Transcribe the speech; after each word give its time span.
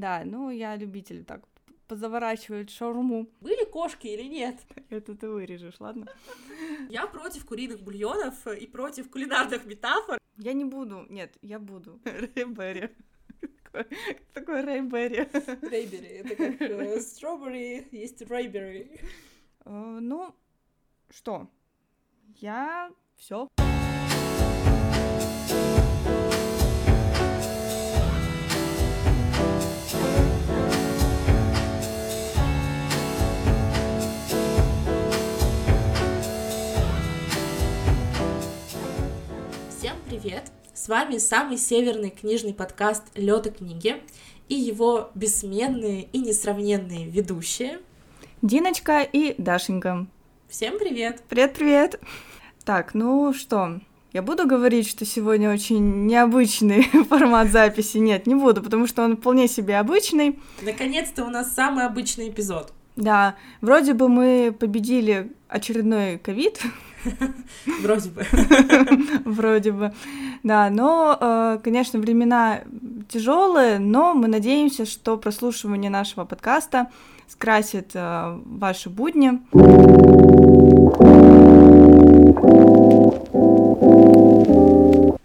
Да, 0.00 0.22
ну 0.24 0.48
я 0.48 0.76
любитель 0.76 1.24
так 1.24 1.42
позаворачивать 1.86 2.70
шаурму. 2.70 3.28
Были 3.42 3.66
кошки 3.66 4.06
или 4.06 4.22
нет? 4.22 4.56
Это 4.88 5.14
ты 5.14 5.28
вырежешь, 5.28 5.78
ладно? 5.78 6.06
Я 6.88 7.06
против 7.06 7.44
куриных 7.44 7.82
бульонов 7.82 8.46
и 8.46 8.66
против 8.66 9.10
кулинарных 9.10 9.66
метафор. 9.66 10.18
Я 10.38 10.54
не 10.54 10.64
буду, 10.64 11.04
нет, 11.10 11.36
я 11.42 11.58
буду. 11.58 12.00
Рейберри. 12.04 12.88
Такой 14.32 14.62
рейберри. 14.62 15.28
Рейберри, 15.70 16.08
это 16.08 16.34
как 16.34 17.02
стробери, 17.02 17.86
есть 17.92 18.22
рейберри. 18.22 19.00
Э, 19.66 19.98
ну, 20.00 20.34
что? 21.10 21.46
Я 22.36 22.90
все. 23.16 23.48
Привет! 40.10 40.50
С 40.74 40.88
вами 40.88 41.18
самый 41.18 41.56
северный 41.56 42.10
книжный 42.10 42.52
подкаст 42.52 43.04
Лёта 43.14 43.52
книги 43.52 44.02
и 44.48 44.56
его 44.56 45.12
бессменные 45.14 46.08
и 46.12 46.18
несравненные 46.18 47.08
ведущие 47.08 47.78
Диночка 48.42 49.02
и 49.02 49.40
Дашенька. 49.40 50.08
Всем 50.48 50.80
привет! 50.80 51.22
Привет-привет! 51.28 52.00
Так, 52.64 52.94
ну 52.94 53.32
что, 53.32 53.78
я 54.12 54.22
буду 54.22 54.48
говорить, 54.48 54.88
что 54.88 55.04
сегодня 55.04 55.52
очень 55.52 56.06
необычный 56.06 56.82
формат 57.08 57.52
записи? 57.52 57.98
Нет, 57.98 58.26
не 58.26 58.34
буду, 58.34 58.64
потому 58.64 58.88
что 58.88 59.04
он 59.04 59.16
вполне 59.16 59.46
себе 59.46 59.78
обычный. 59.78 60.40
Наконец-то 60.60 61.24
у 61.24 61.30
нас 61.30 61.54
самый 61.54 61.86
обычный 61.86 62.30
эпизод. 62.30 62.72
Да, 62.96 63.36
вроде 63.60 63.94
бы 63.94 64.08
мы 64.08 64.52
победили 64.58 65.30
очередной 65.48 66.18
ковид. 66.18 66.60
Вроде 67.82 68.10
бы. 68.10 68.26
Вроде 69.24 69.72
бы. 69.72 69.92
Да, 70.42 70.70
но, 70.70 71.16
э, 71.20 71.58
конечно, 71.62 71.98
времена 71.98 72.60
тяжелые, 73.08 73.78
но 73.78 74.14
мы 74.14 74.28
надеемся, 74.28 74.86
что 74.86 75.16
прослушивание 75.16 75.90
нашего 75.90 76.24
подкаста 76.24 76.88
скрасит 77.28 77.90
э, 77.94 78.38
ваши 78.44 78.90
будни. 78.90 79.40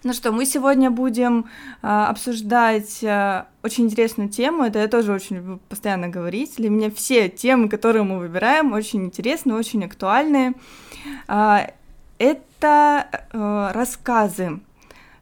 Ну 0.05 0.13
что, 0.13 0.31
мы 0.31 0.45
сегодня 0.45 0.91
будем 0.91 1.47
э, 1.81 1.87
обсуждать 1.87 3.01
э, 3.01 3.45
очень 3.63 3.85
интересную 3.85 4.29
тему. 4.29 4.63
Это 4.63 4.77
я 4.77 4.87
тоже 4.87 5.11
очень 5.11 5.37
люблю 5.37 5.59
постоянно 5.67 6.09
говорить. 6.09 6.57
Для 6.57 6.69
меня 6.69 6.91
все 6.91 7.27
темы, 7.27 7.69
которые 7.69 8.03
мы 8.03 8.19
выбираем, 8.19 8.73
очень 8.73 9.05
интересны, 9.05 9.55
очень 9.55 9.83
актуальны. 9.83 10.53
Э, 11.27 11.71
это 12.19 13.07
э, 13.11 13.71
рассказы. 13.73 14.59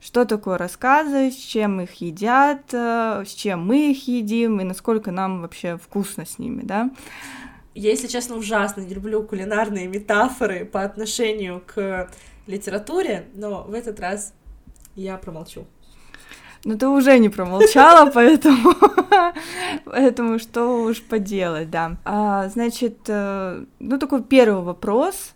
Что 0.02 0.26
такое 0.26 0.58
рассказы, 0.58 1.32
с 1.32 1.38
чем 1.38 1.80
их 1.80 1.94
едят, 2.02 2.64
э, 2.74 3.24
с 3.26 3.34
чем 3.34 3.66
мы 3.66 3.92
их 3.92 4.06
едим 4.10 4.60
и 4.60 4.66
насколько 4.66 5.12
нам 5.12 5.44
вообще 5.44 5.78
вкусно 5.78 6.26
с 6.26 6.40
ними, 6.40 6.60
да? 6.62 6.92
Я, 7.74 7.92
если 7.92 8.08
честно, 8.08 8.36
ужасно 8.36 8.82
не 8.82 8.94
люблю 8.94 9.24
кулинарные 9.24 9.88
метафоры 9.88 10.66
по 10.66 10.84
отношению 10.84 11.64
к 11.66 12.10
литературе, 12.48 13.28
но 13.34 13.64
в 13.64 13.74
этот 13.74 14.02
раз 14.02 14.34
я 14.96 15.18
промолчу. 15.18 15.66
Но 16.66 16.78
ты 16.78 16.88
уже 16.88 17.20
не 17.20 17.30
промолчала, 17.30 18.10
поэтому, 18.14 18.74
поэтому 19.86 20.40
что 20.40 20.84
уж 20.84 21.02
поделать, 21.02 21.70
да. 21.70 21.98
А, 22.06 22.48
значит, 22.50 23.00
э, 23.08 23.66
ну 23.80 24.00
такой 24.00 24.24
первый 24.24 24.64
вопрос, 24.64 25.34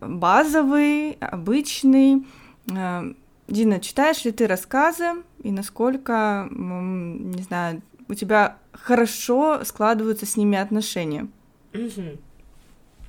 базовый, 0.00 1.12
обычный. 1.20 2.24
Э, 2.72 3.12
Дина, 3.48 3.80
читаешь 3.80 4.24
ли 4.24 4.30
ты 4.30 4.46
рассказы 4.46 5.24
и 5.42 5.50
насколько, 5.50 6.48
не 6.50 7.42
знаю, 7.42 7.82
у 8.08 8.14
тебя 8.14 8.58
хорошо 8.72 9.64
складываются 9.64 10.24
с 10.24 10.36
ними 10.36 10.56
отношения? 10.56 11.26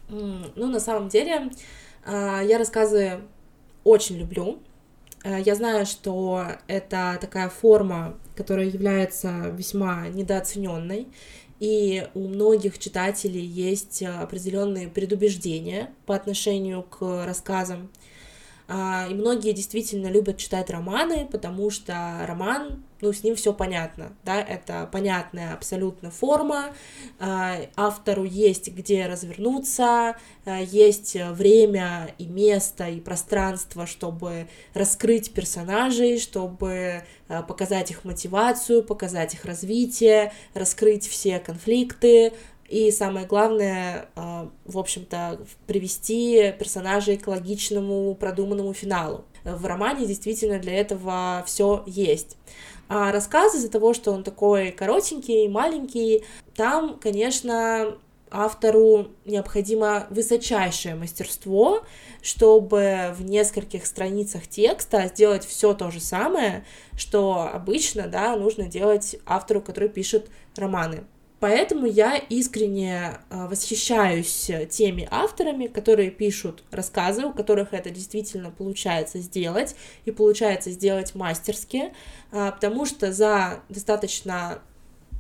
Ну, 0.10 0.52
на 0.56 0.80
самом 0.80 1.10
деле, 1.10 1.52
а, 2.06 2.42
я 2.42 2.58
рассказы 2.58 3.22
очень 3.84 4.18
люблю. 4.18 4.60
Э, 5.24 5.42
я 5.42 5.56
знаю, 5.56 5.86
что 5.86 6.46
это 6.68 7.18
такая 7.22 7.50
форма, 7.50 8.18
которая 8.36 8.66
является 8.68 9.50
весьма 9.56 10.08
недооцененной, 10.08 11.08
и 11.60 12.08
у 12.16 12.28
многих 12.28 12.80
читателей 12.80 13.46
есть 13.46 14.02
определенные 14.02 14.88
предубеждения 14.88 15.92
по 16.08 16.16
отношению 16.16 16.82
к 16.82 17.26
рассказам. 17.26 17.92
А, 18.68 19.08
и 19.10 19.14
многие 19.14 19.52
действительно 19.52 20.08
любят 20.08 20.38
читать 20.38 20.70
романы, 20.72 21.28
потому 21.32 21.70
что 21.70 22.24
роман, 22.26 22.84
ну, 23.02 23.14
с 23.14 23.24
ним 23.24 23.36
все 23.36 23.54
понятно, 23.54 24.14
да, 24.24 24.42
это 24.42 24.88
понятная 24.92 25.54
абсолютно 25.54 26.12
форма, 26.12 26.74
а, 27.20 27.58
автору 27.76 28.24
есть 28.24 28.70
где 28.70 29.08
развернуться, 29.08 30.16
а, 30.46 30.62
есть 30.62 31.16
время 31.16 32.14
и 32.18 32.26
место 32.26 32.88
и 32.88 33.00
пространство, 33.00 33.86
чтобы 33.86 34.48
раскрыть 34.74 35.34
персонажей, 35.34 36.20
чтобы 36.20 37.04
показать 37.48 37.92
их 37.92 38.04
мотивацию, 38.04 38.84
показать 38.84 39.34
их 39.34 39.46
развитие, 39.46 40.34
раскрыть 40.54 41.08
все 41.08 41.40
конфликты, 41.40 42.34
и 42.72 42.90
самое 42.90 43.28
главное, 43.28 44.06
а, 44.16 44.50
в 44.64 44.80
общем-то, 44.80 45.42
привести 45.68 46.54
персонажей 46.58 47.18
к 47.18 47.28
логичному, 47.28 48.16
продуманному 48.16 48.74
финалу. 48.74 49.26
В 49.44 49.66
романе 49.66 50.06
действительно 50.06 50.60
для 50.60 50.74
этого 50.74 51.44
все 51.46 51.84
есть. 51.86 52.38
А 52.88 53.12
рассказ 53.12 53.56
из-за 53.56 53.70
того, 53.70 53.94
что 53.94 54.12
он 54.12 54.24
такой 54.24 54.72
коротенький, 54.72 55.48
маленький, 55.48 56.26
там, 56.56 57.00
конечно, 57.00 57.98
автору 58.32 59.08
необходимо 59.26 60.08
высочайшее 60.10 60.96
мастерство, 60.96 61.84
чтобы 62.22 63.14
в 63.18 63.24
нескольких 63.24 63.86
страницах 63.86 64.48
текста 64.48 65.08
сделать 65.08 65.46
все 65.46 65.74
то 65.74 65.92
же 65.92 66.00
самое, 66.00 66.66
что 66.98 67.50
обычно, 67.54 68.08
да, 68.08 68.36
нужно 68.36 68.66
делать 68.66 69.18
автору, 69.26 69.62
который 69.62 69.90
пишет 69.90 70.30
романы. 70.56 71.04
Поэтому 71.42 71.88
я 71.88 72.18
искренне 72.18 73.18
а, 73.32 73.48
восхищаюсь 73.48 74.52
теми 74.70 75.08
авторами, 75.10 75.66
которые 75.66 76.12
пишут 76.12 76.64
рассказы, 76.70 77.26
у 77.26 77.34
которых 77.34 77.74
это 77.74 77.90
действительно 77.90 78.52
получается 78.52 79.18
сделать, 79.18 79.76
и 80.06 80.12
получается 80.12 80.70
сделать 80.70 81.16
мастерски, 81.16 81.94
а, 82.32 82.52
потому 82.52 82.86
что 82.86 83.12
за 83.12 83.64
достаточно 83.70 84.62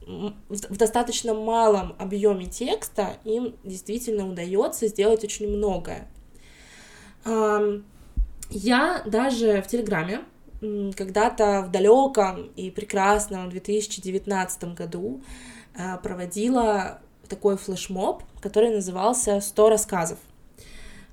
в 0.07 0.77
достаточно 0.77 1.33
малом 1.33 1.95
объеме 1.97 2.45
текста 2.45 3.17
им 3.23 3.55
действительно 3.63 4.27
удается 4.27 4.87
сделать 4.87 5.23
очень 5.23 5.47
многое. 5.47 6.07
Я 8.49 9.03
даже 9.05 9.61
в 9.61 9.67
Телеграме 9.67 10.21
когда-то 10.59 11.61
в 11.67 11.71
далеком 11.71 12.51
и 12.55 12.71
прекрасном 12.71 13.51
2019 13.51 14.73
году 14.73 15.21
Э, 15.21 15.50
проводила 16.03 16.99
такой 17.27 17.57
флешмоб, 17.57 18.23
который 18.41 18.69
назывался 18.71 19.37
«100 19.37 19.69
рассказов». 19.69 20.17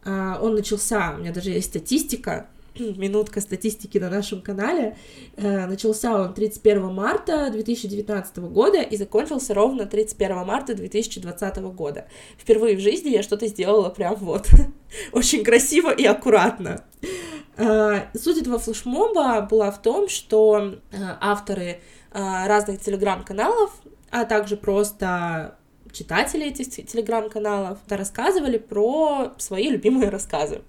Э, 0.05 0.37
он 0.41 0.55
начался, 0.55 1.15
у 1.15 1.21
меня 1.21 1.33
даже 1.33 1.51
есть 1.51 1.69
статистика, 1.69 2.49
минутка 2.79 3.41
статистики 3.41 3.99
на 3.99 4.11
нашем 4.11 4.43
канале. 4.43 4.97
Э, 5.37 5.67
начался 5.67 6.21
он 6.21 6.35
31 6.35 6.93
марта 6.93 7.51
2019 7.51 8.39
года 8.39 8.83
и 8.83 8.97
закончился 8.97 9.55
ровно 9.55 9.87
31 9.87 10.45
марта 10.45 10.75
2020 10.75 11.57
года. 11.73 12.07
Впервые 12.39 12.77
в 12.77 12.81
жизни 12.81 13.11
я 13.11 13.23
что-то 13.23 13.47
сделала 13.47 13.91
прям 13.91 14.17
вот 14.17 14.49
очень 15.13 15.45
красиво 15.45 15.91
и 15.91 16.05
аккуратно. 16.05 16.85
Суть 18.15 18.39
этого 18.41 18.61
флешмоба 18.61 19.41
была 19.41 19.73
в 19.73 19.83
том, 19.83 20.09
что 20.09 20.77
авторы 21.21 21.81
разных 22.13 22.81
телеграм-каналов 22.81 23.73
а 24.11 24.25
также 24.25 24.57
просто 24.57 25.57
читатели 25.93 26.47
этих 26.47 26.69
телеграм-каналов 26.87 27.79
рассказывали 27.89 28.59
про 28.59 29.33
свои 29.39 29.69
любимые 29.71 30.11
рассказы. 30.11 30.63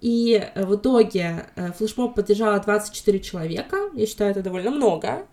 И 0.00 0.34
э, 0.34 0.64
в 0.64 0.76
итоге 0.76 1.46
э, 1.56 1.72
флешмоб 1.72 2.14
поддержало 2.14 2.60
24 2.60 3.20
человека, 3.20 3.76
я 3.94 4.06
считаю, 4.06 4.30
это 4.30 4.42
довольно 4.42 4.70
много, 4.70 5.26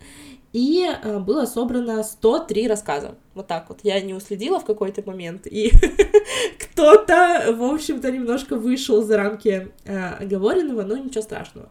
и 0.52 0.84
э, 0.90 1.18
было 1.18 1.44
собрано 1.44 2.02
103 2.02 2.68
рассказа. 2.68 3.14
Вот 3.34 3.46
так 3.46 3.68
вот. 3.68 3.80
Я 3.82 4.00
не 4.00 4.14
уследила 4.14 4.58
в 4.58 4.64
какой-то 4.64 5.02
момент, 5.04 5.46
и 5.46 5.70
кто-то, 6.58 7.54
в 7.56 7.62
общем-то, 7.62 8.10
немножко 8.10 8.56
вышел 8.56 9.02
за 9.02 9.16
рамки 9.16 9.68
оговоренного, 9.84 10.82
но 10.82 10.96
ничего 10.96 11.22
страшного. 11.22 11.68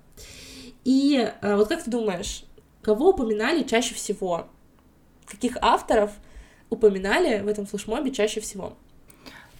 И 0.86 1.30
вот 1.42 1.70
как 1.70 1.84
ты 1.84 1.90
думаешь, 1.90 2.44
кого 2.82 3.10
упоминали 3.12 3.64
чаще 3.64 3.96
всего 3.96 4.48
каких 5.26 5.58
авторов 5.62 6.12
упоминали 6.70 7.42
в 7.42 7.48
этом 7.48 7.66
флешмобе 7.66 8.12
чаще 8.12 8.42
всего? 8.42 8.74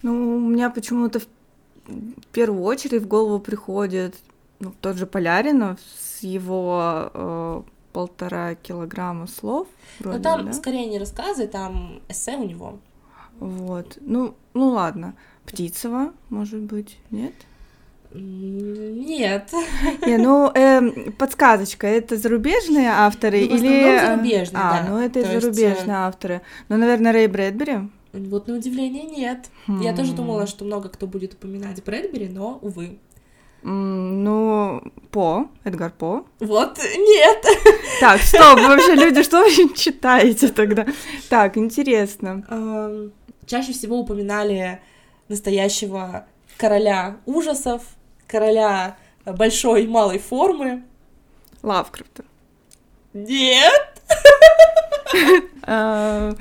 Ну, 0.02 0.36
у 0.36 0.40
меня 0.40 0.70
почему-то 0.70 1.20
в 1.20 1.26
первую 2.32 2.62
очередь 2.62 3.02
в 3.02 3.08
голову 3.08 3.40
приходит 3.40 4.16
ну, 4.60 4.72
тот 4.80 4.96
же 4.96 5.06
Поляринов 5.06 5.78
с 5.80 6.22
его 6.22 7.10
э, 7.12 7.62
полтора 7.92 8.54
килограмма 8.54 9.26
слов. 9.26 9.68
Ну, 10.00 10.10
вроде, 10.10 10.18
Но 10.18 10.22
там 10.22 10.46
да? 10.46 10.52
скорее 10.52 10.86
не 10.86 10.98
рассказы, 10.98 11.46
там 11.46 12.00
эссе 12.08 12.36
у 12.36 12.44
него. 12.44 12.78
Вот. 13.38 13.98
Ну, 14.00 14.34
ну 14.52 14.68
ладно. 14.68 15.14
Птицева, 15.44 16.14
может 16.30 16.60
быть, 16.60 16.98
нет? 17.10 17.34
Нет. 18.14 19.50
Не, 20.06 20.18
ну, 20.18 20.50
э, 20.54 21.10
подсказочка, 21.12 21.86
это 21.86 22.16
зарубежные 22.16 22.88
авторы 22.88 23.40
ну, 23.40 23.56
или... 23.56 23.98
зарубежные, 23.98 24.62
а, 24.62 24.82
да. 24.82 24.86
ну 24.88 24.98
это 24.98 25.22
То 25.22 25.40
зарубежные 25.40 25.70
есть... 25.70 25.88
Э, 25.88 25.92
авторы. 25.92 26.42
Ну, 26.68 26.76
наверное, 26.76 27.12
Рэй 27.12 27.26
Брэдбери. 27.26 27.90
Вот 28.12 28.46
на 28.46 28.54
удивление 28.54 29.02
нет. 29.02 29.50
Хм. 29.66 29.80
Я 29.80 29.94
тоже 29.94 30.12
думала, 30.12 30.46
что 30.46 30.64
много 30.64 30.88
кто 30.88 31.08
будет 31.08 31.34
упоминать 31.34 31.82
Брэдбери, 31.82 32.28
но, 32.28 32.58
увы. 32.62 32.98
Ну, 33.62 34.82
По, 35.10 35.48
Эдгар 35.64 35.90
По. 35.90 36.24
Вот, 36.38 36.78
нет. 36.78 37.44
Так, 37.98 38.20
стоп, 38.20 38.60
вообще, 38.60 38.94
люди, 38.94 39.22
что 39.22 39.42
вы 39.42 39.74
читаете 39.74 40.48
тогда? 40.48 40.86
Так, 41.30 41.56
интересно. 41.56 43.10
Чаще 43.46 43.72
всего 43.72 43.98
упоминали 43.98 44.80
настоящего 45.28 46.26
короля 46.58 47.16
ужасов, 47.26 47.82
короля 48.26 48.96
большой 49.24 49.84
и 49.84 49.86
малой 49.86 50.18
формы. 50.18 50.82
Лавкрафта. 51.62 52.24
Нет! 53.12 54.02
А, 55.66 56.34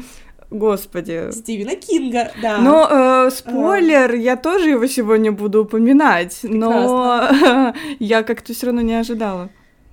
господи. 0.49 1.31
Стивена 1.31 1.75
Кинга, 1.75 2.31
да. 2.41 2.57
Но 2.57 3.27
э, 3.27 3.31
спойлер, 3.31 4.11
а... 4.11 4.15
я 4.15 4.35
тоже 4.35 4.71
его 4.71 4.87
сегодня 4.87 5.31
буду 5.31 5.63
упоминать, 5.63 6.39
Прекрасно. 6.41 7.29
но 7.39 7.73
я 7.99 8.23
как-то 8.23 8.53
все 8.53 8.65
равно 8.65 8.81
не 8.81 8.95
ожидала. 8.95 9.49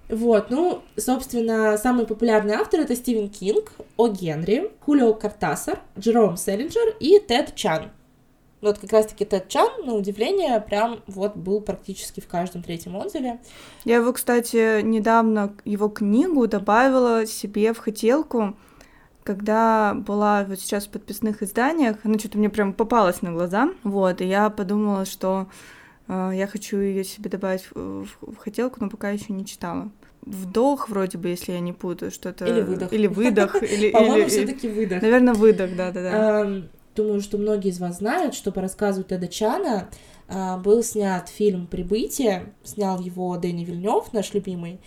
Вот, 0.08 0.50
ну, 0.50 0.82
собственно, 0.96 1.78
самый 1.78 2.06
популярный 2.06 2.54
автор 2.54 2.80
это 2.80 2.96
Стивен 2.96 3.28
Кинг, 3.28 3.70
О. 3.96 4.08
Генри, 4.08 4.72
Хулио 4.80 5.14
Картасар, 5.14 5.78
Джером 5.96 6.36
Селлинджер 6.36 6.96
и 6.98 7.20
Тед 7.20 7.54
Чан. 7.54 7.90
Вот 8.60 8.78
как 8.78 8.92
раз-таки 8.92 9.24
Тед 9.24 9.48
Чан, 9.48 9.68
на 9.86 9.94
удивление, 9.94 10.60
прям 10.60 11.00
вот 11.06 11.36
был 11.36 11.62
практически 11.62 12.20
в 12.20 12.28
каждом 12.28 12.62
третьем 12.62 12.94
отзыве. 12.96 13.38
Я 13.84 13.96
его, 13.96 14.12
кстати, 14.12 14.82
недавно, 14.82 15.54
его 15.64 15.88
книгу 15.88 16.46
добавила 16.46 17.26
себе 17.26 17.72
в 17.72 17.78
хотелку, 17.78 18.54
когда 19.22 19.94
была 19.94 20.44
вот 20.44 20.60
сейчас 20.60 20.86
в 20.86 20.90
подписных 20.90 21.42
изданиях, 21.42 21.98
она 22.04 22.18
что-то 22.18 22.38
мне 22.38 22.50
прям 22.50 22.72
попалась 22.72 23.22
на 23.22 23.32
глаза, 23.32 23.70
вот, 23.82 24.20
и 24.20 24.26
я 24.26 24.50
подумала, 24.50 25.04
что 25.04 25.48
э, 26.08 26.32
я 26.34 26.46
хочу 26.46 26.78
ее 26.78 27.04
себе 27.04 27.30
добавить 27.30 27.66
в, 27.70 28.04
в, 28.04 28.08
в 28.20 28.36
хотелку, 28.36 28.78
но 28.80 28.90
пока 28.90 29.10
еще 29.10 29.32
не 29.32 29.46
читала. 29.46 29.90
Вдох, 30.22 30.88
вроде 30.88 31.16
бы, 31.16 31.28
если 31.28 31.52
я 31.52 31.60
не 31.60 31.72
путаю, 31.72 32.10
что-то. 32.10 32.44
Или 32.44 32.60
выдох. 32.60 32.92
Или 32.92 33.06
выдох. 33.06 33.52
По-моему, 33.92 34.28
все-таки 34.28 34.68
выдох. 34.68 35.00
Наверное, 35.00 35.34
выдох, 35.34 35.74
да, 35.76 35.90
да, 35.92 36.02
да. 36.02 36.62
Думаю, 36.94 37.20
что 37.20 37.38
многие 37.38 37.68
из 37.68 37.78
вас 37.78 37.98
знают, 37.98 38.34
что 38.34 38.50
по 38.50 38.60
рассказу 38.60 39.04
Теда 39.04 39.28
Чана 39.28 39.90
а, 40.28 40.58
был 40.58 40.82
снят 40.82 41.28
фильм 41.28 41.66
«Прибытие», 41.66 42.52
снял 42.64 43.00
его 43.00 43.36
Дэнни 43.36 43.64
Вильнев, 43.64 44.12
наш 44.12 44.34
любимый. 44.34 44.80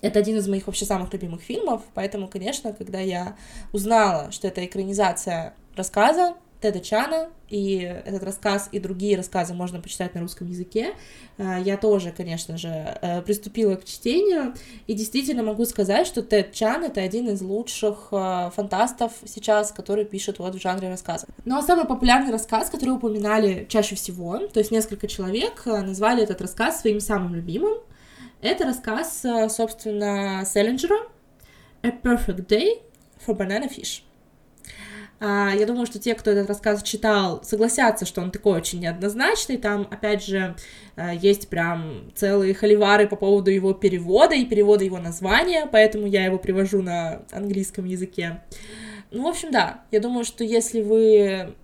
Это 0.00 0.18
один 0.18 0.36
из 0.36 0.46
моих 0.48 0.66
вообще 0.66 0.84
самых 0.84 1.12
любимых 1.12 1.40
фильмов, 1.40 1.82
поэтому, 1.94 2.28
конечно, 2.28 2.72
когда 2.72 3.00
я 3.00 3.36
узнала, 3.72 4.30
что 4.30 4.48
это 4.48 4.64
экранизация 4.64 5.54
рассказа 5.74 6.34
Теда 6.60 6.80
Чана, 6.80 7.28
и 7.48 7.76
этот 7.78 8.24
рассказ 8.24 8.68
и 8.72 8.80
другие 8.80 9.16
рассказы 9.16 9.54
можно 9.54 9.80
почитать 9.80 10.14
на 10.14 10.20
русском 10.20 10.48
языке. 10.48 10.94
А, 11.38 11.58
я 11.58 11.76
тоже, 11.76 12.10
конечно 12.10 12.58
же, 12.58 12.68
э, 12.68 13.22
приступила 13.22 13.76
к 13.76 13.84
чтению, 13.84 14.54
и 14.88 14.94
действительно 14.94 15.44
могу 15.44 15.64
сказать, 15.66 16.06
что 16.06 16.22
Тед 16.22 16.52
Чан— 16.52 16.84
это 16.84 17.00
один 17.00 17.28
из 17.28 17.42
лучших 17.42 18.08
э, 18.10 18.50
фантастов 18.54 19.12
сейчас, 19.24 19.70
который 19.70 20.04
пишет 20.04 20.40
вот 20.40 20.56
в 20.56 20.60
жанре 20.60 20.88
рассказа. 20.88 21.28
Ну 21.44 21.56
а 21.56 21.62
самый 21.62 21.86
популярный 21.86 22.32
рассказ, 22.32 22.70
который 22.70 22.90
упоминали 22.90 23.64
чаще 23.68 23.94
всего, 23.94 24.38
то 24.38 24.58
есть 24.58 24.72
несколько 24.72 25.06
человек 25.06 25.62
э, 25.64 25.80
назвали 25.80 26.24
этот 26.24 26.40
рассказ 26.40 26.80
своим 26.80 26.98
самым 26.98 27.36
любимым, 27.36 27.78
это 28.40 28.64
рассказ, 28.64 29.24
собственно, 29.48 30.44
Селлинджера 30.44 30.96
«A 31.82 31.88
Perfect 31.88 32.46
Day 32.46 32.82
for 33.24 33.36
Banana 33.36 33.68
Fish». 33.68 34.02
А, 35.20 35.52
я 35.54 35.66
думаю, 35.66 35.86
что 35.86 35.98
те, 35.98 36.14
кто 36.14 36.30
этот 36.30 36.48
рассказ 36.48 36.82
читал, 36.82 37.42
согласятся, 37.42 38.06
что 38.06 38.20
он 38.20 38.30
такой 38.30 38.58
очень 38.58 38.80
неоднозначный. 38.80 39.56
Там, 39.56 39.88
опять 39.90 40.24
же, 40.24 40.54
а, 40.96 41.12
есть 41.12 41.48
прям 41.48 42.10
целые 42.14 42.54
холивары 42.54 43.08
по 43.08 43.16
поводу 43.16 43.50
его 43.50 43.74
перевода 43.74 44.34
и 44.34 44.44
перевода 44.44 44.84
его 44.84 44.98
названия, 44.98 45.68
поэтому 45.70 46.06
я 46.06 46.24
его 46.24 46.38
привожу 46.38 46.82
на 46.82 47.22
английском 47.32 47.84
языке. 47.84 48.42
Ну, 49.10 49.24
в 49.24 49.26
общем, 49.28 49.50
да, 49.50 49.82
я 49.90 50.00
думаю, 50.00 50.24
что 50.24 50.44
если 50.44 50.82
вы 50.82 51.54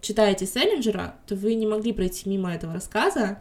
читаете 0.00 0.46
Селлинджера, 0.46 1.14
то 1.26 1.36
вы 1.36 1.54
не 1.54 1.66
могли 1.66 1.92
пройти 1.92 2.28
мимо 2.28 2.52
этого 2.52 2.74
рассказа, 2.74 3.38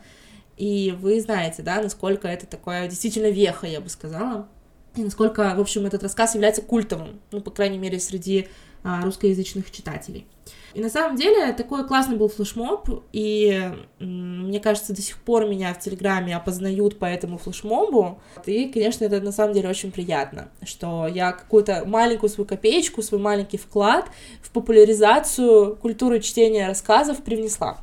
и 0.58 0.96
вы 1.00 1.20
знаете, 1.20 1.64
да, 1.64 1.82
насколько 1.82 2.28
это 2.28 2.46
такое 2.46 2.88
действительно 2.88 3.30
веха, 3.30 3.68
я 3.68 3.82
бы 3.82 3.90
сказала, 3.90 4.48
и 4.96 5.04
насколько, 5.04 5.54
в 5.56 5.60
общем, 5.60 5.86
этот 5.86 6.04
рассказ 6.04 6.36
является 6.36 6.62
культовым, 6.62 7.20
ну, 7.32 7.42
по 7.42 7.52
крайней 7.52 7.78
мере, 7.78 8.00
среди 8.00 8.48
а, 8.84 9.02
русскоязычных 9.02 9.72
читателей. 9.72 10.28
И 10.76 10.80
на 10.80 10.90
самом 10.90 11.16
деле 11.16 11.54
такой 11.54 11.88
классный 11.88 12.18
был 12.18 12.28
флешмоб, 12.28 12.88
и 13.14 13.72
мне 14.00 14.60
кажется, 14.60 14.94
до 14.94 15.02
сих 15.02 15.18
пор 15.18 15.48
меня 15.48 15.74
в 15.74 15.80
Телеграме 15.80 16.36
опознают 16.36 17.00
по 17.00 17.06
этому 17.06 17.38
флешмобу. 17.38 18.20
И, 18.46 18.68
конечно, 18.68 19.06
это 19.06 19.22
на 19.22 19.32
самом 19.32 19.54
деле 19.54 19.70
очень 19.70 19.92
приятно, 19.92 20.50
что 20.64 21.08
я 21.08 21.32
какую-то 21.32 21.84
маленькую 21.86 22.30
свою 22.30 22.48
копеечку, 22.48 23.02
свой 23.02 23.20
маленький 23.20 23.58
вклад 23.58 24.06
в 24.44 24.52
популяризацию 24.52 25.78
культуры 25.78 26.20
чтения 26.20 26.68
рассказов 26.68 27.24
привнесла. 27.24 27.80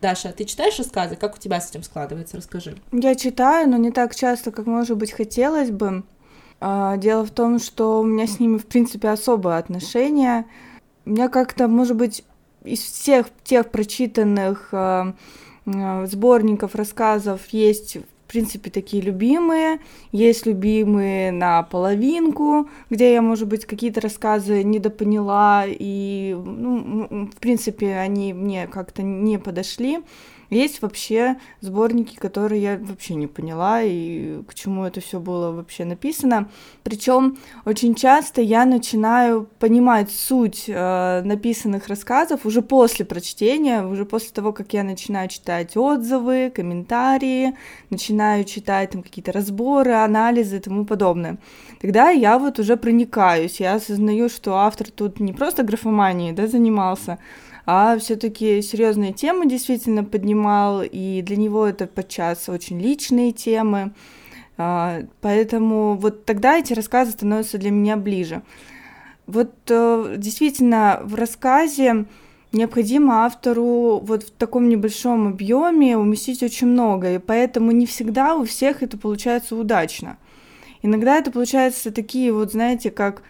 Даша, 0.00 0.32
ты 0.32 0.44
читаешь 0.44 0.78
рассказы? 0.78 1.16
Как 1.16 1.36
у 1.36 1.38
тебя 1.38 1.60
с 1.60 1.70
этим 1.70 1.82
складывается? 1.82 2.36
Расскажи. 2.36 2.76
Я 2.92 3.14
читаю, 3.14 3.68
но 3.68 3.76
не 3.76 3.90
так 3.90 4.14
часто, 4.14 4.50
как, 4.50 4.66
может 4.66 4.96
быть, 4.96 5.12
хотелось 5.12 5.70
бы. 5.70 6.04
А, 6.60 6.96
дело 6.96 7.24
в 7.24 7.30
том, 7.30 7.58
что 7.58 8.00
у 8.00 8.04
меня 8.04 8.26
с 8.26 8.40
ними, 8.40 8.58
в 8.58 8.66
принципе, 8.66 9.08
особое 9.08 9.58
отношение. 9.58 10.46
У 11.04 11.10
меня 11.10 11.28
как-то, 11.28 11.68
может 11.68 11.96
быть, 11.96 12.24
из 12.64 12.80
всех 12.80 13.26
тех 13.44 13.70
прочитанных 13.70 14.68
а, 14.72 15.14
а, 15.66 16.06
сборников 16.06 16.74
рассказов 16.74 17.46
есть 17.48 17.98
в 18.26 18.32
принципе, 18.32 18.70
такие 18.70 19.02
любимые. 19.02 19.78
Есть 20.10 20.46
любимые 20.46 21.30
на 21.30 21.62
половинку, 21.62 22.68
где 22.90 23.12
я, 23.12 23.22
может 23.22 23.46
быть, 23.46 23.66
какие-то 23.66 24.00
рассказы 24.00 24.64
недопоняла, 24.64 25.64
и, 25.66 26.36
ну, 26.36 27.30
в 27.32 27.38
принципе, 27.38 27.94
они 27.94 28.32
мне 28.32 28.66
как-то 28.66 29.02
не 29.02 29.38
подошли. 29.38 30.00
Есть 30.50 30.82
вообще 30.82 31.36
сборники, 31.60 32.16
которые 32.16 32.62
я 32.62 32.78
вообще 32.78 33.14
не 33.14 33.26
поняла 33.26 33.82
и 33.82 34.42
к 34.48 34.54
чему 34.54 34.84
это 34.84 35.00
все 35.00 35.18
было 35.18 35.50
вообще 35.50 35.84
написано. 35.84 36.48
Причем 36.82 37.38
очень 37.64 37.94
часто 37.94 38.40
я 38.40 38.64
начинаю 38.64 39.48
понимать 39.58 40.10
суть 40.10 40.64
э, 40.68 41.22
написанных 41.22 41.88
рассказов 41.88 42.46
уже 42.46 42.62
после 42.62 43.04
прочтения, 43.04 43.82
уже 43.82 44.04
после 44.04 44.30
того, 44.30 44.52
как 44.52 44.72
я 44.72 44.84
начинаю 44.84 45.28
читать 45.28 45.76
отзывы, 45.76 46.52
комментарии, 46.54 47.56
начинаю 47.90 48.44
читать 48.44 48.90
там 48.90 49.02
какие-то 49.02 49.32
разборы, 49.32 49.92
анализы 49.92 50.56
и 50.56 50.60
тому 50.60 50.84
подобное. 50.84 51.38
Тогда 51.80 52.10
я 52.10 52.38
вот 52.38 52.58
уже 52.58 52.76
проникаюсь, 52.76 53.60
я 53.60 53.74
осознаю, 53.74 54.28
что 54.28 54.54
автор 54.54 54.90
тут 54.90 55.20
не 55.20 55.32
просто 55.32 55.62
графоманией 55.62 56.32
да, 56.32 56.46
занимался, 56.46 57.18
а 57.66 57.98
все-таки 57.98 58.62
серьезные 58.62 59.12
темы 59.12 59.46
действительно 59.46 60.04
поднимал, 60.04 60.82
и 60.82 61.20
для 61.20 61.36
него 61.36 61.66
это 61.66 61.88
подчас 61.88 62.48
очень 62.48 62.80
личные 62.80 63.32
темы. 63.32 63.92
А, 64.56 65.02
поэтому 65.20 65.96
вот 65.96 66.24
тогда 66.24 66.58
эти 66.58 66.72
рассказы 66.72 67.10
становятся 67.10 67.58
для 67.58 67.72
меня 67.72 67.96
ближе. 67.96 68.42
Вот 69.26 69.52
э, 69.68 70.14
действительно 70.16 71.00
в 71.02 71.16
рассказе 71.16 72.06
необходимо 72.52 73.24
автору 73.24 73.98
вот 73.98 74.22
в 74.22 74.30
таком 74.30 74.68
небольшом 74.68 75.28
объеме 75.28 75.98
уместить 75.98 76.44
очень 76.44 76.68
много, 76.68 77.14
и 77.16 77.18
поэтому 77.18 77.72
не 77.72 77.86
всегда 77.86 78.36
у 78.36 78.44
всех 78.44 78.84
это 78.84 78.96
получается 78.96 79.56
удачно. 79.56 80.16
Иногда 80.82 81.16
это 81.16 81.32
получается 81.32 81.90
такие 81.90 82.32
вот, 82.32 82.52
знаете, 82.52 82.92
как 82.92 83.22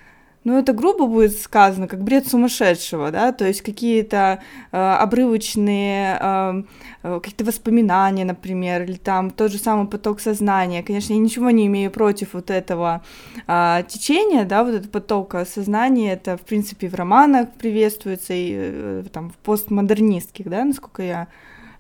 ну, 0.47 0.57
это 0.57 0.73
грубо 0.73 1.07
будет 1.09 1.37
сказано, 1.37 1.89
как 1.89 2.05
бред 2.05 2.29
сумасшедшего, 2.29 3.11
да, 3.11 3.33
то 3.33 3.45
есть 3.45 3.63
какие-то 3.63 4.39
э, 4.71 4.77
обрывочные 4.77 6.17
э, 6.21 6.63
э, 7.03 7.21
какие-то 7.21 7.45
воспоминания, 7.45 8.25
например, 8.25 8.85
или 8.85 8.95
там 8.95 9.33
тот 9.33 9.51
же 9.51 9.59
самый 9.59 9.89
поток 9.89 10.21
сознания. 10.21 10.85
Конечно, 10.85 11.15
я 11.15 11.19
ничего 11.19 11.51
не 11.51 11.67
имею 11.67 11.91
против 11.91 12.35
вот 12.35 12.51
этого 12.51 13.03
э, 13.49 13.83
течения, 13.89 14.45
да, 14.45 14.63
вот 14.63 14.75
этого 14.75 14.93
потока 14.93 15.45
сознания, 15.45 16.13
это, 16.13 16.37
в 16.37 16.43
принципе, 16.43 16.89
в 16.89 16.95
романах 16.95 17.49
приветствуется 17.59 18.33
и 18.33 18.53
э, 18.55 19.05
там 19.13 19.31
в 19.31 19.37
постмодернистских, 19.39 20.49
да, 20.49 20.65
насколько 20.65 21.03
я, 21.03 21.27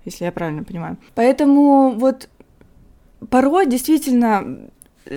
если 0.05 0.25
я 0.25 0.33
правильно 0.33 0.65
понимаю. 0.65 0.97
Поэтому 1.15 1.93
вот 1.93 2.29
порой 3.31 3.67
действительно 3.67 4.69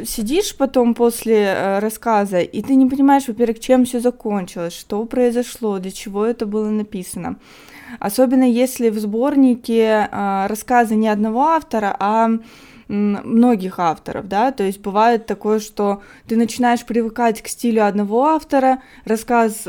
сидишь 0.06 0.56
потом 0.56 0.94
после 0.94 1.36
э, 1.36 1.80
рассказа, 1.80 2.40
и 2.40 2.62
ты 2.62 2.76
не 2.76 2.90
понимаешь, 2.90 3.28
во-первых, 3.28 3.60
чем 3.60 3.86
все 3.86 4.00
закончилось, 4.00 4.74
что 4.74 5.04
произошло, 5.06 5.80
для 5.80 5.92
чего 5.92 6.26
это 6.26 6.46
было 6.46 6.70
написано. 6.70 7.38
Особенно 8.00 8.44
если 8.44 8.90
в 8.90 9.00
сборнике 9.00 10.08
э, 10.12 10.48
рассказы 10.48 10.96
не 10.96 11.08
одного 11.08 11.48
автора, 11.48 11.96
а 12.00 12.30
многих 12.90 13.78
авторов, 13.78 14.28
да, 14.28 14.52
то 14.52 14.64
есть 14.64 14.82
бывает 14.82 15.28
такое, 15.28 15.60
что 15.60 16.02
ты 16.28 16.36
начинаешь 16.36 16.84
привыкать 16.84 17.40
к 17.44 17.48
стилю 17.48 17.86
одного 17.86 18.26
автора, 18.26 18.82
рассказ 19.06 19.68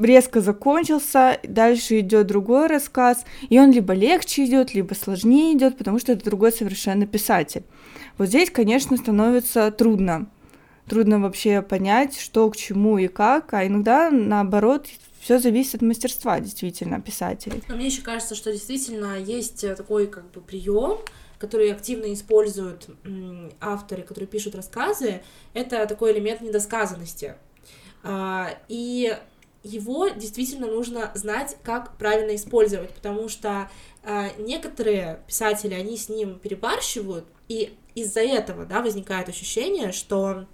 резко 0.00 0.40
закончился, 0.40 1.38
дальше 1.44 2.00
идет 2.00 2.26
другой 2.26 2.66
рассказ, 2.66 3.24
и 3.48 3.60
он 3.60 3.70
либо 3.70 3.94
легче 3.94 4.46
идет, 4.46 4.74
либо 4.74 4.94
сложнее 4.94 5.56
идет, 5.56 5.78
потому 5.78 6.00
что 6.00 6.10
это 6.10 6.24
другой 6.24 6.50
совершенно 6.50 7.06
писатель. 7.06 7.62
Вот 8.18 8.28
здесь, 8.28 8.50
конечно, 8.50 8.96
становится 8.96 9.70
трудно. 9.70 10.30
Трудно 10.88 11.18
вообще 11.20 11.62
понять, 11.62 12.18
что 12.18 12.48
к 12.50 12.56
чему 12.56 12.98
и 12.98 13.08
как, 13.08 13.52
а 13.54 13.66
иногда, 13.66 14.10
наоборот, 14.10 14.86
все 15.20 15.38
зависит 15.38 15.76
от 15.76 15.82
мастерства 15.82 16.38
действительно 16.38 17.00
писателей. 17.00 17.62
Но 17.68 17.74
мне 17.74 17.86
еще 17.86 18.02
кажется, 18.02 18.36
что 18.36 18.52
действительно 18.52 19.18
есть 19.18 19.62
такой 19.76 20.06
как 20.06 20.30
бы 20.30 20.40
прием, 20.40 20.98
который 21.38 21.72
активно 21.72 22.12
используют 22.12 22.88
авторы, 23.60 24.02
которые 24.02 24.28
пишут 24.28 24.54
рассказы, 24.54 25.22
это 25.52 25.84
такой 25.86 26.12
элемент 26.12 26.40
недосказанности. 26.40 27.34
А, 28.02 28.50
и 28.68 29.16
его 29.62 30.08
действительно 30.08 30.68
нужно 30.68 31.10
знать, 31.14 31.56
как 31.64 31.96
правильно 31.98 32.36
использовать, 32.36 32.94
потому 32.94 33.28
что 33.28 33.68
а, 34.04 34.30
некоторые 34.38 35.20
писатели, 35.26 35.74
они 35.74 35.96
с 35.96 36.08
ним 36.08 36.38
перебарщивают, 36.38 37.26
и 37.48 37.76
из-за 37.94 38.20
этого, 38.20 38.66
да, 38.66 38.82
возникает 38.82 39.28
ощущение, 39.28 39.92
что 39.92 40.46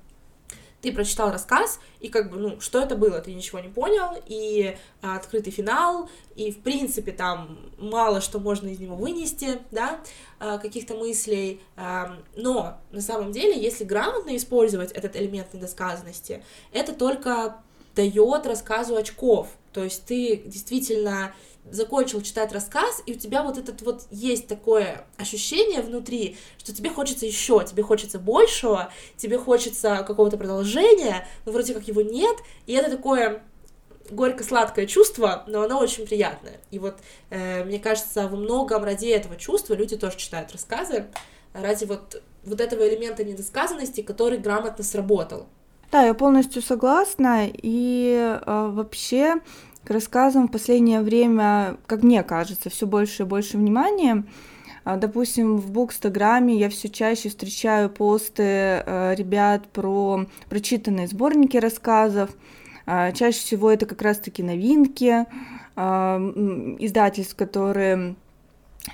ты 0.83 0.93
прочитал 0.93 1.31
рассказ, 1.31 1.81
и 2.01 2.09
как 2.09 2.31
бы, 2.31 2.37
ну, 2.37 2.61
что 2.61 2.81
это 2.81 2.97
было, 2.97 3.21
ты 3.21 3.33
ничего 3.33 3.61
не 3.61 3.69
понял, 3.69 4.21
и 4.27 4.77
а, 5.01 5.17
открытый 5.17 5.53
финал, 5.53 6.11
и, 6.35 6.51
в 6.51 6.59
принципе, 6.59 7.13
там 7.13 7.59
мало 7.79 8.21
что 8.21 8.41
можно 8.41 8.69
из 8.69 8.81
него 8.81 8.97
вынести, 8.97 9.61
да, 9.71 10.01
а, 10.41 10.59
каких-то 10.59 10.95
мыслей, 10.95 11.61
а, 11.77 12.19
но 12.37 12.79
на 12.91 13.01
самом 13.01 13.31
деле, 13.31 13.61
если 13.61 13.85
грамотно 13.85 14.37
использовать 14.37 14.91
этот 14.91 15.15
элемент 15.17 15.55
недосказанности, 15.55 16.45
это 16.73 16.93
только 16.93 17.59
дает 17.95 18.47
рассказу 18.47 18.97
очков, 18.97 19.49
то 19.73 19.85
есть 19.85 20.05
ты 20.05 20.43
действительно 20.47 21.33
закончил 21.71 22.21
читать 22.21 22.52
рассказ, 22.52 23.02
и 23.07 23.12
у 23.12 23.14
тебя 23.14 23.42
вот 23.42 23.57
этот 23.57 23.83
вот 23.83 24.02
есть 24.11 24.49
такое 24.49 25.07
ощущение 25.16 25.81
внутри, 25.83 26.37
что 26.59 26.75
тебе 26.75 26.90
хочется 26.90 27.25
еще, 27.26 27.64
тебе 27.64 27.83
хочется 27.83 28.19
большего, 28.19 28.92
тебе 29.16 29.38
хочется 29.38 30.04
какого-то 30.07 30.37
продолжения, 30.37 31.26
но 31.47 31.52
вроде 31.52 31.75
как 31.75 31.87
его 31.88 32.02
нет, 32.02 32.37
и 32.66 32.73
это 32.73 32.90
такое 32.90 33.42
горько-сладкое 34.11 34.87
чувство, 34.87 35.45
но 35.47 35.62
оно 35.62 35.78
очень 35.78 36.07
приятное. 36.07 36.61
И 36.71 36.78
вот, 36.78 36.97
э, 37.31 37.64
мне 37.64 37.78
кажется, 37.78 38.28
во 38.28 38.37
многом 38.37 38.85
ради 38.85 39.07
этого 39.07 39.37
чувства 39.37 39.75
люди 39.75 39.97
тоже 39.97 40.16
читают 40.16 40.52
рассказы, 40.52 41.07
ради 41.54 41.85
вот, 41.85 42.23
вот 42.45 42.61
этого 42.61 42.88
элемента 42.88 43.25
недосказанности, 43.25 44.02
который 44.02 44.38
грамотно 44.38 44.85
сработал. 44.85 45.47
Да, 45.92 46.04
я 46.04 46.14
полностью 46.14 46.62
согласна, 46.62 47.47
и 47.50 48.38
э, 48.45 48.71
вообще 48.73 49.37
к 49.85 49.91
рассказам 49.91 50.49
в 50.49 50.53
последнее 50.53 51.01
время, 51.01 51.77
как 51.87 52.03
мне 52.03 52.23
кажется, 52.23 52.71
все 52.71 52.87
больше 52.87 53.23
и 53.23 53.27
больше 53.27 53.59
внимания. 53.59 54.25
А, 54.85 54.97
допустим, 54.97 55.57
в 55.57 55.71
Букстаграме 55.71 56.57
я 56.57 56.69
все 56.69 56.89
чаще 56.89 57.29
встречаю 57.29 57.89
посты 57.89 58.43
э, 58.43 59.15
ребят 59.17 59.69
про 59.69 60.27
прочитанные 60.49 61.07
сборники 61.07 61.57
рассказов. 61.57 62.31
А, 62.85 63.12
чаще 63.12 63.39
всего 63.39 63.71
это 63.71 63.87
как 63.87 64.03
раз-таки 64.03 64.43
новинки 64.43 65.27
а, 65.77 66.19
издательств, 66.79 67.37
которые 67.37 68.17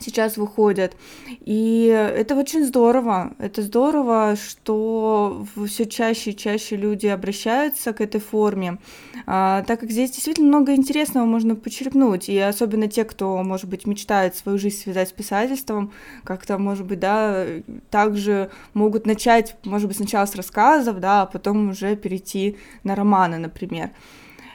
сейчас 0.00 0.36
выходят. 0.36 0.96
И 1.40 1.86
это 1.86 2.34
очень 2.36 2.64
здорово. 2.64 3.32
Это 3.38 3.62
здорово, 3.62 4.36
что 4.36 5.46
все 5.66 5.86
чаще 5.86 6.30
и 6.30 6.36
чаще 6.36 6.76
люди 6.76 7.06
обращаются 7.06 7.92
к 7.92 8.00
этой 8.00 8.20
форме, 8.20 8.78
а, 9.26 9.62
так 9.62 9.80
как 9.80 9.90
здесь 9.90 10.10
действительно 10.10 10.48
много 10.48 10.74
интересного 10.74 11.24
можно 11.24 11.54
почерпнуть. 11.54 12.28
И 12.28 12.38
особенно 12.38 12.88
те, 12.88 13.04
кто, 13.04 13.42
может 13.42 13.68
быть, 13.68 13.86
мечтает 13.86 14.36
свою 14.36 14.58
жизнь 14.58 14.82
связать 14.82 15.08
с 15.08 15.12
писательством, 15.12 15.92
как-то, 16.24 16.58
может 16.58 16.86
быть, 16.86 17.00
да, 17.00 17.46
также 17.90 18.50
могут 18.74 19.06
начать, 19.06 19.56
может 19.64 19.88
быть, 19.88 19.96
сначала 19.96 20.26
с 20.26 20.34
рассказов, 20.34 21.00
да, 21.00 21.22
а 21.22 21.26
потом 21.26 21.70
уже 21.70 21.96
перейти 21.96 22.56
на 22.84 22.94
романы, 22.94 23.38
например. 23.38 23.90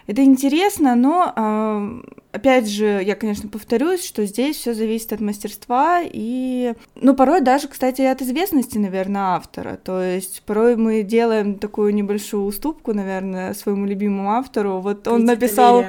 Это 0.06 0.24
интересно, 0.24 0.96
но, 0.96 1.34
э, 1.36 2.02
опять 2.34 2.68
же, 2.68 3.02
я, 3.04 3.16
конечно, 3.16 3.48
повторюсь, 3.48 4.06
что 4.06 4.26
здесь 4.26 4.58
все 4.58 4.74
зависит 4.74 5.14
от 5.14 5.22
мастерства 5.22 6.02
и, 6.04 6.74
ну, 6.96 7.16
порой 7.16 7.42
даже, 7.42 7.68
кстати, 7.68 8.02
от 8.02 8.22
известности, 8.22 8.78
наверное, 8.78 9.36
автора. 9.36 9.80
То 9.82 10.02
есть 10.02 10.44
порой 10.46 10.76
мы 10.76 11.04
делаем 11.04 11.56
такую 11.56 11.94
небольшую 11.94 12.44
уступку, 12.44 12.94
наверное, 12.94 13.54
своему 13.54 13.86
любимому 13.86 14.32
автору. 14.34 14.80
Вот 14.80 15.08
он 15.08 15.24
написал 15.24 15.86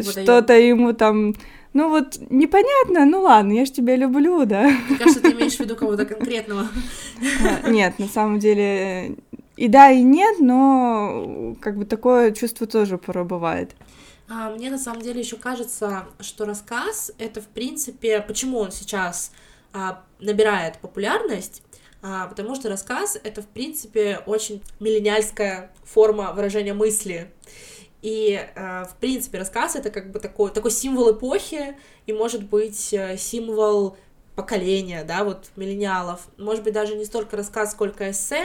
что-то 0.00 0.54
ему 0.54 0.92
там 0.92 1.34
ну 1.76 1.90
вот 1.90 2.18
непонятно, 2.30 3.04
ну 3.04 3.20
ладно, 3.20 3.52
я 3.52 3.66
же 3.66 3.70
тебя 3.72 3.96
люблю, 3.96 4.46
да. 4.46 4.62
Мне 4.88 4.98
кажется, 4.98 5.20
ты 5.20 5.32
имеешь 5.32 5.56
в 5.56 5.60
виду 5.60 5.76
кого-то 5.76 6.06
конкретного. 6.06 6.68
А, 7.44 7.68
нет, 7.68 7.98
на 7.98 8.06
самом 8.06 8.38
деле 8.38 9.16
и 9.56 9.68
да, 9.68 9.90
и 9.90 10.02
нет, 10.02 10.38
но 10.38 11.56
как 11.60 11.78
бы 11.78 11.84
такое 11.84 12.32
чувство 12.32 12.66
тоже 12.66 12.98
порой 12.98 13.24
бывает. 13.24 13.74
А, 14.28 14.50
мне 14.50 14.70
на 14.70 14.78
самом 14.78 15.02
деле 15.02 15.20
еще 15.20 15.36
кажется, 15.36 16.06
что 16.20 16.44
рассказ 16.44 17.12
это 17.18 17.40
в 17.40 17.46
принципе, 17.46 18.20
почему 18.20 18.58
он 18.58 18.72
сейчас 18.72 19.32
а, 19.72 20.02
набирает 20.20 20.78
популярность, 20.78 21.62
а, 22.02 22.26
потому 22.26 22.54
что 22.54 22.68
рассказ 22.68 23.18
это 23.22 23.42
в 23.42 23.46
принципе 23.46 24.20
очень 24.26 24.62
миллениальская 24.80 25.72
форма 25.84 26.32
выражения 26.32 26.74
мысли. 26.74 27.30
И, 28.02 28.38
а, 28.54 28.84
в 28.84 28.96
принципе, 28.96 29.38
рассказ 29.38 29.74
это 29.74 29.90
как 29.90 30.12
бы 30.12 30.20
такой, 30.20 30.50
такой 30.50 30.70
символ 30.70 31.12
эпохи, 31.12 31.76
и 32.06 32.12
может 32.12 32.48
быть 32.48 32.92
э, 32.92 33.16
символ 33.16 33.96
поколения, 34.36 35.02
да, 35.02 35.24
вот 35.24 35.50
миллениалов. 35.56 36.28
Может 36.36 36.62
быть, 36.62 36.74
даже 36.74 36.94
не 36.94 37.04
столько 37.04 37.36
рассказ, 37.36 37.72
сколько 37.72 38.10
эссе, 38.10 38.44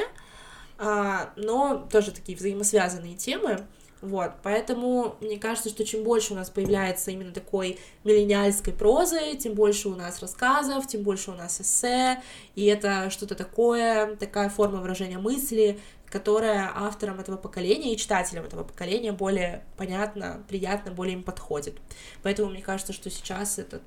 но 0.82 1.88
тоже 1.92 2.12
такие 2.12 2.38
взаимосвязанные 2.38 3.16
темы. 3.16 3.66
Вот, 4.02 4.32
поэтому 4.42 5.16
мне 5.22 5.38
кажется, 5.38 5.70
что 5.70 5.86
чем 5.86 6.04
больше 6.04 6.34
у 6.34 6.36
нас 6.36 6.50
появляется 6.50 7.12
именно 7.12 7.32
такой 7.32 7.78
миллениальской 8.04 8.74
прозы, 8.74 9.36
тем 9.36 9.54
больше 9.54 9.90
у 9.90 9.96
нас 9.96 10.22
рассказов, 10.22 10.88
тем 10.88 11.04
больше 11.04 11.30
у 11.30 11.36
нас 11.36 11.62
эссе, 11.62 12.20
и 12.56 12.66
это 12.66 13.12
что-то 13.12 13.36
такое, 13.36 14.16
такая 14.16 14.50
форма 14.50 14.82
выражения 14.82 15.20
мысли, 15.20 15.80
которая 16.08 16.72
авторам 16.74 17.20
этого 17.20 17.38
поколения 17.38 17.94
и 17.94 17.98
читателям 17.98 18.44
этого 18.46 18.64
поколения 18.64 19.12
более 19.12 19.64
понятно, 19.78 20.44
приятно, 20.48 20.92
более 20.92 21.14
им 21.14 21.24
подходит. 21.24 21.76
Поэтому 22.24 22.50
мне 22.50 22.64
кажется, 22.64 22.94
что 22.94 23.12
сейчас 23.12 23.60
этот 23.60 23.84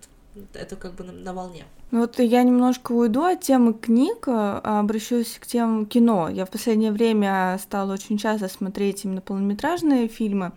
это 0.55 0.77
как 0.77 0.95
бы 0.95 1.05
на, 1.05 1.13
на 1.13 1.33
волне. 1.33 1.65
Вот 1.91 2.19
я 2.19 2.43
немножко 2.43 2.93
уйду 2.93 3.23
от 3.23 3.41
темы 3.41 3.73
книг, 3.75 4.25
а 4.27 4.81
обращусь 4.81 5.39
к 5.41 5.47
тем 5.47 5.87
кино. 5.87 6.29
Я 6.29 6.45
в 6.45 6.51
последнее 6.51 6.93
время 6.93 7.59
стала 7.63 7.93
очень 7.93 8.19
часто 8.19 8.49
смотреть 8.49 9.05
именно 9.05 9.21
полнометражные 9.21 10.09
фильмы, 10.09 10.53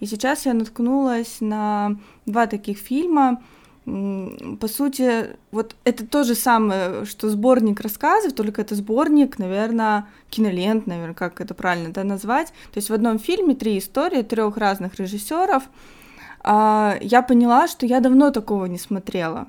и 0.00 0.06
сейчас 0.06 0.46
я 0.46 0.54
наткнулась 0.54 1.40
на 1.40 1.96
два 2.26 2.46
таких 2.46 2.78
фильма. 2.78 3.42
По 3.84 4.68
сути, 4.68 5.36
вот 5.50 5.74
это 5.82 6.06
то 6.06 6.22
же 6.22 6.36
самое, 6.36 7.04
что 7.04 7.28
сборник 7.28 7.80
рассказов, 7.80 8.32
только 8.32 8.60
это 8.60 8.76
сборник, 8.76 9.38
наверное, 9.38 10.06
кинолент, 10.30 10.86
наверное, 10.86 11.14
как 11.14 11.40
это 11.40 11.52
правильно 11.54 11.92
да, 11.92 12.04
назвать. 12.04 12.48
То 12.72 12.78
есть 12.78 12.90
в 12.90 12.92
одном 12.92 13.18
фильме 13.18 13.56
три 13.56 13.78
истории 13.78 14.22
трех 14.22 14.56
разных 14.56 15.00
режиссеров, 15.00 15.64
а, 15.64 16.01
я 16.44 17.24
поняла, 17.26 17.68
что 17.68 17.86
я 17.86 18.00
давно 18.00 18.30
такого 18.30 18.66
не 18.66 18.78
смотрела. 18.78 19.48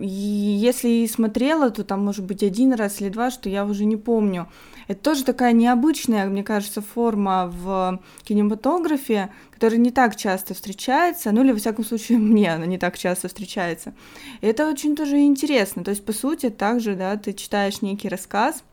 если 0.00 0.88
и 0.88 1.08
смотрела, 1.08 1.70
то 1.70 1.84
там, 1.84 2.04
может 2.04 2.24
быть, 2.24 2.42
один 2.42 2.72
раз 2.72 3.00
или 3.00 3.08
два, 3.08 3.30
что 3.30 3.48
я 3.48 3.64
уже 3.64 3.84
не 3.84 3.96
помню. 3.96 4.48
Это 4.88 5.02
тоже 5.02 5.24
такая 5.24 5.52
необычная, 5.52 6.26
мне 6.26 6.42
кажется, 6.42 6.80
форма 6.80 7.52
в 7.52 8.00
кинематографе, 8.24 9.30
которая 9.52 9.78
не 9.78 9.90
так 9.90 10.16
часто 10.16 10.54
встречается, 10.54 11.30
ну 11.30 11.44
или, 11.44 11.52
во 11.52 11.58
всяком 11.58 11.84
случае, 11.84 12.18
мне 12.18 12.54
она 12.54 12.66
не 12.66 12.78
так 12.78 12.98
часто 12.98 13.28
встречается. 13.28 13.94
И 14.40 14.46
это 14.46 14.68
очень 14.68 14.96
тоже 14.96 15.18
интересно. 15.20 15.84
То 15.84 15.90
есть, 15.90 16.04
по 16.04 16.12
сути, 16.12 16.48
также, 16.48 16.96
да, 16.96 17.16
ты 17.16 17.34
читаешь 17.34 17.82
некий 17.82 18.08
рассказ, 18.08 18.64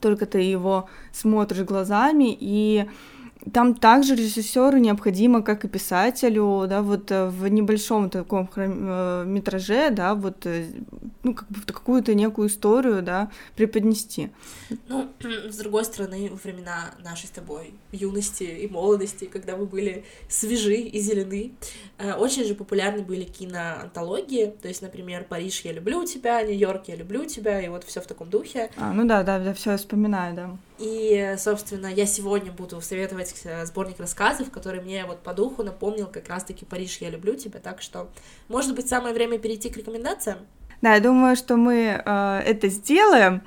только 0.00 0.26
ты 0.26 0.40
его 0.40 0.88
смотришь 1.12 1.64
глазами, 1.64 2.36
и 2.38 2.86
там 3.52 3.74
также 3.74 4.14
режиссеру 4.14 4.78
необходимо, 4.78 5.42
как 5.42 5.64
и 5.64 5.68
писателю, 5.68 6.66
да, 6.68 6.82
вот 6.82 7.10
э, 7.10 7.28
в 7.28 7.48
небольшом 7.48 8.10
таком 8.10 8.50
э, 8.56 9.24
метраже, 9.26 9.90
да, 9.90 10.14
вот, 10.14 10.44
э, 10.46 10.66
ну, 11.22 11.34
как 11.34 11.48
бы 11.48 11.60
какую-то 11.66 12.14
некую 12.14 12.48
историю, 12.48 13.02
да, 13.02 13.30
преподнести. 13.56 14.30
Ну, 14.88 15.08
с 15.50 15.56
другой 15.56 15.84
стороны, 15.84 16.30
во 16.30 16.36
времена 16.36 16.94
нашей 17.02 17.26
с 17.26 17.30
тобой 17.30 17.74
юности 17.92 18.42
и 18.42 18.68
молодости, 18.68 19.26
когда 19.26 19.56
мы 19.56 19.66
были 19.66 20.04
свежи 20.28 20.76
и 20.76 21.00
зелены, 21.00 21.52
очень 22.18 22.44
же 22.44 22.54
популярны 22.54 23.02
были 23.02 23.24
киноантологии, 23.24 24.54
то 24.60 24.68
есть, 24.68 24.82
например, 24.82 25.24
«Париж, 25.28 25.62
я 25.62 25.72
люблю 25.72 26.04
тебя», 26.04 26.42
«Нью-Йорк, 26.42 26.88
я 26.88 26.96
люблю 26.96 27.24
тебя», 27.24 27.60
и 27.60 27.68
вот 27.68 27.84
все 27.84 28.00
в 28.00 28.06
таком 28.06 28.30
духе. 28.30 28.70
А, 28.76 28.92
ну 28.92 29.06
да, 29.06 29.22
да, 29.22 29.38
да, 29.38 29.54
все 29.54 29.76
вспоминаю, 29.76 30.34
да. 30.34 30.56
И, 30.78 31.34
собственно, 31.38 31.88
я 31.88 32.06
сегодня 32.06 32.52
буду 32.52 32.80
советовать 32.80 33.34
э, 33.44 33.66
сборник 33.66 33.98
рассказов, 33.98 34.50
который 34.50 34.80
мне 34.80 35.04
вот 35.06 35.20
по 35.22 35.34
духу 35.34 35.64
напомнил 35.64 36.06
как 36.06 36.28
раз-таки 36.28 36.64
«Париж, 36.64 36.98
я 37.00 37.10
люблю 37.10 37.34
тебя», 37.34 37.58
так 37.58 37.82
что, 37.82 38.08
может 38.48 38.76
быть, 38.76 38.88
самое 38.88 39.12
время 39.12 39.38
перейти 39.38 39.70
к 39.70 39.76
рекомендациям? 39.76 40.38
Да, 40.80 40.94
я 40.94 41.00
думаю, 41.00 41.34
что 41.34 41.56
мы 41.56 42.00
э, 42.04 42.42
это 42.46 42.68
сделаем. 42.68 43.42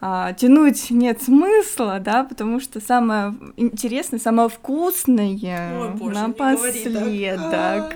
Э, 0.00 0.32
тянуть 0.36 0.90
нет 0.90 1.20
смысла, 1.20 1.98
да, 1.98 2.22
потому 2.22 2.60
что 2.60 2.80
самое 2.80 3.34
интересное, 3.56 4.20
самое 4.20 4.48
вкусное 4.48 5.72
Ой, 5.76 5.90
боже, 5.90 6.14
напоследок. 6.14 7.94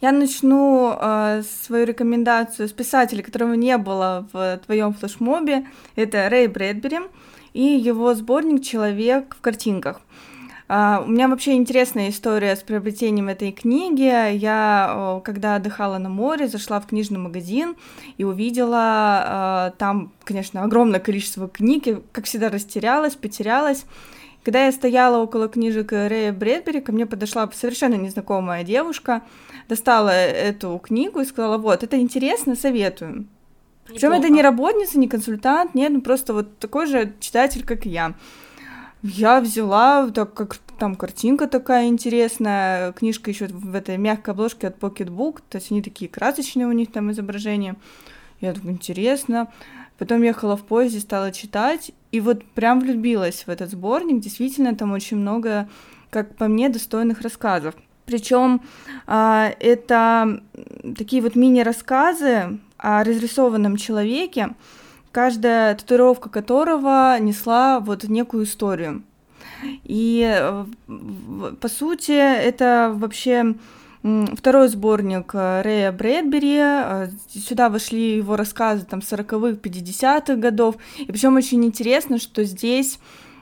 Я 0.00 0.12
начну 0.12 0.96
э, 0.96 1.42
свою 1.64 1.84
рекомендацию 1.84 2.68
с 2.68 2.72
писателя, 2.72 3.22
которого 3.22 3.54
не 3.54 3.76
было 3.78 4.28
в 4.32 4.60
твоем 4.64 4.92
флешмобе. 4.92 5.66
Это 5.96 6.28
Рэй 6.28 6.46
Брэдбери 6.46 7.00
и 7.52 7.62
его 7.62 8.14
сборник 8.14 8.62
«Человек 8.62 9.34
в 9.36 9.40
картинках». 9.40 10.00
Uh, 10.68 11.02
у 11.02 11.08
меня 11.08 11.28
вообще 11.28 11.54
интересная 11.54 12.10
история 12.10 12.54
с 12.54 12.62
приобретением 12.62 13.30
этой 13.30 13.52
книги. 13.52 14.36
Я, 14.36 15.22
когда 15.24 15.54
отдыхала 15.54 15.96
на 15.96 16.10
море, 16.10 16.46
зашла 16.46 16.78
в 16.78 16.86
книжный 16.86 17.18
магазин 17.18 17.74
и 18.18 18.24
увидела 18.24 19.70
uh, 19.72 19.76
там, 19.78 20.12
конечно, 20.24 20.62
огромное 20.62 21.00
количество 21.00 21.48
книг. 21.48 21.86
И, 21.86 21.96
как 22.12 22.26
всегда, 22.26 22.50
растерялась, 22.50 23.14
потерялась. 23.14 23.86
Когда 24.48 24.64
я 24.64 24.72
стояла 24.72 25.18
около 25.18 25.46
книжек 25.46 25.92
Рэя 25.92 26.32
Брэдбери, 26.32 26.80
ко 26.80 26.90
мне 26.90 27.04
подошла 27.04 27.50
совершенно 27.52 27.96
незнакомая 27.96 28.64
девушка, 28.64 29.20
достала 29.68 30.08
эту 30.08 30.78
книгу 30.78 31.20
и 31.20 31.26
сказала, 31.26 31.58
вот, 31.58 31.82
это 31.82 32.00
интересно, 32.00 32.56
советую. 32.56 33.26
Причем 33.84 34.12
это 34.12 34.30
не 34.30 34.40
работница, 34.40 34.98
не 34.98 35.06
консультант, 35.06 35.74
нет, 35.74 35.92
ну 35.92 36.00
просто 36.00 36.32
вот 36.32 36.58
такой 36.60 36.86
же 36.86 37.12
читатель, 37.20 37.62
как 37.62 37.84
и 37.84 37.90
я. 37.90 38.14
Я 39.02 39.42
взяла, 39.42 40.08
так 40.08 40.32
как 40.32 40.56
там 40.78 40.94
картинка 40.94 41.46
такая 41.46 41.88
интересная, 41.88 42.92
книжка 42.92 43.30
еще 43.30 43.48
в 43.48 43.74
этой 43.74 43.98
мягкой 43.98 44.32
обложке 44.32 44.68
от 44.68 44.78
Pocketbook, 44.78 45.42
то 45.46 45.58
есть 45.58 45.70
они 45.70 45.82
такие 45.82 46.10
красочные 46.10 46.66
у 46.66 46.72
них 46.72 46.90
там 46.90 47.10
изображения. 47.10 47.76
Я 48.40 48.54
думаю, 48.54 48.76
интересно. 48.76 49.52
Потом 49.98 50.22
ехала 50.22 50.56
в 50.56 50.64
поезде, 50.64 51.00
стала 51.00 51.32
читать, 51.32 51.90
и 52.10 52.20
вот 52.20 52.44
прям 52.44 52.80
влюбилась 52.80 53.44
в 53.46 53.50
этот 53.50 53.70
сборник. 53.70 54.20
Действительно, 54.20 54.74
там 54.74 54.92
очень 54.92 55.18
много, 55.18 55.68
как 56.10 56.36
по 56.36 56.48
мне, 56.48 56.68
достойных 56.68 57.20
рассказов. 57.20 57.74
Причем 58.06 58.62
а, 59.06 59.52
это 59.60 60.40
такие 60.96 61.20
вот 61.20 61.36
мини-рассказы 61.36 62.58
о 62.78 63.04
разрисованном 63.04 63.76
человеке, 63.76 64.54
каждая 65.12 65.74
татуировка 65.74 66.30
которого 66.30 67.18
несла 67.20 67.80
вот 67.80 68.04
некую 68.04 68.44
историю. 68.44 69.02
И 69.84 70.24
э, 70.26 70.64
по 71.60 71.68
сути 71.68 72.12
это 72.12 72.92
вообще 72.94 73.56
второй 74.34 74.68
сборник 74.68 75.34
э, 75.34 75.62
Рэя 75.62 75.92
Брэдбери. 75.92 76.58
Э, 76.58 77.08
сюда 77.28 77.68
вошли 77.68 78.16
его 78.16 78.36
рассказы 78.36 78.84
там 78.84 79.00
40-х, 79.00 79.58
50-х 79.60 80.36
годов. 80.36 80.76
И 80.98 81.06
причем 81.06 81.36
очень 81.36 81.64
интересно, 81.64 82.18
что 82.18 82.44
здесь 82.44 82.98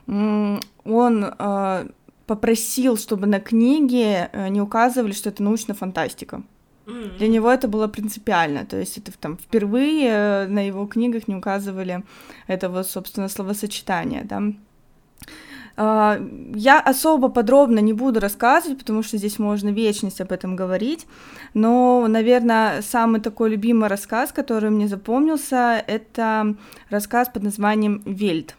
он 0.06 1.34
попросил, 2.26 2.96
чтобы 2.96 3.26
на 3.26 3.40
книге 3.40 4.28
э, 4.32 4.48
не 4.48 4.60
указывали, 4.60 5.12
что 5.12 5.30
это 5.30 5.42
научная 5.42 5.74
фантастика. 5.74 6.42
Mm-hmm. 6.86 7.18
Для 7.18 7.28
него 7.28 7.50
это 7.50 7.68
было 7.68 7.88
принципиально, 7.88 8.64
то 8.64 8.76
есть 8.78 8.98
это 8.98 9.12
там 9.18 9.36
впервые 9.36 10.08
э, 10.08 10.46
на 10.46 10.66
его 10.66 10.86
книгах 10.86 11.28
не 11.28 11.36
указывали 11.36 12.04
этого, 12.46 12.82
собственно, 12.82 13.28
словосочетания, 13.28 14.24
да. 14.24 14.42
А, 15.76 16.18
я 16.54 16.80
особо 16.80 17.28
подробно 17.28 17.80
не 17.80 17.92
буду 17.92 18.20
рассказывать, 18.20 18.78
потому 18.78 19.02
что 19.02 19.18
здесь 19.18 19.38
можно 19.38 19.68
вечность 19.68 20.20
об 20.20 20.32
этом 20.32 20.56
говорить, 20.56 21.06
но, 21.54 22.06
наверное, 22.08 22.82
самый 22.82 23.20
такой 23.20 23.50
любимый 23.50 23.88
рассказ, 23.88 24.32
который 24.32 24.70
мне 24.70 24.88
запомнился, 24.88 25.82
это 25.86 26.54
рассказ 26.90 27.28
под 27.28 27.42
названием 27.42 28.02
«Вельт». 28.06 28.56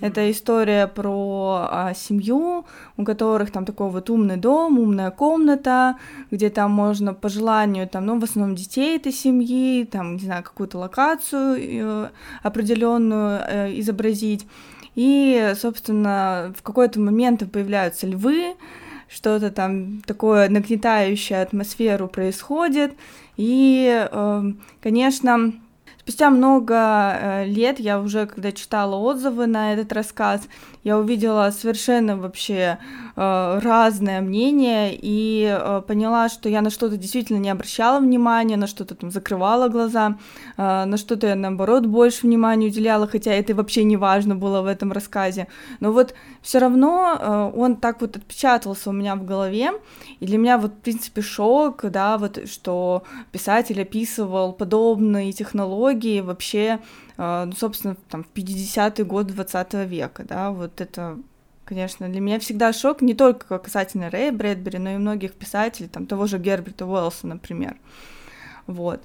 Это 0.00 0.30
история 0.30 0.86
про 0.86 1.68
а, 1.70 1.94
семью, 1.94 2.66
у 2.98 3.04
которых 3.04 3.50
там 3.50 3.64
такой 3.64 3.88
вот 3.88 4.10
умный 4.10 4.36
дом, 4.36 4.78
умная 4.78 5.10
комната, 5.10 5.96
где 6.30 6.50
там 6.50 6.70
можно 6.72 7.14
по 7.14 7.30
желанию, 7.30 7.88
там, 7.88 8.04
ну, 8.04 8.20
в 8.20 8.24
основном 8.24 8.54
детей 8.54 8.96
этой 8.96 9.12
семьи, 9.12 9.84
там, 9.84 10.16
не 10.16 10.24
знаю, 10.24 10.42
какую-то 10.42 10.78
локацию 10.78 11.56
э, 11.58 12.10
определенную 12.42 13.40
э, 13.48 13.80
изобразить. 13.80 14.46
И, 14.94 15.52
собственно, 15.56 16.52
в 16.56 16.62
какой-то 16.62 17.00
момент 17.00 17.50
появляются 17.50 18.06
львы, 18.06 18.54
что-то 19.08 19.50
там 19.50 20.02
такое 20.06 20.48
нагнетающее 20.48 21.42
атмосферу 21.42 22.08
происходит. 22.08 22.94
И, 23.36 24.06
э, 24.10 24.42
конечно, 24.82 25.52
Спустя 26.02 26.30
много 26.30 26.74
э, 26.74 27.44
лет 27.46 27.78
я 27.78 28.00
уже, 28.00 28.26
когда 28.26 28.50
читала 28.50 28.96
отзывы 28.96 29.46
на 29.46 29.72
этот 29.72 29.92
рассказ, 29.92 30.40
я 30.84 30.98
увидела 30.98 31.50
совершенно 31.50 32.16
вообще 32.16 32.78
э, 33.14 33.58
разное 33.62 34.20
мнение 34.20 34.98
и 35.00 35.46
э, 35.46 35.82
поняла, 35.86 36.28
что 36.28 36.48
я 36.48 36.60
на 36.60 36.70
что-то 36.70 36.96
действительно 36.96 37.38
не 37.38 37.50
обращала 37.50 38.00
внимания, 38.00 38.56
на 38.56 38.66
что-то 38.66 38.96
там 38.96 39.10
закрывала 39.10 39.68
глаза, 39.68 40.18
э, 40.56 40.84
на 40.84 40.96
что-то 40.96 41.28
я 41.28 41.36
наоборот 41.36 41.86
больше 41.86 42.26
внимания 42.26 42.66
уделяла, 42.66 43.06
хотя 43.06 43.32
это 43.32 43.54
вообще 43.54 43.84
не 43.84 43.96
важно 43.96 44.34
было 44.34 44.62
в 44.62 44.66
этом 44.66 44.90
рассказе. 44.90 45.46
Но 45.78 45.92
вот 45.92 46.14
все 46.42 46.58
равно 46.58 47.16
э, 47.18 47.52
он 47.54 47.76
так 47.76 48.00
вот 48.00 48.16
отпечатался 48.16 48.90
у 48.90 48.92
меня 48.92 49.14
в 49.14 49.24
голове, 49.24 49.72
и 50.18 50.26
для 50.26 50.38
меня 50.38 50.58
вот 50.58 50.72
в 50.72 50.80
принципе 50.80 51.22
шок, 51.22 51.84
да, 51.90 52.18
вот 52.18 52.48
что 52.48 53.04
писатель 53.30 53.80
описывал 53.80 54.52
подобные 54.52 55.32
технологии 55.32 56.20
вообще 56.20 56.80
ну, 57.46 57.52
собственно, 57.52 57.96
там, 58.10 58.24
в 58.24 58.36
50-й 58.36 59.04
год 59.04 59.28
20 59.28 59.74
века, 59.86 60.24
да, 60.24 60.50
вот 60.50 60.80
это, 60.80 61.18
конечно, 61.64 62.08
для 62.08 62.20
меня 62.20 62.38
всегда 62.40 62.72
шок, 62.72 63.00
не 63.00 63.14
только 63.14 63.58
касательно 63.58 64.10
Рэя 64.10 64.32
Брэдбери, 64.32 64.78
но 64.78 64.90
и 64.90 64.96
многих 64.96 65.34
писателей, 65.34 65.88
там, 65.88 66.06
того 66.06 66.26
же 66.26 66.38
Герберта 66.38 66.86
Уэллса, 66.86 67.26
например, 67.26 67.76
вот. 68.66 69.02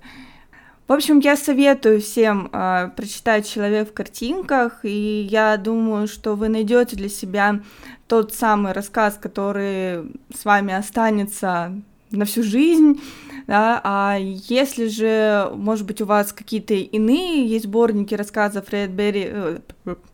В 0.88 0.94
общем, 0.94 1.20
я 1.20 1.36
советую 1.36 2.00
всем 2.00 2.50
э, 2.54 2.90
прочитать 2.96 3.46
«Человек 3.48 3.90
в 3.90 3.94
картинках», 3.94 4.80
и 4.84 5.28
я 5.30 5.58
думаю, 5.58 6.08
что 6.08 6.36
вы 6.36 6.48
найдете 6.48 6.96
для 6.96 7.10
себя 7.10 7.60
тот 8.08 8.34
самый 8.34 8.72
рассказ, 8.72 9.20
который 9.22 10.10
с 10.34 10.46
вами 10.46 10.74
останется 10.74 11.74
на 12.10 12.24
всю 12.24 12.42
жизнь, 12.42 13.02
да, 13.48 13.82
а 13.84 14.18
если 14.20 14.88
же, 14.88 15.50
может 15.56 15.86
быть, 15.86 16.02
у 16.02 16.06
вас 16.06 16.34
какие-то 16.34 16.74
иные 16.74 17.48
есть 17.48 17.66
сборники 17.66 18.14
рассказов 18.14 18.70
Рэй. 18.70 18.88
Э, 18.88 19.60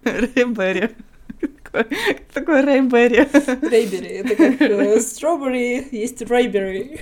Рэй 0.03 0.45
Берри... 0.45 0.89
Такой 2.33 2.61
Рэй 2.61 2.81
Берри. 2.81 3.27
Рейбери, 3.69 4.09
это 4.09 4.35
как 4.35 5.01
стробери, 5.01 5.87
есть 5.91 6.21
Рейбери. 6.21 6.99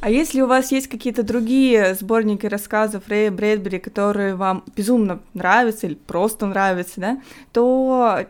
А 0.00 0.10
если 0.10 0.42
у 0.42 0.46
вас 0.46 0.70
есть 0.70 0.88
какие-то 0.88 1.22
другие 1.22 1.94
сборники 1.94 2.44
рассказов 2.44 3.08
Рэя 3.08 3.30
Брэдбери, 3.30 3.78
которые 3.78 4.34
вам 4.34 4.62
безумно 4.76 5.20
нравятся 5.32 5.86
или 5.86 5.94
просто 5.94 6.44
нравятся, 6.44 7.00
да, 7.00 7.22
то 7.52 8.26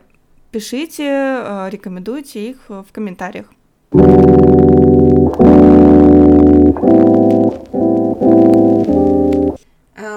Пишите, 0.55 1.03
э, 1.03 1.67
рекомендуйте 1.69 2.51
их 2.51 2.69
в 2.69 2.85
комментариях. 2.93 3.47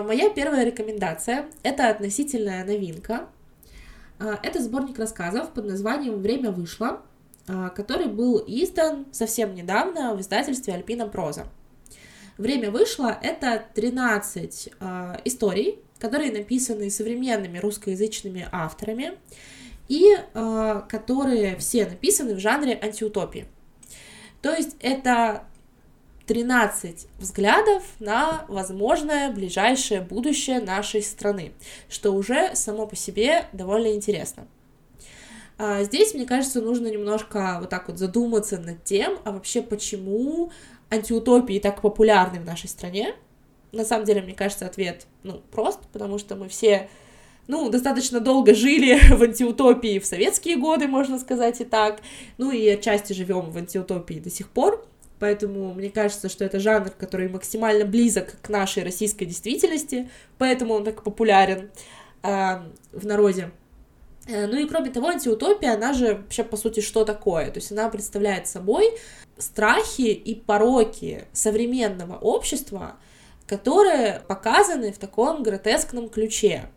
Моя 0.03 0.31
первая 0.31 0.65
рекомендация— 0.65 1.47
это 1.63 1.89
относительная 1.89 2.65
новинка. 2.65 3.29
А, 4.19 4.39
это 4.43 4.63
сборник 4.63 4.99
рассказов 4.99 5.51
под 5.53 5.67
названием 5.67 6.21
«Время 6.21 6.51
вышло», 6.51 7.03
а, 7.47 7.71
который 7.71 8.07
был 8.07 8.43
издан 8.47 9.07
совсем 9.13 9.55
недавно 9.55 10.15
в 10.15 10.21
издательстве 10.21 10.75
«Альпина 10.75 11.09
Проза». 11.09 11.47
«Время 12.37 12.71
вышло»— 12.71 13.19
это 13.23 13.65
13 13.75 14.71
историй, 15.25 15.81
которые 15.99 16.31
написаны 16.31 16.89
современными 16.89 17.59
русскоязычными 17.59 18.49
авторами 18.53 19.19
и 19.89 20.17
которые 20.89 21.57
все 21.57 21.87
написаны 21.87 22.37
в 22.37 22.39
жанре 22.39 22.79
антиутопии. 22.81 23.47
То 24.41 24.53
есть 24.53 24.77
это 24.79 25.48
13 26.29 27.09
взглядов 27.19 27.83
на 28.01 28.45
возможное 28.49 29.33
ближайшее 29.33 30.03
будущее 30.03 30.61
нашей 30.61 31.03
страны, 31.03 31.53
что 31.88 32.12
уже 32.12 32.55
само 32.55 32.87
по 32.87 32.95
себе 32.95 33.47
довольно 33.55 33.95
интересно. 33.95 34.47
А 35.57 35.83
здесь, 35.85 36.12
мне 36.12 36.27
кажется, 36.27 36.61
нужно 36.61 36.88
немножко 36.88 37.57
вот 37.61 37.71
так 37.71 37.88
вот 37.88 37.99
задуматься 37.99 38.59
над 38.59 38.85
тем, 38.85 39.19
а 39.25 39.33
вообще 39.33 39.62
почему 39.62 40.53
антиутопии 40.91 41.59
так 41.61 41.81
популярны 41.81 42.41
в 42.41 42.45
нашей 42.45 42.69
стране. 42.69 43.14
На 43.73 43.87
самом 43.87 44.05
деле, 44.05 44.21
мне 44.21 44.35
кажется, 44.35 44.67
ответ, 44.67 45.07
ну, 45.23 45.41
прост, 45.51 45.81
потому 45.93 46.19
что 46.19 46.37
мы 46.37 46.51
все, 46.51 46.91
ну, 47.47 47.71
достаточно 47.71 48.21
долго 48.21 48.55
жили 48.55 48.99
в 49.14 49.23
антиутопии 49.23 49.99
в 49.99 50.05
советские 50.05 50.57
годы, 50.57 50.88
можно 50.88 51.19
сказать 51.19 51.62
и 51.62 51.64
так, 51.64 52.03
ну 52.37 52.51
и 52.51 52.69
отчасти 52.69 53.14
живем 53.14 53.51
в 53.51 53.57
антиутопии 53.57 54.21
до 54.21 54.31
сих 54.31 54.51
пор, 54.51 54.87
Поэтому 55.19 55.75
мне 55.75 55.91
кажется, 55.91 56.29
что 56.29 56.45
это 56.45 56.61
жанр, 56.61 56.91
который 56.91 57.29
максимально 57.29 57.85
близок 57.85 58.41
к 58.41 58.49
нашей 58.49 58.85
российской 58.85 59.25
действительности, 59.25 60.09
поэтому 60.39 60.75
он 60.75 60.85
так 60.85 61.03
популярен 61.03 61.71
э, 62.23 62.29
в 62.93 63.07
народе. 63.07 63.51
Э, 64.29 64.47
ну 64.47 64.57
и 64.57 64.67
кроме 64.67 64.91
того, 64.91 65.09
антиутопия, 65.09 65.75
она 65.75 65.93
же 65.93 66.15
вообще 66.15 66.45
по 66.45 66.57
сути 66.57 66.81
что 66.81 67.05
такое? 67.05 67.51
То 67.51 67.59
есть 67.59 67.73
она 67.73 67.89
представляет 67.89 68.47
собой 68.47 68.93
страхи 69.39 70.11
и 70.11 70.35
пороки 70.35 71.25
современного 71.33 72.17
общества, 72.17 72.97
которые 73.47 74.23
показаны 74.29 74.93
в 74.93 74.99
таком 74.99 75.43
гротескном 75.43 76.09
ключе 76.09 76.69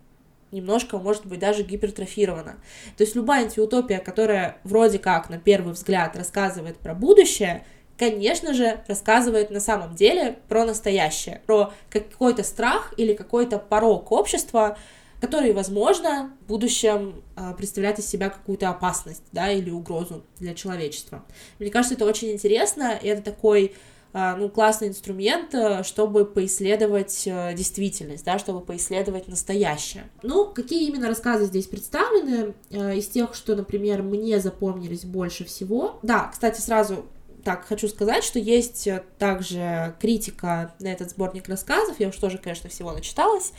немножко, 0.51 0.97
может 0.97 1.25
быть, 1.25 1.39
даже 1.39 1.63
гипертрофирована. 1.63 2.57
То 2.97 3.03
есть 3.03 3.15
любая 3.15 3.45
антиутопия, 3.45 3.99
которая 3.99 4.57
вроде 4.63 4.99
как 4.99 5.29
на 5.29 5.37
первый 5.37 5.73
взгляд 5.73 6.15
рассказывает 6.15 6.77
про 6.77 6.93
будущее, 6.93 7.65
конечно 8.01 8.55
же, 8.55 8.83
рассказывает 8.87 9.51
на 9.51 9.59
самом 9.59 9.93
деле 9.93 10.39
про 10.47 10.65
настоящее, 10.65 11.39
про 11.45 11.71
какой-то 11.91 12.41
страх 12.41 12.95
или 12.97 13.13
какой-то 13.13 13.59
порог 13.59 14.11
общества, 14.11 14.75
который, 15.19 15.53
возможно, 15.53 16.35
в 16.41 16.47
будущем 16.47 17.21
э, 17.37 17.53
представляет 17.55 17.99
из 17.99 18.07
себя 18.07 18.31
какую-то 18.31 18.69
опасность, 18.69 19.21
да, 19.31 19.51
или 19.51 19.69
угрозу 19.69 20.23
для 20.39 20.55
человечества. 20.55 21.23
Мне 21.59 21.69
кажется, 21.69 21.93
это 21.93 22.05
очень 22.05 22.31
интересно, 22.31 22.97
и 22.99 23.07
это 23.07 23.21
такой 23.21 23.75
э, 24.13 24.35
ну, 24.35 24.49
классный 24.49 24.87
инструмент, 24.87 25.53
э, 25.53 25.83
чтобы 25.83 26.25
поисследовать 26.25 27.29
действительность, 27.55 28.25
да, 28.25 28.39
чтобы 28.39 28.61
поисследовать 28.61 29.27
настоящее. 29.27 30.05
Ну, 30.23 30.47
какие 30.47 30.87
именно 30.87 31.07
рассказы 31.07 31.45
здесь 31.45 31.67
представлены? 31.67 32.55
Из 32.71 33.07
тех, 33.09 33.35
что, 33.35 33.55
например, 33.55 34.01
мне 34.01 34.39
запомнились 34.39 35.05
больше 35.05 35.45
всего. 35.45 35.99
Да, 36.01 36.29
кстати, 36.31 36.59
сразу 36.59 37.05
так, 37.43 37.65
хочу 37.65 37.87
сказать, 37.87 38.23
что 38.23 38.39
есть 38.39 38.87
э, 38.87 39.03
также 39.17 39.95
критика 39.99 40.73
на 40.79 40.87
этот 40.87 41.11
сборник 41.11 41.47
рассказов, 41.47 41.99
я 41.99 42.09
уж 42.09 42.15
тоже, 42.15 42.37
конечно, 42.37 42.69
всего 42.69 42.91
начиталась, 42.91 43.53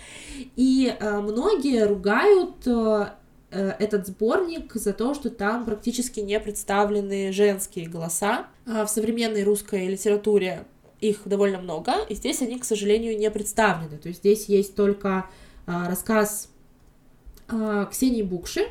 и 0.56 0.94
э, 0.98 1.20
многие 1.20 1.86
ругают 1.86 2.66
э, 2.66 3.06
э, 3.50 3.74
этот 3.78 4.06
сборник 4.06 4.74
за 4.74 4.92
то, 4.92 5.14
что 5.14 5.30
там 5.30 5.64
практически 5.64 6.20
не 6.20 6.38
представлены 6.40 7.32
женские 7.32 7.88
голоса. 7.88 8.46
А 8.66 8.86
в 8.86 8.90
современной 8.90 9.44
русской 9.44 9.86
литературе 9.88 10.64
их 11.00 11.22
довольно 11.24 11.58
много, 11.58 11.94
и 12.08 12.14
здесь 12.14 12.42
они, 12.42 12.58
к 12.58 12.64
сожалению, 12.64 13.18
не 13.18 13.30
представлены. 13.30 13.98
То 13.98 14.08
есть 14.08 14.20
здесь 14.20 14.46
есть 14.46 14.74
только 14.74 15.26
э, 15.66 15.72
рассказ 15.88 16.48
Ксении 17.90 18.22
Букши, 18.22 18.66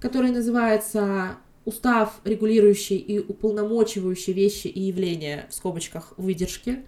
который 0.00 0.30
называется 0.30 1.36
устав, 1.64 2.20
регулирующий 2.24 2.96
и 2.96 3.18
уполномочивающий 3.18 4.32
вещи 4.32 4.66
и 4.66 4.80
явления, 4.80 5.46
в 5.50 5.54
скобочках, 5.54 6.14
выдержки, 6.16 6.84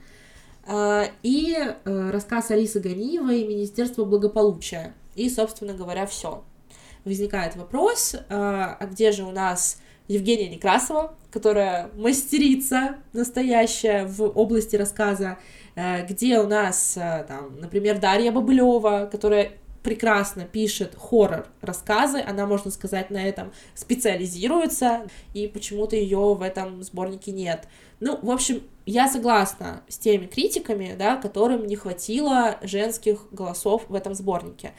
а, 0.66 1.04
и 1.22 1.56
э, 1.56 2.10
рассказ 2.10 2.50
Алисы 2.50 2.80
Ганиевой 2.80 3.44
«Министерство 3.46 4.04
благополучия». 4.04 4.94
И, 5.14 5.28
собственно 5.28 5.74
говоря, 5.74 6.06
все. 6.06 6.42
Возникает 7.04 7.54
вопрос, 7.56 8.16
а, 8.28 8.76
а 8.80 8.86
где 8.86 9.12
же 9.12 9.24
у 9.24 9.30
нас 9.30 9.78
Евгения 10.08 10.48
Некрасова, 10.48 11.14
которая 11.30 11.90
мастерица 11.96 12.96
настоящая 13.12 14.06
в 14.06 14.22
области 14.22 14.76
рассказа, 14.76 15.38
э, 15.74 16.06
где 16.06 16.38
у 16.40 16.46
нас, 16.46 16.96
э, 16.96 17.24
там, 17.26 17.60
например, 17.60 17.98
Дарья 17.98 18.32
Бобылева, 18.32 19.08
которая 19.10 19.52
прекрасно 19.84 20.44
пишет 20.46 20.96
хоррор-рассказы, 20.96 22.18
она, 22.18 22.46
можно 22.46 22.70
сказать, 22.70 23.10
на 23.10 23.22
этом 23.22 23.52
специализируется, 23.74 25.06
и 25.34 25.46
почему-то 25.46 25.94
ее 25.94 26.34
в 26.34 26.40
этом 26.40 26.82
сборнике 26.82 27.30
нет. 27.30 27.68
Ну, 28.00 28.18
в 28.20 28.30
общем, 28.30 28.62
я 28.86 29.08
согласна 29.08 29.82
с 29.88 29.98
теми 29.98 30.26
критиками, 30.26 30.96
да, 30.98 31.16
которым 31.16 31.66
не 31.66 31.76
хватило 31.76 32.58
женских 32.62 33.26
голосов 33.30 33.84
в 33.88 33.94
этом 33.94 34.14
сборнике. 34.14 34.72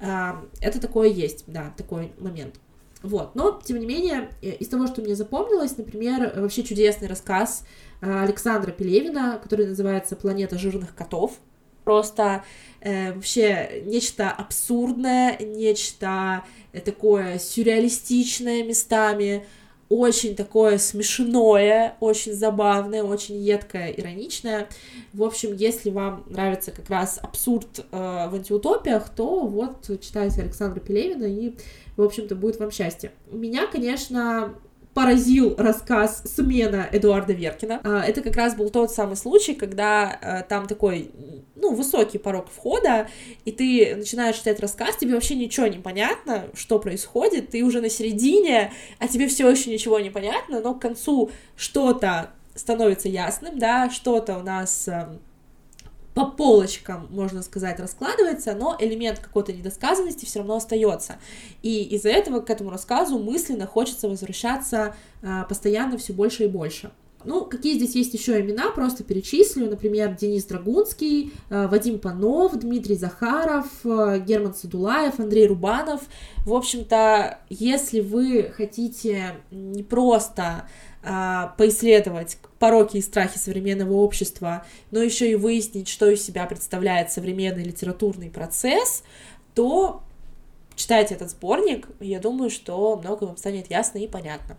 А, 0.00 0.42
это 0.62 0.80
такое 0.80 1.08
есть, 1.08 1.44
да, 1.46 1.74
такой 1.76 2.12
момент. 2.18 2.56
Вот, 3.02 3.34
но, 3.34 3.60
тем 3.62 3.78
не 3.78 3.86
менее, 3.86 4.30
э, 4.40 4.52
из 4.52 4.68
того, 4.68 4.86
что 4.86 5.02
мне 5.02 5.14
запомнилось, 5.14 5.76
например, 5.76 6.32
вообще 6.34 6.62
чудесный 6.62 7.08
рассказ 7.08 7.64
а, 8.00 8.22
Александра 8.22 8.72
Пелевина, 8.72 9.38
который 9.42 9.66
называется 9.66 10.16
«Планета 10.16 10.58
жирных 10.58 10.94
котов», 10.94 11.38
просто 11.86 12.44
э, 12.80 13.12
вообще 13.12 13.82
нечто 13.86 14.28
абсурдное, 14.28 15.38
нечто 15.38 16.42
э, 16.72 16.80
такое 16.80 17.38
сюрреалистичное 17.38 18.64
местами, 18.64 19.46
очень 19.88 20.34
такое 20.34 20.78
смешное, 20.78 21.96
очень 22.00 22.32
забавное, 22.34 23.04
очень 23.04 23.36
едкое, 23.36 23.90
ироничное. 23.90 24.68
В 25.12 25.22
общем, 25.22 25.54
если 25.54 25.90
вам 25.90 26.24
нравится 26.28 26.72
как 26.72 26.90
раз 26.90 27.20
абсурд 27.22 27.78
э, 27.78 27.84
в 27.92 28.34
антиутопиях, 28.34 29.08
то 29.10 29.46
вот 29.46 29.88
читайте 30.02 30.42
Александра 30.42 30.80
Пелевина, 30.80 31.26
и, 31.26 31.54
в 31.96 32.02
общем-то, 32.02 32.34
будет 32.34 32.58
вам 32.58 32.72
счастье. 32.72 33.12
Меня, 33.30 33.68
конечно, 33.68 34.54
поразил 34.96 35.54
рассказ 35.58 36.22
«Смена» 36.24 36.88
Эдуарда 36.90 37.34
Веркина. 37.34 37.82
А, 37.84 38.02
это 38.02 38.22
как 38.22 38.34
раз 38.34 38.54
был 38.54 38.70
тот 38.70 38.90
самый 38.90 39.16
случай, 39.16 39.52
когда 39.52 40.18
э, 40.22 40.42
там 40.48 40.66
такой, 40.66 41.10
ну, 41.54 41.74
высокий 41.74 42.16
порог 42.16 42.46
входа, 42.48 43.06
и 43.44 43.52
ты 43.52 43.94
начинаешь 43.94 44.36
читать 44.36 44.58
рассказ, 44.58 44.96
тебе 44.96 45.12
вообще 45.12 45.34
ничего 45.34 45.66
не 45.66 45.76
понятно, 45.76 46.46
что 46.54 46.78
происходит, 46.78 47.50
ты 47.50 47.62
уже 47.62 47.82
на 47.82 47.90
середине, 47.90 48.72
а 48.98 49.06
тебе 49.06 49.28
все 49.28 49.50
еще 49.50 49.70
ничего 49.70 50.00
не 50.00 50.08
понятно, 50.08 50.62
но 50.62 50.72
к 50.72 50.80
концу 50.80 51.30
что-то 51.56 52.30
становится 52.54 53.10
ясным, 53.10 53.58
да, 53.58 53.90
что-то 53.90 54.38
у 54.38 54.42
нас 54.42 54.88
эм, 54.88 55.20
по 56.16 56.24
полочкам, 56.24 57.08
можно 57.10 57.42
сказать, 57.42 57.78
раскладывается, 57.78 58.54
но 58.54 58.74
элемент 58.80 59.18
какой-то 59.18 59.52
недосказанности 59.52 60.24
все 60.24 60.38
равно 60.38 60.56
остается. 60.56 61.16
И 61.62 61.82
из-за 61.94 62.08
этого 62.08 62.40
к 62.40 62.48
этому 62.48 62.70
рассказу 62.70 63.18
мысленно 63.18 63.66
хочется 63.66 64.08
возвращаться 64.08 64.96
а, 65.22 65.44
постоянно 65.44 65.98
все 65.98 66.14
больше 66.14 66.44
и 66.44 66.48
больше. 66.48 66.90
Ну, 67.26 67.44
какие 67.44 67.74
здесь 67.74 67.94
есть 67.96 68.14
еще 68.14 68.40
имена, 68.40 68.70
просто 68.70 69.04
перечислю. 69.04 69.68
Например, 69.68 70.14
Денис 70.14 70.44
Драгунский, 70.44 71.34
а, 71.50 71.68
Вадим 71.68 71.98
Панов, 71.98 72.58
Дмитрий 72.58 72.94
Захаров, 72.94 73.66
а, 73.84 74.18
Герман 74.18 74.54
Садулаев, 74.54 75.20
Андрей 75.20 75.46
Рубанов. 75.48 76.00
В 76.46 76.54
общем-то, 76.54 77.40
если 77.50 78.00
вы 78.00 78.54
хотите 78.56 79.34
не 79.50 79.82
просто 79.82 80.66
а, 81.08 81.54
поисследовать 81.56 82.36
пороки 82.58 82.96
и 82.96 83.00
страхи 83.00 83.38
современного 83.38 83.92
общества, 83.92 84.66
но 84.90 85.00
еще 85.00 85.30
и 85.30 85.36
выяснить, 85.36 85.88
что 85.88 86.10
из 86.10 86.24
себя 86.24 86.46
представляет 86.46 87.12
современный 87.12 87.62
литературный 87.62 88.28
процесс, 88.28 89.04
то 89.54 90.02
читайте 90.74 91.14
этот 91.14 91.30
сборник, 91.30 91.86
я 92.00 92.18
думаю, 92.18 92.50
что 92.50 92.96
много 92.96 93.24
вам 93.24 93.36
станет 93.36 93.70
ясно 93.70 93.98
и 93.98 94.08
понятно. 94.08 94.56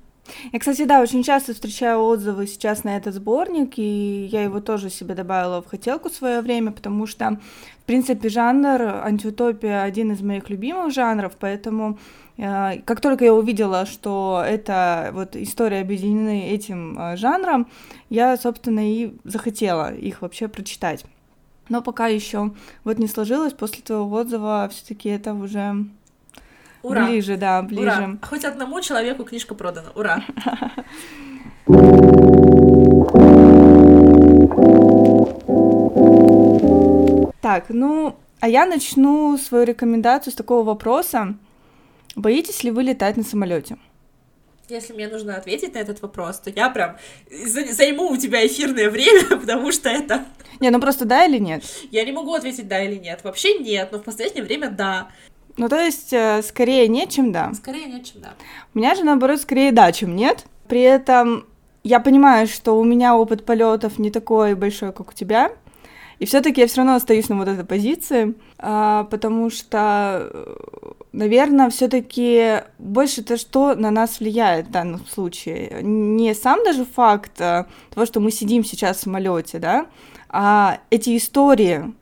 Я, 0.52 0.60
кстати, 0.60 0.86
да, 0.86 1.02
очень 1.02 1.24
часто 1.24 1.54
встречаю 1.54 2.02
отзывы 2.02 2.48
сейчас 2.48 2.84
на 2.84 2.98
этот 2.98 3.16
сборник, 3.16 3.74
и 3.78 4.28
я 4.32 4.44
его 4.44 4.60
тоже 4.60 4.90
себе 4.90 5.16
добавила 5.16 5.62
в 5.62 5.68
хотелку 5.68 6.10
в 6.10 6.14
свое 6.14 6.42
время, 6.42 6.72
потому 6.72 7.08
что, 7.08 7.40
в 7.82 7.86
принципе, 7.86 8.30
жанр 8.30 8.82
антиутопия 9.04 9.84
один 9.84 10.12
из 10.12 10.22
моих 10.22 10.50
любимых 10.50 10.94
жанров, 10.94 11.34
поэтому 11.40 12.00
э, 12.38 12.80
как 12.86 13.02
только 13.02 13.26
я 13.26 13.34
увидела, 13.34 13.86
что 13.86 14.44
это 14.46 15.12
вот 15.14 15.36
история 15.36 15.82
объединены 15.82 16.50
этим 16.50 16.98
э, 17.00 17.18
жанром, 17.18 17.68
я, 18.10 18.38
собственно, 18.38 18.92
и 18.92 19.14
захотела 19.24 19.94
их 19.94 20.22
вообще 20.22 20.48
прочитать. 20.48 21.06
Но 21.70 21.82
пока 21.82 22.08
еще 22.08 22.54
вот 22.84 22.98
не 22.98 23.08
сложилось, 23.08 23.54
после 23.54 23.84
твоего 23.84 24.10
отзыва 24.16 24.70
все-таки 24.72 25.10
это 25.10 25.34
уже 25.34 25.86
Ура! 26.88 27.06
Ближе, 27.06 27.38
да, 27.38 27.62
ближе. 27.62 27.82
Ура! 27.82 28.18
Хоть 28.22 28.46
одному 28.46 28.82
человеку 28.82 29.24
книжка 29.24 29.56
продана. 29.56 29.90
Ура! 29.96 30.24
Так, 37.42 37.66
ну, 37.70 38.16
а 38.40 38.48
я 38.48 38.66
начну 38.66 39.38
свою 39.38 39.66
рекомендацию 39.66 40.32
с 40.32 40.36
такого 40.36 40.64
вопроса. 40.64 41.36
Боитесь 42.16 42.64
ли 42.64 42.72
вы 42.72 42.84
летать 42.84 43.18
на 43.18 43.24
самолете? 43.24 43.78
Если 44.70 44.94
мне 44.94 45.08
нужно 45.08 45.38
ответить 45.38 45.76
на 45.76 45.80
этот 45.80 46.02
вопрос, 46.02 46.40
то 46.40 46.50
я 46.50 46.70
прям 46.70 46.98
займу 47.30 48.10
у 48.12 48.18
тебя 48.18 48.46
эфирное 48.46 48.90
время, 48.90 49.24
потому 49.30 49.72
что 49.72 49.90
это... 49.90 50.26
Не, 50.60 50.72
ну 50.72 50.82
просто 50.82 51.06
да 51.06 51.26
или 51.26 51.38
нет? 51.38 51.64
Я 51.92 52.04
не 52.04 52.12
могу 52.12 52.34
ответить 52.34 52.68
да 52.68 52.84
или 52.84 52.96
нет. 52.96 53.24
Вообще 53.24 53.60
нет, 53.60 53.90
но 53.92 54.00
в 54.00 54.04
последнее 54.04 54.44
время 54.44 54.70
да. 54.70 55.10
Ну, 55.58 55.70
то 55.70 55.80
есть, 55.80 56.14
э, 56.14 56.42
скорее 56.44 56.88
нет, 56.88 57.10
чем 57.10 57.32
да. 57.32 57.52
Скорее 57.54 57.88
нет, 57.88 58.06
чем 58.06 58.22
да. 58.22 58.34
У 58.74 58.78
меня 58.78 58.96
же, 58.96 59.04
наоборот, 59.04 59.42
скорее 59.42 59.72
да, 59.72 59.92
чем 59.92 60.16
нет. 60.16 60.46
При 60.68 60.82
этом 60.82 61.46
я 61.84 62.00
понимаю, 62.00 62.48
что 62.48 62.80
у 62.80 62.84
меня 62.84 63.16
опыт 63.16 63.46
полетов 63.46 63.98
не 63.98 64.12
такой 64.12 64.56
большой, 64.56 64.92
как 64.92 65.10
у 65.10 65.14
тебя. 65.14 65.52
И 66.20 66.26
все-таки 66.26 66.62
я 66.62 66.68
все 66.68 66.78
равно 66.78 66.96
остаюсь 66.96 67.30
на 67.30 67.38
вот 67.38 67.48
этой 67.48 67.64
позиции, 67.64 68.34
а, 68.58 69.04
потому 69.06 69.50
что, 69.50 70.32
наверное, 71.12 71.70
все-таки 71.70 72.64
больше 72.80 73.24
то, 73.24 73.38
что 73.38 73.76
на 73.76 73.92
нас 73.92 74.20
влияет 74.20 74.68
в 74.68 74.72
данном 74.72 75.06
случае. 75.06 75.80
Не 75.84 76.34
сам 76.34 76.64
даже 76.64 76.86
факт 76.86 77.40
а, 77.40 77.68
того, 77.94 78.06
что 78.06 78.20
мы 78.20 78.32
сидим 78.32 78.64
сейчас 78.64 78.98
в 78.98 79.02
самолете, 79.02 79.60
да, 79.60 79.86
а 80.30 80.80
эти 80.90 81.16
истории, 81.16 81.94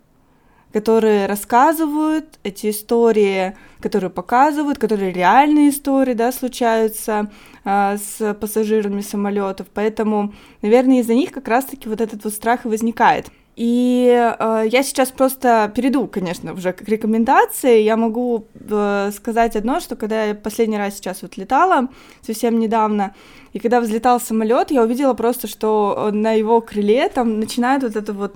которые 0.75 1.25
рассказывают 1.25 2.37
эти 2.43 2.69
истории, 2.69 3.55
которые 3.79 4.09
показывают, 4.09 4.77
которые 4.77 5.13
реальные 5.13 5.69
истории, 5.69 6.13
да, 6.13 6.33
случаются 6.33 7.31
а, 7.63 7.95
с 7.95 8.33
пассажирами 8.33 8.99
самолетов. 8.99 9.67
Поэтому, 9.73 10.33
наверное, 10.61 10.99
из-за 10.99 11.13
них 11.13 11.31
как 11.31 11.47
раз-таки 11.47 11.87
вот 11.87 12.01
этот 12.01 12.25
вот 12.25 12.33
страх 12.33 12.65
и 12.65 12.67
возникает. 12.67 13.27
И 13.55 14.09
э, 14.37 14.63
я 14.69 14.83
сейчас 14.83 15.11
просто 15.11 15.71
перейду, 15.73 16.07
конечно, 16.07 16.53
уже 16.53 16.73
к 16.73 16.81
рекомендации. 16.89 17.81
Я 17.81 17.95
могу 17.95 18.47
э, 18.53 19.11
сказать 19.15 19.55
одно, 19.55 19.79
что 19.79 19.95
когда 19.95 20.25
я 20.25 20.35
последний 20.35 20.77
раз 20.77 20.95
сейчас 20.95 21.21
вот 21.21 21.37
летала, 21.37 21.87
совсем 22.21 22.59
недавно, 22.59 23.15
и 23.53 23.59
когда 23.59 23.79
взлетал 23.79 24.19
самолет, 24.19 24.71
я 24.71 24.83
увидела 24.83 25.13
просто, 25.13 25.47
что 25.47 26.09
на 26.11 26.33
его 26.33 26.59
крыле 26.59 27.07
там 27.07 27.39
начинает 27.39 27.83
вот 27.83 27.95
это 27.95 28.11
вот, 28.11 28.35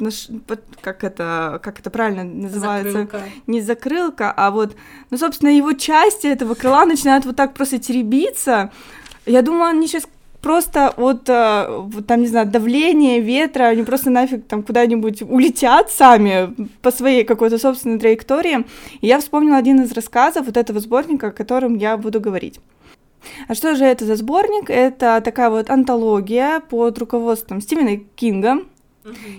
как 0.79 1.03
это, 1.03 1.59
как 1.61 1.79
это 1.81 1.89
правильно 1.89 2.23
называется? 2.23 2.91
Закрылка. 2.91 3.21
Не 3.45 3.59
закрылка, 3.59 4.31
а 4.31 4.51
вот, 4.51 4.77
ну, 5.09 5.17
собственно, 5.17 5.49
его 5.49 5.73
части 5.73 6.27
этого 6.27 6.53
крыла 6.53 6.85
начинают 6.85 7.25
вот 7.25 7.35
так 7.35 7.53
просто 7.53 7.79
теребиться. 7.79 8.71
Я 9.25 9.41
думала, 9.41 9.67
они 9.67 9.87
сейчас 9.87 10.03
просто 10.41 10.89
от, 10.89 11.29
э, 11.29 12.01
там, 12.07 12.21
не 12.21 12.27
знаю, 12.27 12.47
давления, 12.47 13.19
ветра, 13.19 13.65
они 13.65 13.83
просто 13.83 14.09
нафиг 14.09 14.47
там 14.47 14.63
куда-нибудь 14.63 15.21
улетят 15.21 15.91
сами 15.91 16.55
по 16.81 16.91
своей 16.91 17.23
какой-то 17.23 17.57
собственной 17.57 17.99
траектории. 17.99 18.65
И 19.01 19.07
я 19.07 19.19
вспомнила 19.19 19.57
один 19.57 19.81
из 19.81 19.91
рассказов 19.91 20.45
вот 20.45 20.57
этого 20.57 20.79
сборника, 20.79 21.27
о 21.27 21.31
котором 21.31 21.75
я 21.75 21.97
буду 21.97 22.19
говорить. 22.19 22.59
А 23.47 23.55
что 23.55 23.75
же 23.75 23.83
это 23.83 24.05
за 24.05 24.15
сборник? 24.15 24.69
Это 24.69 25.21
такая 25.23 25.49
вот 25.49 25.69
антология 25.69 26.61
под 26.61 26.97
руководством 26.97 27.61
Стивена 27.61 28.01
Кинга, 28.15 28.59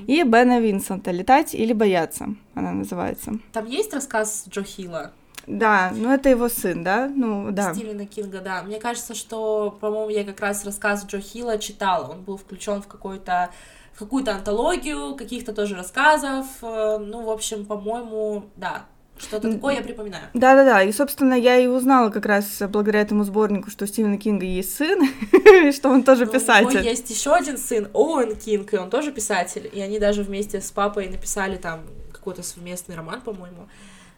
и 0.06 0.22
Бена 0.22 0.60
Винсента 0.60 1.10
«Летать 1.10 1.54
или 1.54 1.72
бояться» 1.72 2.34
она 2.54 2.72
называется. 2.72 3.38
Там 3.52 3.66
есть 3.66 3.94
рассказ 3.94 4.44
Джо 4.48 4.62
Хилла? 4.62 5.12
Да, 5.46 5.92
ну 5.94 6.12
это 6.12 6.28
его 6.28 6.48
сын, 6.48 6.84
да? 6.84 7.10
Ну, 7.14 7.50
да. 7.50 7.74
Стивена 7.74 8.06
Кинга, 8.06 8.40
да. 8.40 8.62
Мне 8.62 8.78
кажется, 8.78 9.14
что, 9.14 9.76
по-моему, 9.80 10.10
я 10.10 10.24
как 10.24 10.40
раз 10.40 10.64
рассказ 10.64 11.04
Джо 11.06 11.20
Хилла 11.20 11.58
читала. 11.58 12.12
Он 12.12 12.22
был 12.22 12.36
включен 12.36 12.82
в 12.82 12.86
какой-то 12.86 13.50
в 13.92 13.98
какую-то 13.98 14.32
антологию, 14.32 15.14
каких-то 15.14 15.52
тоже 15.52 15.76
рассказов. 15.76 16.46
Э, 16.62 16.98
ну, 16.98 17.24
в 17.24 17.30
общем, 17.30 17.66
по-моему, 17.66 18.44
да, 18.56 18.86
что-то 19.20 19.52
такое 19.52 19.74
я 19.76 19.82
припоминаю. 19.82 20.24
Да-да-да, 20.32 20.82
и, 20.82 20.92
собственно, 20.92 21.34
я 21.34 21.58
и 21.58 21.66
узнала 21.66 22.10
как 22.10 22.24
раз 22.26 22.62
благодаря 22.68 23.02
этому 23.02 23.24
сборнику, 23.24 23.70
что 23.70 23.84
у 23.84 23.86
Стивена 23.88 24.16
Кинга 24.16 24.46
есть 24.46 24.74
сын, 24.74 25.02
и 25.32 25.72
что 25.76 25.90
он 25.90 26.02
тоже 26.02 26.26
писатель. 26.26 26.68
У 26.68 26.70
него 26.70 26.82
есть 26.82 27.10
еще 27.10 27.34
один 27.34 27.58
сын, 27.58 27.88
Оуэн 27.92 28.36
Кинг, 28.36 28.72
и 28.72 28.78
он 28.78 28.88
тоже 28.88 29.12
писатель, 29.12 29.68
и 29.70 29.80
они 29.80 29.98
даже 29.98 30.22
вместе 30.22 30.60
с 30.60 30.70
папой 30.70 31.08
написали 31.08 31.56
там 31.56 31.80
какой-то 32.12 32.42
совместный 32.42 32.96
роман, 32.96 33.20
по-моему. 33.20 33.68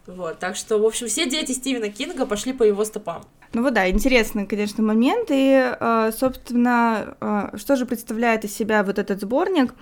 Вот, 0.05 0.39
так 0.39 0.55
что, 0.55 0.79
в 0.79 0.85
общем, 0.85 1.07
все 1.07 1.29
дети 1.29 1.53
Стивена 1.53 1.87
Кинга 1.87 2.25
пошли 2.25 2.51
по 2.51 2.63
его 2.63 2.83
стопам. 2.83 3.23
Ну 3.53 3.61
вот 3.61 3.73
да, 3.73 3.89
интересный, 3.89 4.45
конечно, 4.45 4.83
момент. 4.83 5.27
И, 5.29 5.75
э, 5.79 6.11
собственно, 6.17 7.15
э, 7.21 7.57
что 7.57 7.75
же 7.75 7.85
представляет 7.85 8.43
из 8.43 8.53
себя 8.53 8.83
вот 8.83 8.99
этот 8.99 9.21
сборник? 9.21 9.73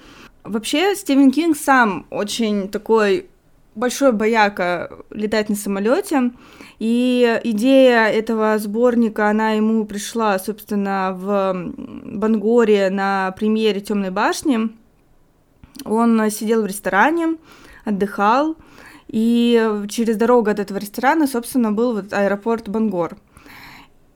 Вообще, 0.44 0.96
Стивен 0.96 1.32
Кинг 1.32 1.58
сам 1.58 2.06
очень 2.10 2.70
такой 2.70 3.30
большой 3.74 4.12
бояка 4.12 4.92
летать 5.10 5.50
на 5.50 5.56
самолете. 5.56 6.32
И 6.80 7.40
идея 7.44 8.08
этого 8.08 8.58
сборника, 8.60 9.30
она 9.30 9.52
ему 9.52 9.86
пришла, 9.86 10.38
собственно, 10.38 11.14
в 11.14 11.74
Бангоре 12.04 12.90
на 12.90 13.32
премьере 13.32 13.82
Темной 13.82 14.12
башни. 14.12 14.70
Он 15.86 16.30
сидел 16.30 16.64
в 16.64 16.66
ресторане, 16.66 17.38
отдыхал, 17.86 18.58
и 19.12 19.86
через 19.90 20.16
дорогу 20.16 20.50
от 20.50 20.60
этого 20.60 20.78
ресторана, 20.78 21.28
собственно, 21.28 21.74
был 21.74 21.94
вот 21.94 22.14
аэропорт 22.14 22.70
Бангор. 22.70 23.18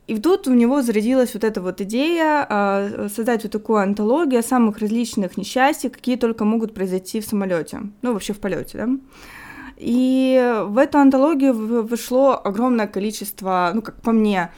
И 0.07 0.17
тут 0.19 0.47
у 0.47 0.53
него 0.53 0.81
зародилась 0.81 1.33
вот 1.33 1.43
эта 1.43 1.61
вот 1.61 1.81
идея 1.81 2.45
э, 2.49 3.09
создать 3.13 3.43
вот 3.43 3.51
такую 3.51 3.79
антологию 3.79 4.41
самых 4.41 4.77
различных 4.77 5.35
несчастий, 5.35 5.89
какие 5.89 6.15
только 6.15 6.45
могут 6.45 6.73
произойти 6.73 7.19
в 7.19 7.25
самолете, 7.25 7.81
ну 8.01 8.13
вообще 8.13 8.33
в 8.33 8.39
полете, 8.39 8.77
да. 8.77 8.89
И 9.77 10.63
в 10.67 10.77
эту 10.77 10.99
антологию 10.99 11.83
вышло 11.83 12.37
огромное 12.37 12.87
количество, 12.87 13.71
ну 13.73 13.81
как 13.81 14.01
по 14.01 14.13
мне, 14.13 14.39
а, 14.43 14.49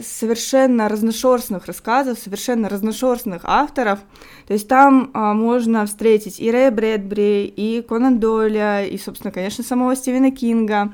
совершенно 0.00 0.88
разношерстных 0.88 1.66
рассказов, 1.66 2.18
совершенно 2.18 2.68
разношерстных 2.68 3.42
авторов. 3.44 3.98
То 4.46 4.52
есть 4.52 4.68
там 4.68 5.10
а, 5.14 5.34
можно 5.34 5.84
встретить 5.86 6.38
и 6.38 6.50
Рэя 6.50 6.70
Брэдбери, 6.70 7.46
и 7.46 7.82
Конан 7.82 8.20
Дойля, 8.20 8.84
и, 8.84 8.96
собственно, 8.98 9.32
конечно, 9.32 9.64
самого 9.64 9.96
Стивена 9.96 10.30
Кинга, 10.30 10.92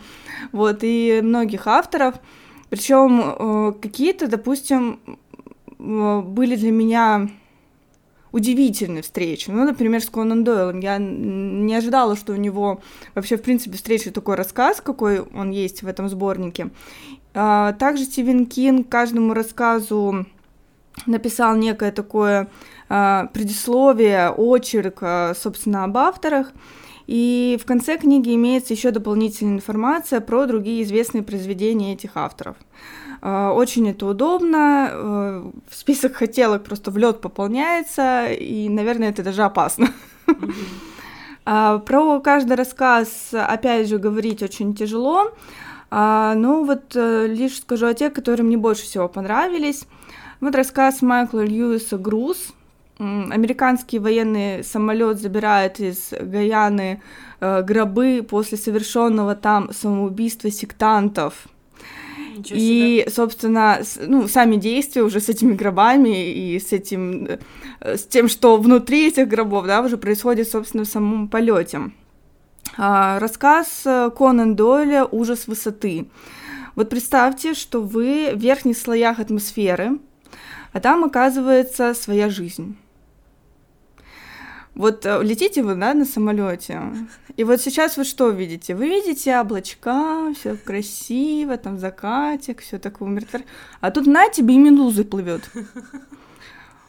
вот, 0.52 0.78
и 0.80 1.20
многих 1.22 1.66
авторов. 1.66 2.14
Причем 2.70 3.20
э, 3.20 3.72
какие-то, 3.80 4.28
допустим, 4.28 4.98
были 5.78 6.56
для 6.56 6.72
меня 6.72 7.28
удивительные 8.34 9.04
встречи. 9.04 9.48
Ну, 9.48 9.64
например, 9.64 10.02
с 10.02 10.10
Конан 10.10 10.42
Дойлом. 10.42 10.80
Я 10.80 10.98
не 10.98 11.72
ожидала, 11.72 12.16
что 12.16 12.32
у 12.32 12.36
него 12.36 12.80
вообще, 13.14 13.36
в 13.36 13.42
принципе, 13.42 13.76
встреча 13.76 14.10
такой 14.10 14.34
рассказ, 14.34 14.80
какой 14.80 15.20
он 15.20 15.52
есть 15.52 15.84
в 15.84 15.86
этом 15.86 16.08
сборнике. 16.08 16.70
А, 17.32 17.74
также 17.74 18.04
Стивен 18.04 18.46
Кинг 18.46 18.88
каждому 18.88 19.34
рассказу 19.34 20.26
написал 21.06 21.54
некое 21.54 21.92
такое 21.92 22.48
а, 22.88 23.26
предисловие, 23.32 24.30
очерк, 24.30 24.98
а, 25.02 25.34
собственно, 25.40 25.84
об 25.84 25.96
авторах. 25.96 26.52
И 27.06 27.56
в 27.62 27.66
конце 27.66 27.98
книги 27.98 28.34
имеется 28.34 28.74
еще 28.74 28.90
дополнительная 28.90 29.54
информация 29.54 30.20
про 30.20 30.46
другие 30.46 30.82
известные 30.82 31.22
произведения 31.22 31.92
этих 31.92 32.16
авторов. 32.16 32.56
Очень 33.24 33.88
это 33.88 34.04
удобно, 34.04 35.50
список 35.70 36.16
хотелок 36.16 36.62
просто 36.62 36.90
в 36.90 36.98
лед 36.98 37.22
пополняется, 37.22 38.26
и, 38.26 38.68
наверное, 38.68 39.08
это 39.08 39.22
даже 39.22 39.44
опасно. 39.44 39.88
Про 41.44 42.20
каждый 42.20 42.54
рассказ, 42.54 43.30
опять 43.32 43.88
же, 43.88 43.96
говорить 43.96 44.42
очень 44.42 44.74
тяжело, 44.74 45.32
а, 45.96 46.34
ну 46.34 46.64
вот 46.64 46.96
э, 46.96 47.28
лишь 47.28 47.60
скажу 47.60 47.86
о 47.86 47.94
тех, 47.94 48.12
которые 48.12 48.44
мне 48.44 48.56
больше 48.56 48.82
всего 48.82 49.08
понравились. 49.08 49.86
Вот 50.40 50.56
рассказ 50.56 51.02
Майкла 51.02 51.44
Льюиса 51.44 51.98
«Груз». 51.98 52.52
Американский 52.98 54.00
военный 54.00 54.64
самолет 54.64 55.20
забирает 55.20 55.78
из 55.78 56.10
Гаяны 56.10 57.00
э, 57.38 57.62
гробы 57.62 58.26
после 58.28 58.58
совершенного 58.58 59.36
там 59.36 59.72
самоубийства 59.72 60.50
сектантов. 60.50 61.46
И, 62.50 63.06
собственно, 63.08 63.80
ну, 64.06 64.28
сами 64.28 64.56
действия 64.56 65.02
уже 65.02 65.20
с 65.20 65.28
этими 65.28 65.54
гробами 65.54 66.32
и 66.32 66.58
с 66.58 66.72
этим, 66.72 67.28
э, 67.80 67.96
с 67.96 68.04
тем, 68.06 68.28
что 68.28 68.56
внутри 68.56 69.08
этих 69.08 69.28
гробов, 69.28 69.66
да, 69.66 69.82
уже 69.82 69.96
происходит, 69.96 70.48
собственно, 70.48 70.84
в 70.84 70.88
самом 70.88 71.28
полете. 71.28 71.90
А, 72.76 73.18
рассказ 73.18 73.82
э, 73.84 74.10
Конан 74.16 74.56
Дойля 74.56 75.04
«Ужас 75.04 75.46
высоты». 75.46 76.06
Вот 76.74 76.90
представьте, 76.90 77.54
что 77.54 77.80
вы 77.80 78.32
в 78.34 78.38
верхних 78.38 78.76
слоях 78.76 79.20
атмосферы, 79.20 79.98
а 80.72 80.80
там 80.80 81.04
оказывается 81.04 81.94
своя 81.94 82.28
жизнь. 82.28 82.76
Вот 84.74 85.06
э, 85.06 85.22
летите 85.22 85.62
вы, 85.62 85.74
да, 85.76 85.94
на 85.94 86.04
самолете, 86.04 86.80
и 87.36 87.44
вот 87.44 87.60
сейчас 87.60 87.96
вы 87.96 88.04
что 88.04 88.30
видите? 88.30 88.74
Вы 88.74 88.88
видите 88.88 89.36
облачка, 89.38 90.32
все 90.34 90.56
красиво, 90.56 91.56
там 91.56 91.78
закатик, 91.78 92.60
все 92.60 92.78
такое 92.78 93.08
умиротворяющее. 93.08 93.52
А 93.80 93.90
тут 93.90 94.06
на 94.06 94.28
тебе 94.28 94.54
и 94.54 94.58
медузы 94.58 95.04
плывет. 95.04 95.50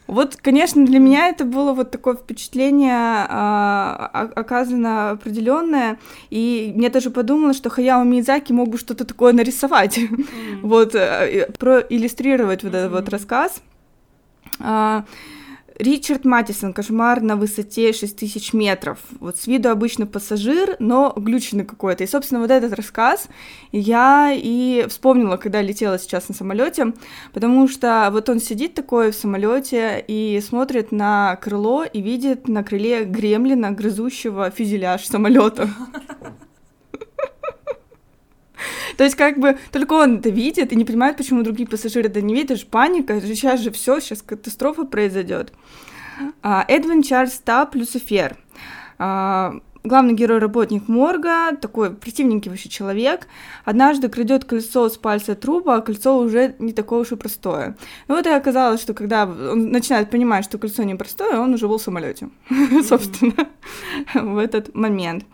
Вот, 0.06 0.36
конечно, 0.36 0.86
для 0.86 1.00
меня 1.00 1.28
это 1.28 1.44
было 1.44 1.72
вот 1.72 1.90
такое 1.90 2.14
впечатление 2.14 2.94
а, 2.94 4.30
оказано 4.36 5.10
определенное, 5.10 5.98
и 6.30 6.72
мне 6.76 6.90
тоже 6.90 7.10
подумалось, 7.10 7.56
что 7.56 7.70
Хаяо 7.70 8.04
Миядзаки 8.04 8.52
мог 8.52 8.68
бы 8.68 8.78
что-то 8.78 9.04
такое 9.04 9.32
нарисовать, 9.32 9.98
mm. 9.98 10.60
вот, 10.62 10.94
э, 10.94 11.50
проиллюстрировать 11.58 12.62
вот 12.62 12.72
этот 12.72 12.92
вот 12.92 13.08
рассказ. 13.08 13.60
А, 14.60 15.04
Ричард 15.78 16.24
Матисон, 16.24 16.72
кошмар 16.72 17.20
на 17.20 17.36
высоте 17.36 17.92
6000 17.92 18.54
метров. 18.54 18.98
Вот 19.20 19.36
с 19.38 19.46
виду 19.46 19.68
обычный 19.68 20.06
пассажир, 20.06 20.76
но 20.78 21.12
глюченный 21.14 21.64
какой-то. 21.64 22.04
И, 22.04 22.06
собственно, 22.06 22.40
вот 22.40 22.50
этот 22.50 22.72
рассказ 22.72 23.28
я 23.72 24.32
и 24.34 24.86
вспомнила, 24.88 25.36
когда 25.36 25.60
летела 25.60 25.98
сейчас 25.98 26.28
на 26.28 26.34
самолете, 26.34 26.94
потому 27.34 27.68
что 27.68 28.08
вот 28.10 28.28
он 28.30 28.40
сидит 28.40 28.74
такой 28.74 29.10
в 29.10 29.14
самолете 29.14 30.02
и 30.06 30.40
смотрит 30.40 30.92
на 30.92 31.36
крыло 31.36 31.84
и 31.84 32.00
видит 32.00 32.48
на 32.48 32.64
крыле 32.64 33.04
гремлина, 33.04 33.70
грызущего 33.72 34.50
фюзеляж 34.50 35.04
самолета. 35.04 35.68
То 38.96 39.04
есть 39.04 39.16
как 39.16 39.38
бы 39.38 39.58
только 39.72 39.94
он 39.94 40.18
это 40.18 40.30
видит 40.30 40.72
и 40.72 40.76
не 40.76 40.84
понимает, 40.84 41.16
почему 41.16 41.42
другие 41.42 41.68
пассажиры 41.68 42.08
это 42.08 42.20
не 42.20 42.34
видят, 42.34 42.52
это 42.52 42.60
же 42.60 42.66
паника, 42.66 43.20
сейчас 43.20 43.60
же 43.60 43.70
все, 43.70 44.00
сейчас 44.00 44.22
катастрофа 44.22 44.84
произойдет. 44.84 45.52
А, 46.42 46.64
Эдвин 46.68 47.02
Чарльз 47.02 47.38
Тап, 47.38 47.74
Люцифер. 47.74 48.36
А, 48.98 49.56
главный 49.86 50.14
герой 50.14 50.38
работник 50.38 50.88
морга, 50.88 51.56
такой 51.56 51.90
противненький 51.90 52.50
вообще 52.50 52.68
человек, 52.68 53.28
однажды 53.64 54.08
крадет 54.08 54.44
кольцо 54.44 54.88
с 54.88 54.96
пальца 54.96 55.34
труба, 55.34 55.76
а 55.76 55.80
кольцо 55.80 56.18
уже 56.18 56.54
не 56.58 56.72
такое 56.72 57.00
уж 57.00 57.12
и 57.12 57.16
простое. 57.16 57.76
Ну 58.08 58.16
вот 58.16 58.26
и 58.26 58.30
оказалось, 58.30 58.80
что 58.80 58.94
когда 58.94 59.24
он 59.24 59.70
начинает 59.70 60.10
понимать, 60.10 60.44
что 60.44 60.58
кольцо 60.58 60.82
не 60.82 60.94
простое, 60.94 61.38
он 61.38 61.54
уже 61.54 61.68
был 61.68 61.78
в 61.78 61.82
самолете, 61.82 62.28
собственно, 62.84 63.48
в 64.14 64.38
этот 64.38 64.74
момент. 64.74 65.24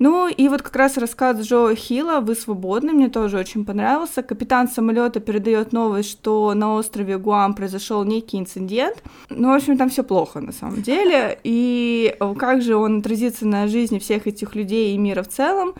Ну 0.00 0.28
и 0.28 0.48
вот 0.48 0.62
как 0.62 0.74
раз 0.76 0.96
рассказ 0.96 1.42
Джо 1.42 1.74
Хилла 1.74 2.20
«Вы 2.20 2.34
свободны» 2.34 2.94
мне 2.94 3.10
тоже 3.10 3.36
очень 3.36 3.66
понравился. 3.66 4.22
Капитан 4.22 4.66
самолета 4.66 5.20
передает 5.20 5.74
новость, 5.74 6.10
что 6.10 6.54
на 6.54 6.74
острове 6.74 7.18
Гуам 7.18 7.54
произошел 7.54 8.02
некий 8.04 8.38
инцидент. 8.38 9.02
Ну, 9.28 9.52
в 9.52 9.54
общем, 9.54 9.76
там 9.76 9.90
все 9.90 10.02
плохо 10.02 10.40
на 10.40 10.52
самом 10.52 10.80
деле. 10.80 11.38
И 11.44 12.16
как 12.38 12.62
же 12.62 12.76
он 12.76 13.00
отразится 13.00 13.46
на 13.46 13.68
жизни 13.68 13.98
всех 13.98 14.26
этих 14.26 14.54
людей 14.54 14.94
и 14.94 14.98
мира 14.98 15.22
в 15.22 15.28
целом, 15.28 15.74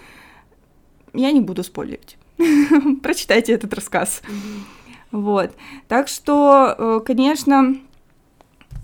я 1.14 1.32
не 1.32 1.40
буду 1.40 1.64
спойлерить. 1.64 2.18
Прочитайте 3.02 3.54
этот 3.54 3.72
рассказ. 3.72 4.20
Вот. 5.12 5.52
Так 5.88 6.08
что, 6.08 6.74
э, 6.76 7.00
конечно, 7.06 7.76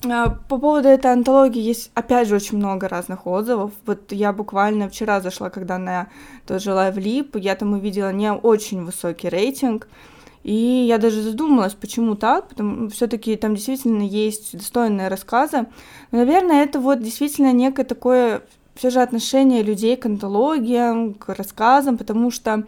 по 0.03 0.59
поводу 0.59 0.89
этой 0.89 1.13
антологии 1.13 1.61
есть, 1.61 1.91
опять 1.95 2.29
же, 2.29 2.37
очень 2.37 2.59
много 2.59 2.89
разных 2.89 3.27
отзывов. 3.27 3.73
Вот 3.87 4.13
я 4.13 4.33
буквально 4.33 4.89
вчера 4.89 5.21
зашла, 5.21 5.51
когда 5.51 5.79
на 5.79 6.09
тоже 6.47 6.71
Live 6.71 6.97
Lip, 6.97 7.41
я 7.41 7.57
там 7.57 7.73
увидела 7.73 8.13
не 8.13 8.33
очень 8.33 8.85
высокий 8.85 9.29
рейтинг, 9.29 9.89
и 10.45 10.55
я 10.55 10.99
даже 10.99 11.23
задумалась, 11.23 11.75
почему 11.75 12.15
так, 12.15 12.49
потому 12.49 12.89
все-таки 12.91 13.35
там 13.37 13.57
действительно 13.57 14.03
есть 14.03 14.57
достойные 14.57 15.09
рассказы. 15.09 15.67
Но, 16.13 16.19
наверное, 16.19 16.63
это 16.63 16.79
вот 16.79 17.03
действительно 17.03 17.53
некое 17.53 17.85
такое 17.85 18.43
все 18.77 18.91
же 18.91 19.01
отношение 19.01 19.63
людей 19.63 19.97
к 19.97 20.07
антологиям, 20.07 21.15
к 21.15 21.35
рассказам, 21.35 21.99
потому 21.99 22.31
что 22.31 22.65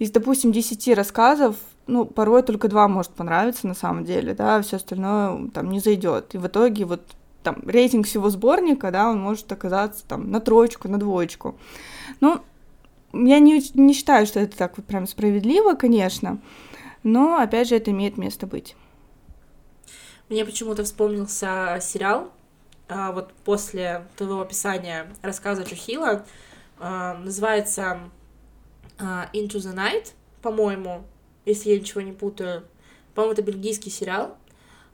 из, 0.00 0.10
допустим, 0.10 0.50
10 0.50 0.96
рассказов 0.96 1.54
ну, 1.90 2.06
порой 2.06 2.42
только 2.42 2.68
два 2.68 2.88
может 2.88 3.12
понравиться 3.12 3.66
на 3.66 3.74
самом 3.74 4.04
деле, 4.04 4.34
да, 4.34 4.62
все 4.62 4.76
остальное 4.76 5.48
там 5.48 5.70
не 5.70 5.80
зайдет. 5.80 6.34
И 6.34 6.38
в 6.38 6.46
итоге 6.46 6.84
вот 6.84 7.02
там 7.42 7.56
рейтинг 7.66 8.06
всего 8.06 8.30
сборника, 8.30 8.90
да, 8.90 9.10
он 9.10 9.20
может 9.20 9.50
оказаться 9.50 10.04
там 10.06 10.30
на 10.30 10.40
троечку, 10.40 10.88
на 10.88 10.98
двоечку. 10.98 11.56
Ну, 12.20 12.40
я 13.12 13.38
не, 13.40 13.62
не 13.74 13.92
считаю, 13.92 14.26
что 14.26 14.40
это 14.40 14.56
так 14.56 14.76
вот 14.76 14.86
прям 14.86 15.06
справедливо, 15.06 15.74
конечно, 15.74 16.38
но, 17.02 17.38
опять 17.38 17.68
же, 17.68 17.76
это 17.76 17.90
имеет 17.90 18.16
место 18.18 18.46
быть. 18.46 18.76
Мне 20.28 20.44
почему-то 20.44 20.84
вспомнился 20.84 21.78
сериал, 21.80 22.30
а, 22.88 23.10
вот 23.10 23.32
после 23.44 24.06
твоего 24.16 24.42
описания 24.42 25.08
рассказа 25.22 25.64
Чухила, 25.64 26.24
а, 26.78 27.14
называется 27.14 27.98
а, 28.98 29.28
Into 29.32 29.56
the 29.56 29.74
Night, 29.74 30.12
по-моему, 30.40 31.02
если 31.50 31.70
я 31.70 31.78
ничего 31.78 32.00
не 32.00 32.12
путаю. 32.12 32.64
По-моему, 33.14 33.32
это 33.32 33.42
бельгийский 33.42 33.90
сериал 33.90 34.36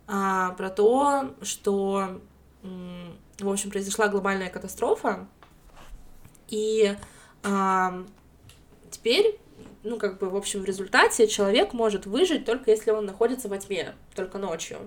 а, 0.06 0.52
про 0.52 0.70
то, 0.70 1.34
что, 1.42 2.20
в 2.62 3.48
общем, 3.48 3.70
произошла 3.70 4.08
глобальная 4.08 4.50
катастрофа, 4.50 5.26
и 6.48 6.96
а, 7.42 8.04
теперь, 8.90 9.38
ну, 9.82 9.98
как 9.98 10.18
бы, 10.18 10.30
в 10.30 10.36
общем, 10.36 10.62
в 10.62 10.64
результате 10.64 11.26
человек 11.26 11.72
может 11.72 12.06
выжить 12.06 12.44
только 12.44 12.70
если 12.70 12.90
он 12.90 13.06
находится 13.06 13.48
во 13.48 13.58
тьме, 13.58 13.94
только 14.14 14.38
ночью. 14.38 14.78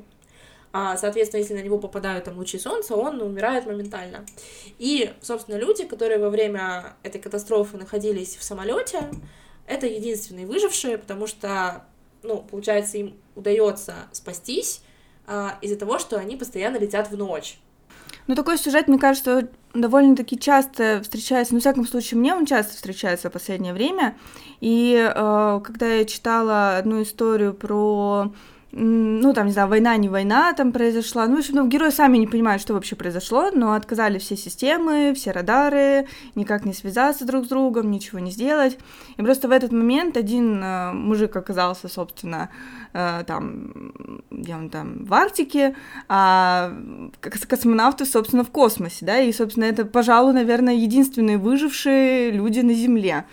А, 0.72 0.98
соответственно, 0.98 1.40
если 1.40 1.56
на 1.56 1.62
него 1.62 1.80
попадают 1.80 2.26
там 2.26 2.38
лучи 2.38 2.60
солнца, 2.60 2.96
он 2.96 3.22
умирает 3.22 3.66
моментально. 3.66 4.26
И, 4.78 5.12
собственно, 5.22 5.56
люди, 5.56 5.86
которые 5.86 6.20
во 6.20 6.30
время 6.30 6.94
этой 7.02 7.20
катастрофы 7.20 7.78
находились 7.78 8.36
в 8.36 8.44
самолете, 8.44 9.10
это 9.70 9.86
единственные 9.86 10.48
выжившие, 10.48 10.98
потому 10.98 11.28
что, 11.28 11.86
ну, 12.24 12.42
получается, 12.42 12.98
им 12.98 13.16
удается 13.36 13.96
спастись 14.12 14.82
а, 15.28 15.58
из-за 15.62 15.78
того, 15.78 16.00
что 16.00 16.18
они 16.18 16.36
постоянно 16.36 16.78
летят 16.78 17.10
в 17.10 17.16
ночь. 17.16 17.60
Ну, 18.26 18.36
такой 18.36 18.58
сюжет, 18.58 18.88
мне 18.88 18.98
кажется, 18.98 19.48
довольно-таки 19.74 20.40
часто 20.40 21.02
встречается, 21.04 21.54
ну, 21.54 21.60
в 21.60 21.62
всяком 21.62 21.86
случае, 21.86 22.20
мне 22.20 22.34
он 22.34 22.46
часто 22.46 22.74
встречается 22.74 23.30
в 23.30 23.34
последнее 23.34 23.74
время. 23.74 24.18
И 24.60 24.96
э, 24.96 25.62
когда 25.64 25.88
я 25.88 26.06
читала 26.06 26.78
одну 26.78 27.04
историю 27.04 27.54
про 27.54 28.34
ну, 28.72 29.34
там, 29.34 29.48
не 29.48 29.52
знаю, 29.52 29.68
война, 29.68 29.98
не 29.98 30.10
война 30.10 30.54
там 30.54 30.72
произошла. 30.72 31.26
Ну, 31.26 31.38
в 31.38 31.40
общем, 31.40 31.56
ну, 31.56 31.68
герои 31.68 31.90
сами 31.90 32.18
не 32.18 32.28
понимают, 32.28 32.62
что 32.62 32.74
вообще 32.74 32.96
произошло, 32.96 33.50
но 33.52 33.74
отказали 33.74 34.20
все 34.20 34.38
системы, 34.38 35.14
все 35.16 35.32
радары, 35.32 36.08
никак 36.36 36.66
не 36.66 36.74
связаться 36.74 37.26
друг 37.26 37.46
с 37.46 37.48
другом, 37.48 37.90
ничего 37.90 38.20
не 38.20 38.30
сделать. 38.30 38.78
И 39.18 39.24
просто 39.24 39.48
в 39.48 39.52
этот 39.52 39.72
момент 39.72 40.18
один 40.18 40.64
э, 40.64 40.94
мужик 40.94 41.36
оказался, 41.36 41.88
собственно, 41.88 42.50
э, 42.94 43.24
там, 43.26 44.22
где 44.30 44.54
он 44.54 44.70
там, 44.70 45.04
в 45.04 45.14
Арктике, 45.16 45.76
а 46.08 46.72
космонавты, 47.22 48.06
собственно, 48.06 48.44
в 48.44 48.52
космосе, 48.52 49.04
да, 49.04 49.20
и, 49.20 49.32
собственно, 49.34 49.66
это, 49.66 49.84
пожалуй, 49.84 50.34
наверное, 50.34 50.76
единственные 50.76 51.40
выжившие 51.40 52.30
люди 52.30 52.60
на 52.60 52.74
Земле. 52.74 53.26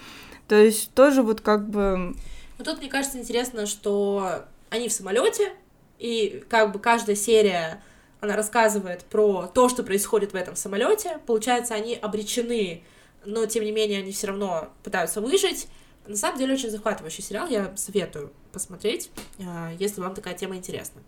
То 0.49 0.57
есть 0.57 0.95
тоже 0.95 1.23
вот 1.23 1.43
как 1.43 1.69
бы... 1.69 2.15
Ну, 2.59 2.65
тут, 2.65 2.79
мне 2.79 2.89
кажется, 2.89 3.19
интересно, 3.19 3.67
что 3.67 4.47
они 4.71 4.89
в 4.89 4.93
самолете, 4.93 5.53
и 5.99 6.45
как 6.49 6.73
бы 6.73 6.79
каждая 6.79 7.17
серия 7.17 7.83
она 8.21 8.37
рассказывает 8.37 9.05
про 9.05 9.47
то, 9.47 9.69
что 9.69 9.83
происходит 9.83 10.33
в 10.33 10.37
этом 10.37 10.57
самолете. 10.57 11.19
Получается, 11.27 11.75
они 11.75 11.95
обречены, 11.95 12.83
но 13.25 13.47
тем 13.47 13.65
не 13.65 13.73
менее 13.73 14.01
они 14.01 14.13
все 14.13 14.29
равно 14.29 14.71
пытаются 14.83 15.21
выжить. 15.21 15.69
На 16.07 16.17
самом 16.17 16.39
деле 16.39 16.55
очень 16.55 16.71
захватывающий 16.71 17.23
сериал, 17.23 17.49
я 17.49 17.73
советую 17.77 18.33
посмотреть, 18.53 19.11
а, 19.41 19.73
если 19.79 20.01
вам 20.01 20.15
такая 20.15 20.35
тема 20.35 20.57
интересна. 20.57 21.03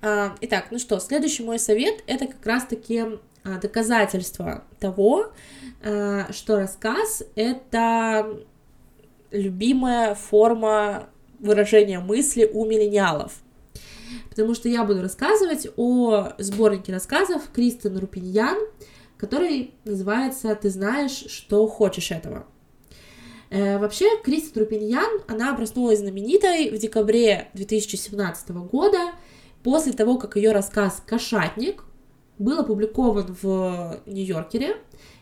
А, 0.00 0.34
итак, 0.40 0.66
ну 0.70 0.78
что, 0.78 1.00
следующий 1.00 1.42
мой 1.42 1.58
совет 1.58 2.02
это 2.06 2.26
как 2.26 2.44
раз-таки 2.46 3.04
доказательство 3.44 4.64
того, 4.80 5.32
а, 5.82 6.32
что 6.32 6.56
рассказ— 6.56 7.22
это 7.34 8.38
любимая 9.30 10.14
форма 10.14 11.08
выражения 11.38 12.00
мысли 12.00 12.50
у 12.52 12.64
миллениалов. 12.64 13.42
Потому 14.30 14.54
что 14.54 14.68
я 14.68 14.84
буду 14.84 15.02
рассказывать 15.02 15.68
о 15.76 16.30
сборнике 16.38 16.92
рассказов 16.92 17.42
Кристен 17.52 17.98
Рупиньян 17.98 18.56
который 19.24 19.72
называется 19.84 20.54
«Ты 20.54 20.70
знаешь, 20.70 21.24
что 21.30 21.66
хочешь 21.66 22.10
этого». 22.10 22.46
Э, 23.50 23.78
вообще, 23.78 24.06
Кристи 24.22 24.52
Трупиньян, 24.52 25.22
она 25.28 25.54
проснулась 25.54 26.00
знаменитой 26.00 26.70
в 26.70 26.78
декабре 26.78 27.48
2017 27.54 28.50
года, 28.50 29.12
после 29.62 29.92
того, 29.92 30.18
как 30.18 30.36
ее 30.36 30.52
рассказ 30.52 31.02
«Кошатник» 31.06 31.84
был 32.38 32.60
опубликован 32.60 33.36
в 33.42 34.00
Нью-Йоркере 34.06 34.76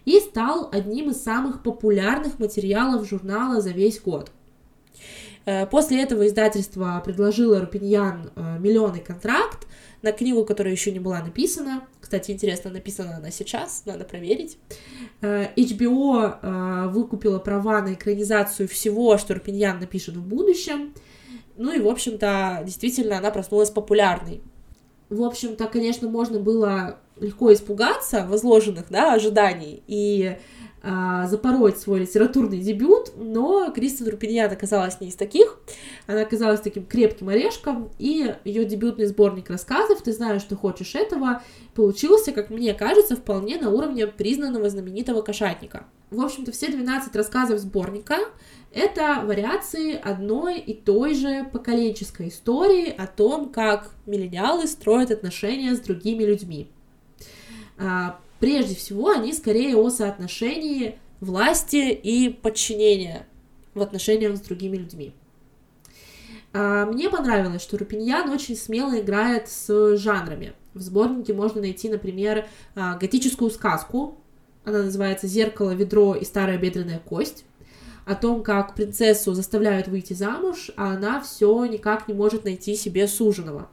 и 0.04 0.18
стал 0.20 0.68
одним 0.72 1.10
из 1.10 1.22
самых 1.22 1.62
популярных 1.62 2.38
материалов 2.38 3.08
журнала 3.08 3.60
за 3.60 3.70
весь 3.70 4.00
год. 4.00 4.30
Э, 5.44 5.66
после 5.66 6.02
этого 6.02 6.26
издательство 6.26 7.02
предложило 7.04 7.60
Рупиньян 7.60 8.30
э, 8.34 8.58
миллионный 8.58 9.00
контракт 9.00 9.66
на 10.02 10.12
книгу, 10.12 10.44
которая 10.44 10.72
еще 10.72 10.92
не 10.92 11.00
была 11.00 11.20
написана. 11.20 11.82
Кстати, 12.00 12.30
интересно, 12.30 12.70
написана 12.70 13.16
она 13.16 13.30
сейчас, 13.30 13.84
надо 13.86 14.04
проверить. 14.04 14.58
Э, 15.20 15.48
HBO 15.56 16.88
выкупила 16.90 17.38
права 17.38 17.82
на 17.82 17.94
экранизацию 17.94 18.68
всего, 18.68 19.16
что 19.18 19.34
Рупиньян 19.34 19.78
напишет 19.80 20.16
в 20.16 20.22
будущем. 20.22 20.94
Ну 21.56 21.72
и, 21.72 21.80
в 21.80 21.88
общем-то, 21.88 22.62
действительно, 22.64 23.18
она 23.18 23.30
проснулась 23.30 23.70
популярной. 23.70 24.40
В 25.10 25.22
общем-то, 25.22 25.66
конечно, 25.66 26.08
можно 26.08 26.40
было 26.40 26.98
легко 27.18 27.52
испугаться 27.52 28.26
возложенных 28.26 28.86
да, 28.90 29.12
ожиданий 29.14 29.82
и 29.86 30.36
а, 30.84 31.28
запороть 31.28 31.78
свой 31.78 32.00
литературный 32.00 32.58
дебют, 32.58 33.12
но 33.16 33.70
Кристин 33.70 34.08
Рупиньян 34.08 34.50
оказалась 34.50 35.00
не 35.00 35.08
из 35.08 35.14
таких. 35.14 35.58
Она 36.08 36.22
оказалась 36.22 36.60
таким 36.60 36.84
крепким 36.84 37.28
орешком, 37.28 37.92
и 38.00 38.34
ее 38.44 38.64
дебютный 38.64 39.06
сборник 39.06 39.48
рассказов 39.48 40.02
«Ты 40.02 40.12
знаешь, 40.12 40.42
что 40.42 40.56
хочешь 40.56 40.96
этого» 40.96 41.40
получился, 41.74 42.32
как 42.32 42.50
мне 42.50 42.74
кажется, 42.74 43.14
вполне 43.14 43.58
на 43.58 43.70
уровне 43.70 44.08
признанного 44.08 44.68
знаменитого 44.68 45.22
кошатника. 45.22 45.86
В 46.10 46.20
общем-то, 46.20 46.50
все 46.50 46.66
12 46.66 47.14
рассказов 47.14 47.60
сборника— 47.60 48.16
это 48.74 49.22
вариации 49.24 49.94
одной 49.94 50.58
и 50.58 50.74
той 50.74 51.14
же 51.14 51.44
поколенческой 51.52 52.28
истории 52.28 52.90
о 52.90 53.06
том, 53.06 53.50
как 53.50 53.90
миллениалы 54.04 54.66
строят 54.66 55.12
отношения 55.12 55.76
с 55.76 55.80
другими 55.80 56.24
людьми. 56.24 56.68
А, 57.82 58.20
Прежде 58.42 58.74
всего, 58.74 59.10
они 59.10 59.32
скорее 59.32 59.76
о 59.76 59.88
соотношении 59.88 60.98
власти 61.20 61.92
и 61.92 62.28
подчинения 62.28 63.28
в 63.72 63.80
отношениях 63.80 64.36
с 64.36 64.40
другими 64.40 64.78
людьми. 64.78 65.14
А, 66.52 66.86
мне 66.86 67.08
понравилось, 67.08 67.62
что 67.62 67.78
Рупиньян 67.78 68.28
очень 68.30 68.56
смело 68.56 68.98
играет 68.98 69.48
с 69.48 69.96
жанрами. 69.96 70.54
В 70.74 70.80
сборнике 70.80 71.34
можно 71.34 71.60
найти, 71.60 71.88
например, 71.88 72.46
а, 72.74 72.96
готическую 72.96 73.48
сказку. 73.48 74.18
Она 74.64 74.82
называется 74.82 75.28
«Зеркало, 75.28 75.70
ведро 75.70 76.16
и 76.16 76.24
старая 76.24 76.58
бедренная 76.58 76.98
кость» 76.98 77.44
о 78.06 78.16
том, 78.16 78.42
как 78.42 78.74
принцессу 78.74 79.34
заставляют 79.34 79.86
выйти 79.86 80.14
замуж, 80.14 80.72
а 80.76 80.94
она 80.94 81.20
все 81.20 81.64
никак 81.66 82.08
не 82.08 82.14
может 82.14 82.42
найти 82.42 82.74
себе 82.74 83.06
суженого. 83.06 83.68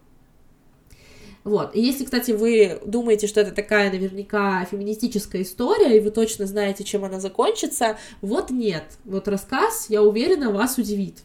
Вот. 1.49 1.75
И 1.75 1.81
если, 1.81 2.05
кстати, 2.05 2.29
вы 2.29 2.79
думаете, 2.85 3.25
что 3.25 3.41
это 3.41 3.49
такая 3.51 3.91
наверняка 3.91 4.63
феминистическая 4.65 5.41
история, 5.41 5.97
и 5.97 5.99
вы 5.99 6.11
точно 6.11 6.45
знаете, 6.45 6.83
чем 6.83 7.03
она 7.03 7.19
закончится, 7.19 7.97
вот 8.21 8.51
нет. 8.51 8.83
Вот 9.03 9.27
рассказ, 9.27 9.87
я 9.89 10.03
уверена, 10.03 10.51
вас 10.51 10.77
удивит. 10.77 11.23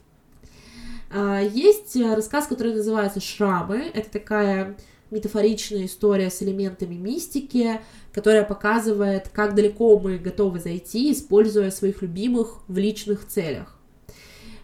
А, 1.12 1.42
есть 1.42 1.94
рассказ, 1.96 2.46
который 2.46 2.72
называется 2.72 3.20
«Шрамы». 3.20 3.90
Это 3.92 4.08
такая 4.08 4.78
метафоричная 5.10 5.84
история 5.84 6.30
с 6.30 6.42
элементами 6.42 6.94
мистики, 6.94 7.82
которая 8.10 8.44
показывает, 8.44 9.28
как 9.28 9.54
далеко 9.54 9.98
мы 9.98 10.16
готовы 10.16 10.58
зайти, 10.58 11.12
используя 11.12 11.70
своих 11.70 12.00
любимых 12.00 12.60
в 12.66 12.78
личных 12.78 13.28
целях. 13.28 13.78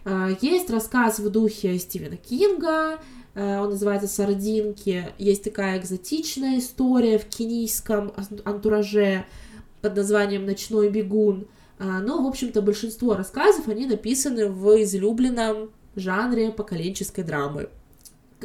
А, 0.05 0.31
есть 0.41 0.71
рассказ 0.71 1.19
в 1.19 1.29
духе 1.29 1.77
Стивена 1.77 2.17
Кинга, 2.17 2.97
Э, 2.97 3.20
он 3.35 3.69
называется 3.69 4.07
«Сардинки». 4.07 5.07
Есть 5.17 5.43
такая 5.43 5.79
экзотичная 5.79 6.59
история 6.59 7.17
в 7.17 7.25
кенийском 7.25 8.13
антураже 8.43 9.25
под 9.81 9.95
названием 9.95 10.45
«Ночной 10.45 10.89
бегун». 10.89 11.47
Э, 11.81 11.99
но, 11.99 12.23
в 12.23 12.27
общем-то, 12.27 12.61
большинство 12.61 13.15
рассказов, 13.15 13.67
они 13.67 13.85
написаны 13.87 14.47
в 14.47 14.81
излюбленном 14.83 15.71
жанре 15.95 16.51
поколенческой 16.51 17.23
драмы. 17.23 17.69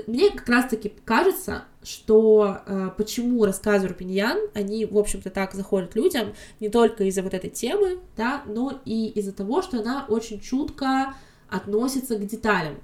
Мне 0.07 0.31
как 0.31 0.49
раз-таки 0.49 0.93
кажется, 1.05 1.65
что 1.83 2.59
э, 2.67 2.91
почему 2.97 3.45
рассказы 3.45 3.89
Рупиньян, 3.89 4.39
они, 4.55 4.85
в 4.85 4.99
общем-то, 4.99 5.31
так 5.31 5.55
заходят 5.55 5.95
людям 5.95 6.35
не 6.61 6.69
только 6.69 7.05
из-за 7.05 7.23
вот 7.23 7.35
этой 7.35 7.51
темы, 7.51 7.99
да, 8.17 8.43
но 8.47 8.81
и 8.85 9.09
из-за 9.09 9.33
того, 9.33 9.63
что 9.63 9.81
она 9.81 10.05
очень 10.09 10.41
чутко 10.41 11.15
относится 11.49 12.17
к 12.17 12.27
деталям. 12.27 12.77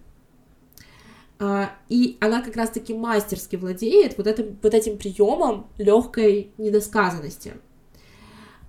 А, 1.43 1.73
и 1.89 2.19
она 2.21 2.41
как 2.41 2.55
раз-таки 2.55 2.95
мастерски 2.95 3.57
владеет 3.57 4.17
вот 4.17 4.29
этим, 4.29 4.57
вот 4.63 4.75
этим 4.75 4.97
приемом 4.97 5.67
легкой 5.77 6.53
недосказанности. 6.57 7.55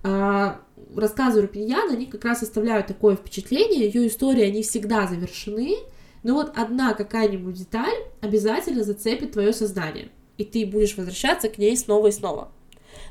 А, 0.02 0.60
рассказы 0.96 1.42
Рупиньяна, 1.42 1.92
они 1.92 2.06
как 2.06 2.24
раз 2.24 2.42
оставляют 2.42 2.88
такое 2.88 3.14
впечатление, 3.14 3.86
ее 3.86 4.08
истории, 4.08 4.42
они 4.42 4.64
всегда 4.64 5.06
завершены, 5.06 5.76
но 6.24 6.34
вот 6.34 6.52
одна 6.56 6.94
какая-нибудь 6.94 7.54
деталь 7.54 7.94
обязательно 8.20 8.82
зацепит 8.82 9.32
твое 9.32 9.52
сознание, 9.52 10.08
и 10.36 10.44
ты 10.44 10.66
будешь 10.66 10.96
возвращаться 10.96 11.48
к 11.48 11.58
ней 11.58 11.76
снова 11.76 12.08
и 12.08 12.12
снова. 12.12 12.50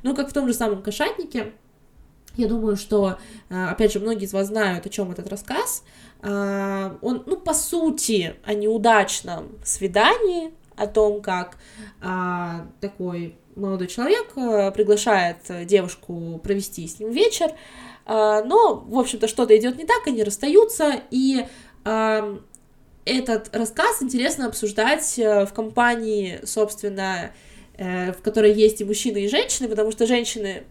Ну, 0.03 0.14
как 0.14 0.30
в 0.30 0.34
том 0.34 0.45
же 0.45 0.53
самом 0.53 0.84
«Кошатнике», 0.84 1.53
я 2.36 2.47
думаю, 2.47 2.76
что, 2.76 3.18
а, 3.49 3.70
опять 3.70 3.93
же, 3.93 3.99
многие 3.99 4.26
из 4.26 4.34
вас 4.34 4.47
знают, 4.47 4.86
о 4.86 4.89
чем 4.89 5.11
этот 5.11 5.28
рассказ. 5.30 5.84
А, 6.24 6.98
он, 7.02 7.24
ну, 7.26 7.38
по 7.38 7.54
сути, 7.54 8.36
о 8.46 8.54
неудачном 8.54 9.60
свидании, 9.64 10.54
о 10.76 10.88
том, 10.88 11.22
как 11.22 11.58
а, 12.02 12.68
такой 12.82 13.36
молодой 13.56 13.88
человек 13.88 14.34
приглашает 14.74 15.38
девушку 15.68 16.40
провести 16.44 16.88
с 16.88 17.00
ним 17.00 17.12
вечер, 17.12 17.52
но, 18.08 18.84
в 18.88 18.98
общем-то, 18.98 19.28
что-то 19.28 19.56
идет 19.56 19.78
не 19.78 19.86
так, 19.86 20.08
они 20.08 20.24
расстаются, 20.24 21.02
и 21.12 21.46
этот 23.06 23.56
рассказ 23.56 24.02
интересно 24.02 24.48
обсуждать 24.48 25.18
э, 25.20 25.46
в 25.46 25.54
компании, 25.54 26.40
собственно, 26.46 27.32
э, 27.78 28.14
в 28.14 28.22
которой 28.22 28.54
есть 28.54 28.82
и 28.82 28.86
мужчины, 28.86 29.26
и 29.26 29.28
женщины, 29.28 29.68
потому 29.68 29.92
что 29.92 30.06
женщины 30.06 30.64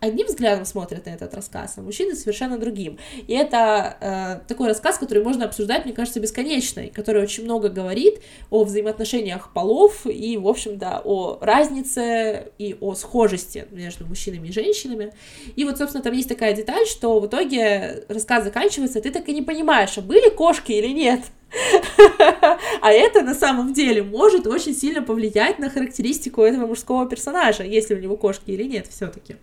одним 0.00 0.26
взглядом 0.26 0.64
смотрят 0.64 1.06
на 1.06 1.10
этот 1.10 1.34
рассказ, 1.34 1.74
а 1.76 1.82
мужчины 1.82 2.14
совершенно 2.14 2.58
другим. 2.58 2.98
И 3.26 3.32
это 3.32 3.96
э, 4.00 4.48
такой 4.48 4.68
рассказ, 4.68 4.98
который 4.98 5.22
можно 5.22 5.44
обсуждать, 5.44 5.84
мне 5.84 5.94
кажется, 5.94 6.20
бесконечно, 6.20 6.80
и 6.80 6.90
который 6.90 7.22
очень 7.22 7.44
много 7.44 7.68
говорит 7.68 8.20
о 8.50 8.64
взаимоотношениях 8.64 9.52
полов 9.52 10.06
и, 10.06 10.36
в 10.36 10.48
общем-то, 10.48 11.02
о 11.04 11.38
разнице 11.40 12.52
и 12.58 12.76
о 12.80 12.94
схожести 12.94 13.66
между 13.70 14.06
мужчинами 14.06 14.48
и 14.48 14.52
женщинами. 14.52 15.12
И 15.56 15.64
вот, 15.64 15.78
собственно, 15.78 16.02
там 16.02 16.12
есть 16.14 16.28
такая 16.28 16.54
деталь, 16.54 16.86
что 16.86 17.20
в 17.20 17.26
итоге 17.26 18.04
рассказ 18.08 18.44
заканчивается, 18.44 19.00
ты 19.00 19.10
так 19.10 19.28
и 19.28 19.32
не 19.32 19.42
понимаешь, 19.42 19.96
а 19.98 20.00
были 20.00 20.30
кошки 20.30 20.72
или 20.72 20.88
нет. 20.88 21.20
А 22.82 22.92
это 22.92 23.22
на 23.22 23.34
самом 23.34 23.72
деле 23.72 24.02
может 24.02 24.46
очень 24.46 24.74
сильно 24.74 25.02
повлиять 25.02 25.58
на 25.58 25.68
характеристику 25.70 26.42
этого 26.42 26.66
мужского 26.66 27.08
персонажа, 27.08 27.64
если 27.64 27.94
у 27.94 27.98
него 27.98 28.16
кошки 28.16 28.50
или 28.50 28.64
нет 28.64 28.86
все-таки. 28.88 29.36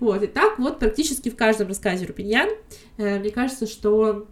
Вот, 0.00 0.22
и 0.22 0.26
так 0.26 0.58
вот 0.58 0.78
практически 0.78 1.28
в 1.28 1.36
каждом 1.36 1.68
рассказе 1.68 2.06
Рупиньян. 2.06 2.48
Э, 2.96 3.18
мне 3.18 3.30
кажется, 3.30 3.66
что 3.66 4.26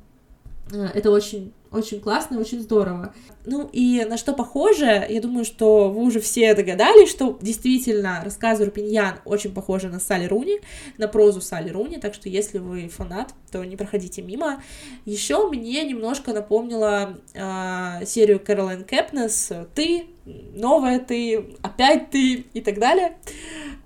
это 0.72 1.10
очень 1.10 1.52
очень 1.70 2.00
классно, 2.00 2.40
очень 2.40 2.60
здорово. 2.60 3.14
Ну 3.46 3.68
и 3.72 4.04
на 4.04 4.16
что 4.16 4.32
похоже, 4.32 5.06
я 5.08 5.20
думаю, 5.20 5.44
что 5.44 5.88
вы 5.88 6.02
уже 6.02 6.18
все 6.18 6.52
догадались, 6.54 7.08
что 7.08 7.38
действительно 7.40 8.22
рассказы 8.24 8.64
Рупиньян 8.64 9.20
очень 9.24 9.54
похожи 9.54 9.88
на 9.88 10.00
Салли 10.00 10.26
Руни, 10.26 10.60
на 10.98 11.06
прозу 11.06 11.40
Салли 11.40 11.70
Руни, 11.70 11.98
так 11.98 12.14
что 12.14 12.28
если 12.28 12.58
вы 12.58 12.88
фанат, 12.88 13.34
то 13.52 13.62
не 13.64 13.76
проходите 13.76 14.20
мимо. 14.20 14.62
Еще 15.04 15.48
мне 15.48 15.84
немножко 15.84 16.32
напомнила 16.32 17.16
э, 17.34 18.04
серию 18.04 18.40
Кэролайн 18.40 18.84
Кэпнес 18.84 19.52
«Ты», 19.74 20.06
«Новая 20.54 20.98
ты», 20.98 21.56
«Опять 21.62 22.10
ты» 22.10 22.46
и 22.52 22.60
так 22.60 22.78
далее. 22.78 23.16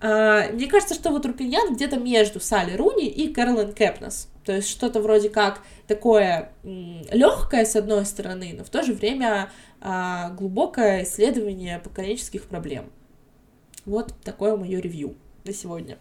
Э, 0.01 0.53
мне 0.53 0.67
кажется, 0.67 0.95
что 0.95 1.11
вот 1.11 1.25
Рупиньян 1.27 1.75
где-то 1.75 1.97
между 1.97 2.41
Салли 2.41 2.77
Руни 2.77 3.07
и 3.07 3.33
Кэролайн 3.33 3.73
Кэпнес. 3.73 4.29
То 4.45 4.53
есть 4.53 4.69
что-то 4.69 5.01
вроде 5.01 5.31
как 5.31 5.61
такое 5.87 6.53
легкое 6.63 7.65
с 7.65 7.77
одной 7.77 8.05
стороны, 8.05 8.55
но 8.57 8.65
в 8.65 8.69
то 8.69 8.83
же 8.83 8.93
время 8.93 9.51
а, 9.81 10.31
глубокое 10.31 11.05
исследование 11.05 11.79
поколенческих 11.79 12.45
проблем. 12.45 12.91
Вот 13.87 14.13
такое 14.23 14.57
мое 14.57 14.81
ревью 14.81 15.15
на 15.45 15.53
сегодня. 15.53 15.97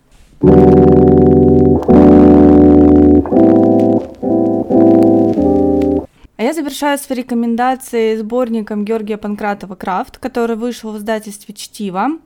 А 6.36 6.44
я 6.44 6.54
завершаю 6.54 6.98
свои 6.98 7.20
рекомендации 7.20 8.16
сборником 8.16 8.86
Георгия 8.86 9.18
Панкратова 9.18 9.76
«Крафт», 9.76 10.18
который 10.18 10.56
вышел 10.56 10.92
в 10.92 10.98
издательстве 10.98 11.54
«Чтиво». 11.54 12.20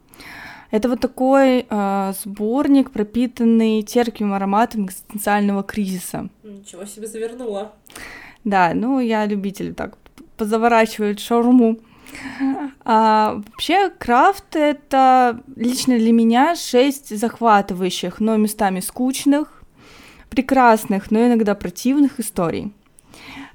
Это 0.72 0.90
вот 0.90 1.00
такой 1.00 1.66
э, 1.70 2.14
сборник, 2.24 2.92
пропитанный 2.92 3.84
терпким 3.84 4.34
ароматом 4.34 4.86
экзистенциального 4.86 5.64
кризиса. 5.64 6.30
Ничего 6.44 6.86
себе 6.86 7.08
завернула. 7.08 7.74
Да, 8.44 8.72
ну 8.74 9.00
я 9.00 9.26
любитель 9.26 9.74
так 9.74 9.98
позаворачивать 10.38 11.20
шаурму. 11.20 11.80
А, 12.86 13.42
вообще, 13.46 13.90
крафт— 13.90 14.46
это 14.56 15.42
лично 15.56 15.98
для 15.98 16.14
меня 16.14 16.56
шесть 16.56 17.18
захватывающих, 17.18 18.20
но 18.20 18.38
местами 18.38 18.80
скучных, 18.80 19.64
прекрасных, 20.30 21.12
но 21.12 21.28
иногда 21.28 21.56
противных 21.56 22.20
историй. 22.20 22.74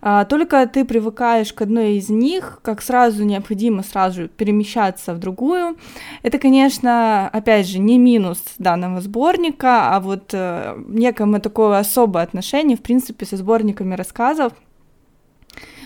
А, 0.04 0.24
только 0.24 0.66
ты 0.66 0.84
привыкаешь 0.84 1.52
к 1.52 1.62
одной 1.62 1.94
из 1.94 2.10
них, 2.10 2.58
как 2.62 2.82
сразу 2.82 3.24
необходимо 3.24 3.84
сразу 3.84 4.28
перемещаться 4.28 5.14
в 5.14 5.18
другую. 5.18 5.76
Это, 6.22 6.40
конечно, 6.40 7.28
опять 7.28 7.68
же, 7.68 7.78
не 7.78 7.98
минус 7.98 8.42
данного 8.58 9.00
сборника, 9.00 9.94
а 9.94 10.00
вот 10.00 10.30
э, 10.32 10.76
некое 10.88 11.38
такое 11.38 11.78
особое 11.78 12.24
отношение, 12.24 12.76
в 12.76 12.82
принципе, 12.82 13.24
со 13.24 13.36
сборниками 13.36 13.94
рассказов. 13.94 14.52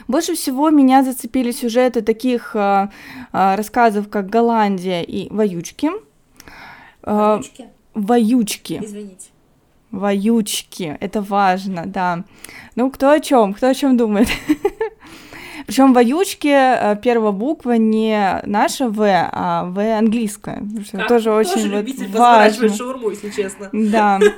Больше 0.08 0.34
всего 0.34 0.70
меня 0.70 1.02
зацепили 1.02 1.50
сюжеты 1.50 2.00
таких 2.00 2.56
э, 2.56 2.88
э, 3.32 3.54
рассказов, 3.54 4.08
как 4.08 4.30
Голландия 4.30 5.02
и 5.02 5.28
Воючки. 5.30 5.90
Э, 7.02 7.40
Воючки. 7.92 8.80
Извините. 8.82 9.28
Воючки, 9.90 10.96
это 11.00 11.22
важно, 11.22 11.84
да. 11.86 12.24
Ну, 12.74 12.90
кто 12.90 13.10
о 13.10 13.20
чем, 13.20 13.54
кто 13.54 13.68
о 13.68 13.74
чем 13.74 13.96
думает. 13.96 14.28
Причем 15.66 15.92
в 15.92 15.98
оючке 15.98 16.50
э, 16.50 16.96
первая 17.02 17.32
буква 17.32 17.72
не 17.72 18.40
наша 18.44 18.88
В, 18.88 19.02
а 19.04 19.64
В 19.64 19.98
английская. 19.98 20.62
Что 20.84 20.98
как? 20.98 21.08
тоже 21.08 21.32
очень 21.32 21.70
вот 21.70 22.10
важно. 22.18 22.68
шаурму, 22.68 23.10
если 23.10 23.30
честно. 23.30 23.68
Да. 23.72 24.20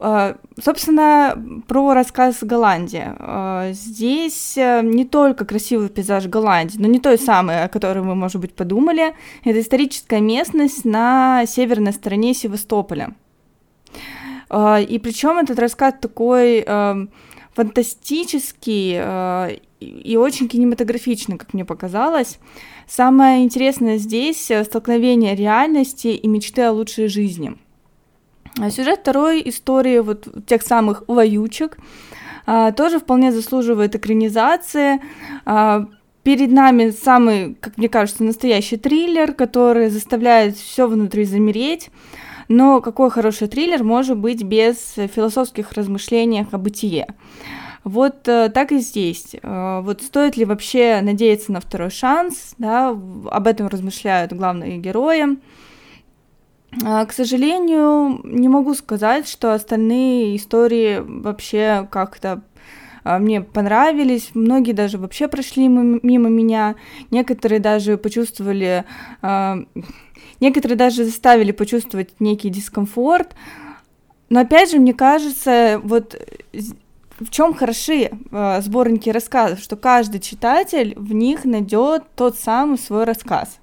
Э, 0.00 0.34
собственно, 0.60 1.62
про 1.68 1.94
рассказ 1.94 2.38
Голландии. 2.42 3.14
Э, 3.16 3.72
здесь 3.72 4.56
не 4.56 5.04
только 5.06 5.46
красивый 5.46 5.88
пейзаж 5.88 6.26
Голландии, 6.26 6.76
но 6.78 6.88
не 6.88 6.98
той 6.98 7.16
самой, 7.16 7.62
о 7.62 7.68
которой 7.68 8.00
вы, 8.00 8.14
может 8.14 8.40
быть, 8.40 8.54
подумали. 8.54 9.14
Это 9.44 9.60
историческая 9.60 10.20
местность 10.20 10.84
на 10.84 11.46
северной 11.46 11.92
стороне 11.92 12.34
Севастополя. 12.34 13.14
А, 14.56 14.80
и 14.80 14.98
причем 15.00 15.38
этот 15.38 15.58
рассказ 15.58 15.94
такой 16.00 16.60
эм, 16.60 17.10
фантастический 17.54 18.94
э, 18.96 19.56
и 19.80 20.16
очень 20.16 20.46
кинематографичный, 20.46 21.38
как 21.38 21.54
мне 21.54 21.64
показалось. 21.64 22.38
Самое 22.86 23.42
интересное 23.42 23.98
здесь 23.98 24.52
столкновение 24.64 25.34
реальности 25.34 26.06
и 26.06 26.28
мечты 26.28 26.62
о 26.62 26.70
лучшей 26.70 27.08
жизни. 27.08 27.56
А 28.60 28.70
сюжет 28.70 29.00
второй 29.00 29.42
истории 29.44 29.98
вот 29.98 30.28
тех 30.46 30.62
самых 30.62 31.02
воючек 31.08 31.76
а, 32.46 32.70
тоже 32.70 33.00
вполне 33.00 33.32
заслуживает 33.32 33.96
экранизации. 33.96 35.00
Перед 36.22 36.52
нами 36.52 36.90
самый, 36.90 37.54
как 37.60 37.76
мне 37.76 37.88
кажется, 37.88 38.22
настоящий 38.22 38.76
триллер, 38.76 39.32
который 39.32 39.90
заставляет 39.90 40.56
все 40.56 40.86
внутри 40.86 41.24
замереть. 41.24 41.90
Но 42.48 42.80
какой 42.80 43.10
хороший 43.10 43.48
триллер 43.48 43.82
может 43.82 44.18
быть 44.18 44.42
без 44.42 44.76
философских 44.96 45.72
размышлений 45.72 46.46
о 46.50 46.58
бытие? 46.58 47.08
Вот 47.84 48.26
э, 48.28 48.48
так 48.48 48.72
и 48.72 48.78
здесь. 48.78 49.36
Э, 49.42 49.80
вот 49.82 50.02
стоит 50.02 50.38
ли 50.38 50.46
вообще 50.46 51.00
надеяться 51.02 51.52
на 51.52 51.60
второй 51.60 51.90
шанс, 51.90 52.54
да, 52.56 52.88
об 52.88 53.46
этом 53.46 53.68
размышляют 53.68 54.32
главные 54.32 54.78
герои. 54.78 55.38
Э, 56.82 57.04
к 57.04 57.12
сожалению, 57.12 58.20
не 58.24 58.48
могу 58.48 58.72
сказать, 58.74 59.28
что 59.28 59.52
остальные 59.52 60.36
истории 60.36 61.02
вообще 61.04 61.86
как-то 61.90 62.42
мне 63.04 63.42
понравились, 63.42 64.30
многие 64.34 64.72
даже 64.72 64.98
вообще 64.98 65.28
прошли 65.28 65.68
мимо 65.68 66.28
меня, 66.28 66.74
некоторые 67.10 67.60
даже 67.60 67.98
почувствовали 67.98 68.84
э, 69.22 69.64
Некоторые 70.40 70.76
даже 70.76 71.04
заставили 71.04 71.52
почувствовать 71.52 72.20
некий 72.20 72.50
дискомфорт. 72.50 73.34
Но 74.28 74.40
опять 74.40 74.70
же, 74.70 74.78
мне 74.78 74.94
кажется, 74.94 75.80
вот 75.82 76.16
в 77.20 77.30
чем 77.30 77.54
хороши 77.54 78.10
э, 78.10 78.60
сборники 78.62 79.08
рассказов, 79.08 79.60
что 79.60 79.76
каждый 79.76 80.20
читатель 80.20 80.94
в 80.96 81.12
них 81.12 81.44
найдет 81.44 82.02
тот 82.16 82.36
самый 82.36 82.78
свой 82.78 83.04
рассказ. 83.04 83.58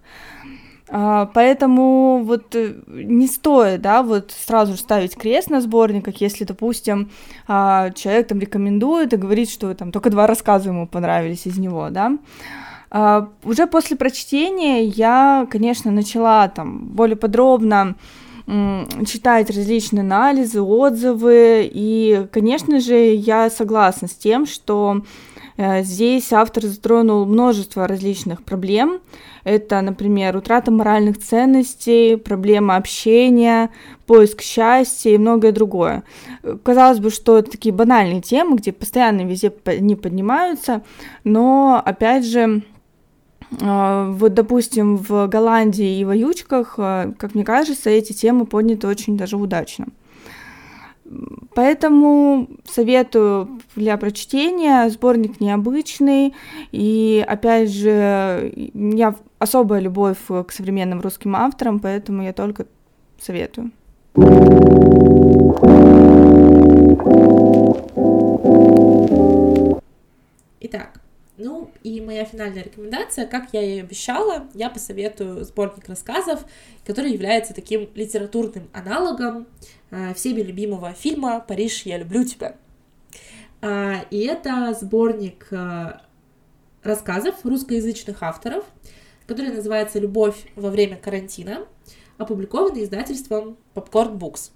Uh, 0.91 1.29
поэтому 1.33 2.21
вот 2.25 2.53
э, 2.53 2.73
не 2.85 3.27
стоит, 3.27 3.81
да, 3.81 4.03
вот 4.03 4.33
сразу 4.37 4.73
же 4.73 4.77
ставить 4.77 5.15
крест 5.15 5.49
на 5.49 5.61
сборниках, 5.61 6.19
если, 6.19 6.43
допустим, 6.43 7.11
uh, 7.47 7.93
человек 7.93 8.27
там 8.27 8.39
рекомендует 8.39 9.13
и 9.13 9.15
говорит, 9.15 9.49
что 9.49 9.73
там 9.73 9.93
только 9.93 10.09
два 10.09 10.27
рассказа 10.27 10.67
ему 10.67 10.87
понравились 10.87 11.45
из 11.45 11.57
него, 11.57 11.89
да. 11.91 12.17
Uh, 12.89 13.29
уже 13.45 13.67
после 13.67 13.95
прочтения 13.95 14.83
я, 14.83 15.47
конечно, 15.49 15.91
начала 15.91 16.49
там 16.49 16.89
более 16.89 17.15
подробно 17.15 17.95
читать 19.05 19.49
различные 19.49 20.01
анализы, 20.01 20.61
отзывы, 20.61 21.69
и, 21.71 22.27
конечно 22.33 22.81
же, 22.81 23.13
я 23.13 23.49
согласна 23.49 24.09
с 24.09 24.15
тем, 24.15 24.45
что 24.45 25.03
здесь 25.83 26.31
автор 26.33 26.65
затронул 26.65 27.25
множество 27.25 27.87
различных 27.87 28.43
проблем. 28.43 28.99
Это, 29.43 29.81
например, 29.81 30.37
утрата 30.37 30.71
моральных 30.71 31.17
ценностей, 31.17 32.15
проблема 32.15 32.75
общения, 32.75 33.71
поиск 34.05 34.41
счастья 34.41 35.09
и 35.11 35.17
многое 35.17 35.51
другое. 35.51 36.03
Казалось 36.63 36.99
бы, 36.99 37.09
что 37.09 37.37
это 37.37 37.51
такие 37.51 37.73
банальные 37.73 38.21
темы, 38.21 38.57
где 38.57 38.71
постоянно 38.71 39.21
везде 39.21 39.51
не 39.79 39.95
поднимаются, 39.95 40.83
но, 41.23 41.81
опять 41.83 42.25
же, 42.25 42.61
а, 43.59 44.09
вот, 44.11 44.33
допустим, 44.33 44.97
в 44.97 45.27
Голландии 45.27 45.99
и 45.99 46.05
в 46.05 46.09
Аютчках, 46.09 46.75
а, 46.77 47.11
как 47.17 47.35
мне 47.35 47.43
кажется, 47.43 47.89
эти 47.89 48.13
темы 48.13 48.45
подняты 48.45 48.87
очень 48.87 49.17
даже 49.17 49.37
удачно. 49.37 49.87
Поэтому 51.53 52.47
советую 52.69 53.59
для 53.75 53.97
прочтения. 53.97 54.89
Сборник 54.89 55.39
необычный. 55.39 56.33
И 56.71 57.23
опять 57.27 57.71
же, 57.71 58.51
меня 58.73 59.15
особая 59.39 59.81
любовь 59.81 60.19
к 60.27 60.51
современным 60.51 61.01
русским 61.01 61.35
авторам, 61.35 61.79
поэтому 61.79 62.23
я 62.23 62.33
только 62.33 62.67
советую. 63.19 63.71
И 71.83 72.01
моя 72.01 72.25
финальная 72.25 72.63
рекомендация, 72.63 73.25
как 73.25 73.49
я 73.53 73.61
и 73.61 73.79
обещала, 73.79 74.47
я 74.53 74.69
посоветую 74.69 75.43
сборник 75.43 75.87
рассказов, 75.87 76.45
который 76.85 77.11
является 77.11 77.53
таким 77.53 77.89
литературным 77.95 78.69
аналогом 78.73 79.47
э, 79.89 80.13
всеми 80.13 80.41
любимого 80.41 80.93
фильма 80.93 81.39
«Париж, 81.39 81.83
я 81.85 81.97
люблю 81.97 82.23
тебя». 82.23 82.55
Э, 83.61 84.03
и 84.11 84.19
это 84.25 84.77
сборник 84.79 85.47
э, 85.51 85.93
рассказов 86.83 87.35
русскоязычных 87.43 88.21
авторов, 88.21 88.63
который 89.25 89.51
называется 89.51 89.99
«Любовь 89.99 90.45
во 90.55 90.69
время 90.69 90.97
карантина», 90.97 91.65
опубликованный 92.17 92.83
издательством 92.83 93.57
Popcorn 93.73 94.17
Books. 94.19 94.51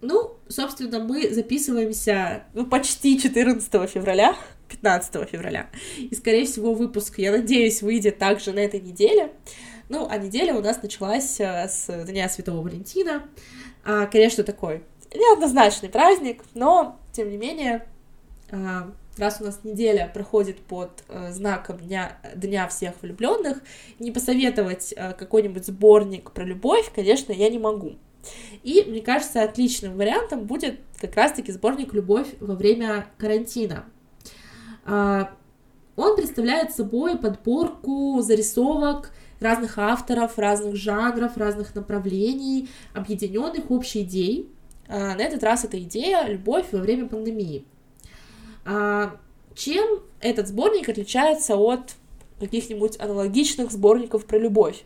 Ну, 0.00 0.36
собственно, 0.48 1.00
мы 1.00 1.32
записываемся 1.32 2.44
ну, 2.54 2.66
почти 2.66 3.18
14 3.18 3.90
февраля, 3.90 4.36
15 4.68 5.28
февраля. 5.28 5.70
И, 5.98 6.14
скорее 6.14 6.44
всего, 6.46 6.74
выпуск, 6.74 7.18
я 7.18 7.32
надеюсь, 7.32 7.82
выйдет 7.82 8.18
также 8.18 8.52
на 8.52 8.60
этой 8.60 8.80
неделе. 8.80 9.32
Ну, 9.88 10.06
а 10.10 10.18
неделя 10.18 10.54
у 10.54 10.60
нас 10.60 10.82
началась 10.82 11.40
э, 11.40 11.68
с 11.68 12.04
Дня 12.06 12.28
Святого 12.28 12.62
Валентина. 12.62 13.28
А, 13.84 14.06
конечно, 14.06 14.42
такой 14.44 14.82
неоднозначный 15.14 15.88
праздник, 15.88 16.42
но, 16.54 16.98
тем 17.12 17.30
не 17.30 17.36
менее, 17.36 17.86
а, 18.50 18.90
раз 19.16 19.40
у 19.40 19.44
нас 19.44 19.60
неделя 19.64 20.10
проходит 20.12 20.58
под 20.60 21.04
э, 21.08 21.32
знаком 21.32 21.78
Дня, 21.78 22.18
Дня 22.34 22.68
всех 22.68 22.94
влюбленных, 23.02 23.58
не 23.98 24.10
посоветовать 24.10 24.92
э, 24.96 25.12
какой-нибудь 25.14 25.66
сборник 25.66 26.32
про 26.32 26.44
любовь, 26.44 26.90
конечно, 26.94 27.32
я 27.32 27.48
не 27.48 27.58
могу. 27.58 27.94
И, 28.62 28.84
мне 28.86 29.00
кажется, 29.00 29.42
отличным 29.42 29.96
вариантом 29.96 30.44
будет 30.44 30.80
как 31.00 31.14
раз-таки 31.14 31.52
сборник 31.52 31.92
«Любовь 31.92 32.28
во 32.40 32.54
время 32.54 33.06
карантина». 33.18 33.84
А, 34.84 35.30
он 35.96 36.16
представляет 36.16 36.72
собой 36.72 37.18
подборку 37.18 38.20
зарисовок 38.20 39.12
разных 39.40 39.78
авторов, 39.78 40.38
разных 40.38 40.76
жанров, 40.76 41.36
разных 41.36 41.74
направлений, 41.74 42.68
объединенных 42.94 43.70
общей 43.70 44.02
идеей. 44.02 44.48
А, 44.88 45.14
на 45.14 45.20
этот 45.20 45.42
раз 45.42 45.64
эта 45.64 45.80
идея 45.82 46.26
«Любовь 46.26 46.66
во 46.72 46.78
время 46.78 47.08
пандемии». 47.08 47.64
А, 48.64 49.16
чем 49.54 50.00
этот 50.20 50.48
сборник 50.48 50.88
отличается 50.88 51.56
от 51.56 51.94
каких-нибудь 52.38 53.00
аналогичных 53.00 53.70
сборников 53.70 54.26
про 54.26 54.38
любовь. 54.38 54.84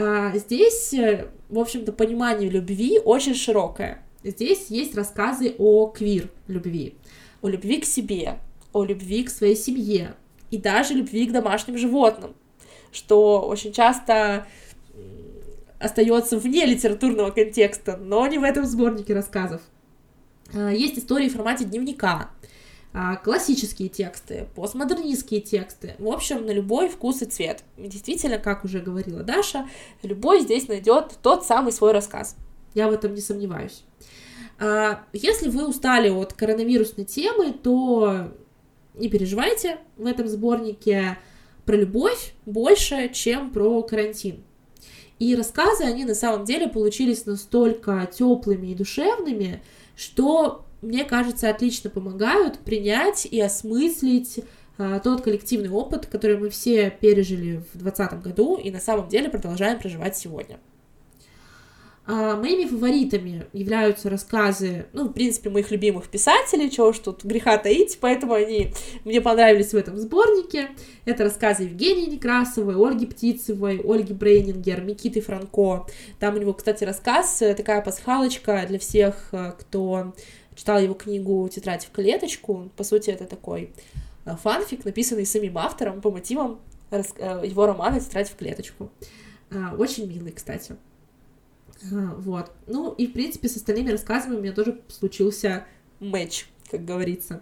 А 0.00 0.30
здесь, 0.38 0.94
э, 0.94 1.28
в 1.48 1.58
общем-то, 1.58 1.92
понимание 1.92 2.48
любви 2.48 3.00
очень 3.04 3.34
широкое. 3.34 4.00
Здесь 4.22 4.66
есть 4.68 4.94
рассказы 4.94 5.56
о 5.58 5.88
квир 5.88 6.30
любви, 6.46 6.94
о 7.42 7.48
любви 7.48 7.80
к 7.80 7.84
себе, 7.84 8.38
о 8.72 8.84
любви 8.84 9.24
к 9.24 9.30
своей 9.30 9.56
семье 9.56 10.14
и 10.52 10.58
даже 10.58 10.94
любви 10.94 11.26
к 11.26 11.32
домашним 11.32 11.76
животным, 11.78 12.36
что 12.92 13.40
очень 13.40 13.72
часто 13.72 14.46
остается 15.80 16.38
вне 16.38 16.64
литературного 16.64 17.30
контекста, 17.30 17.96
но 17.96 18.24
не 18.28 18.38
в 18.38 18.44
этом 18.44 18.66
сборнике 18.66 19.14
рассказов. 19.14 19.62
А, 20.54 20.70
есть 20.70 20.96
истории 20.96 21.28
в 21.28 21.32
формате 21.32 21.64
дневника, 21.64 22.30
классические 23.22 23.88
тексты, 23.88 24.48
постмодернистские 24.54 25.40
тексты. 25.40 25.94
В 25.98 26.08
общем, 26.08 26.46
на 26.46 26.50
любой 26.50 26.88
вкус 26.88 27.22
и 27.22 27.26
цвет. 27.26 27.62
действительно, 27.76 28.38
как 28.38 28.64
уже 28.64 28.80
говорила 28.80 29.22
Даша, 29.22 29.68
любой 30.02 30.40
здесь 30.40 30.68
найдет 30.68 31.18
тот 31.22 31.44
самый 31.46 31.72
свой 31.72 31.92
рассказ. 31.92 32.36
Я 32.74 32.88
в 32.88 32.92
этом 32.92 33.14
не 33.14 33.20
сомневаюсь. 33.20 33.84
А, 34.58 35.04
если 35.12 35.48
вы 35.48 35.68
устали 35.68 36.08
от 36.08 36.32
коронавирусной 36.32 37.04
темы, 37.04 37.52
то 37.52 38.32
не 38.94 39.08
переживайте, 39.08 39.78
в 39.96 40.06
этом 40.06 40.26
сборнике 40.28 41.18
про 41.64 41.76
любовь 41.76 42.34
больше, 42.46 43.10
чем 43.12 43.50
про 43.50 43.82
карантин. 43.82 44.42
И 45.18 45.34
рассказы, 45.34 45.84
они 45.84 46.04
на 46.04 46.14
самом 46.14 46.44
деле 46.44 46.68
получились 46.68 47.26
настолько 47.26 48.08
теплыми 48.12 48.68
и 48.68 48.74
душевными, 48.74 49.62
что, 49.96 50.64
мне 50.82 51.04
кажется, 51.04 51.50
отлично 51.50 51.90
помогают 51.90 52.58
принять 52.60 53.26
и 53.26 53.40
осмыслить 53.40 54.40
а, 54.78 55.00
тот 55.00 55.22
коллективный 55.22 55.70
опыт, 55.70 56.06
который 56.06 56.38
мы 56.38 56.50
все 56.50 56.90
пережили 56.90 57.62
в 57.72 57.78
2020 57.78 58.22
году 58.22 58.56
и 58.56 58.70
на 58.70 58.80
самом 58.80 59.08
деле 59.08 59.28
продолжаем 59.28 59.78
проживать 59.80 60.16
сегодня. 60.16 60.58
А, 62.10 62.36
моими 62.36 62.66
фаворитами 62.66 63.46
являются 63.52 64.08
рассказы, 64.08 64.86
ну, 64.94 65.08
в 65.08 65.12
принципе, 65.12 65.50
моих 65.50 65.70
любимых 65.70 66.08
писателей, 66.08 66.70
чего 66.70 66.88
уж 66.88 67.00
тут 67.00 67.22
греха 67.22 67.58
таить, 67.58 67.98
поэтому 68.00 68.32
они 68.32 68.72
мне 69.04 69.20
понравились 69.20 69.72
в 69.72 69.76
этом 69.76 69.98
сборнике. 69.98 70.70
Это 71.04 71.24
рассказы 71.24 71.64
Евгении 71.64 72.06
Некрасовой, 72.06 72.76
Ольги 72.76 73.04
Птицевой, 73.04 73.82
Ольги 73.84 74.14
Брейнингер, 74.14 74.80
Микиты 74.80 75.20
Франко. 75.20 75.86
Там 76.18 76.36
у 76.36 76.38
него, 76.38 76.54
кстати, 76.54 76.84
рассказ, 76.84 77.42
э, 77.42 77.54
такая 77.54 77.82
пасхалочка 77.82 78.64
для 78.66 78.78
всех, 78.78 79.28
э, 79.32 79.52
кто 79.58 80.14
читал 80.58 80.80
его 80.80 80.94
книгу 80.94 81.48
«Тетрадь 81.48 81.86
в 81.86 81.92
клеточку». 81.92 82.68
По 82.76 82.82
сути, 82.82 83.10
это 83.10 83.26
такой 83.26 83.70
э, 84.24 84.34
фанфик, 84.42 84.84
написанный 84.84 85.24
самим 85.24 85.56
автором 85.56 86.00
по 86.00 86.10
мотивам 86.10 86.58
его 86.90 87.66
романа 87.66 88.00
«Тетрадь 88.00 88.28
в 88.28 88.36
клеточку». 88.36 88.90
Очень 89.78 90.08
милый, 90.08 90.32
кстати. 90.32 90.76
Вот. 91.80 92.50
Ну, 92.66 92.92
и, 92.92 93.06
в 93.06 93.12
принципе, 93.12 93.48
с 93.48 93.56
остальными 93.56 93.90
рассказами 93.90 94.34
у 94.34 94.40
меня 94.40 94.52
тоже 94.52 94.80
случился 94.88 95.64
матч, 96.00 96.46
как 96.70 96.84
говорится. 96.84 97.40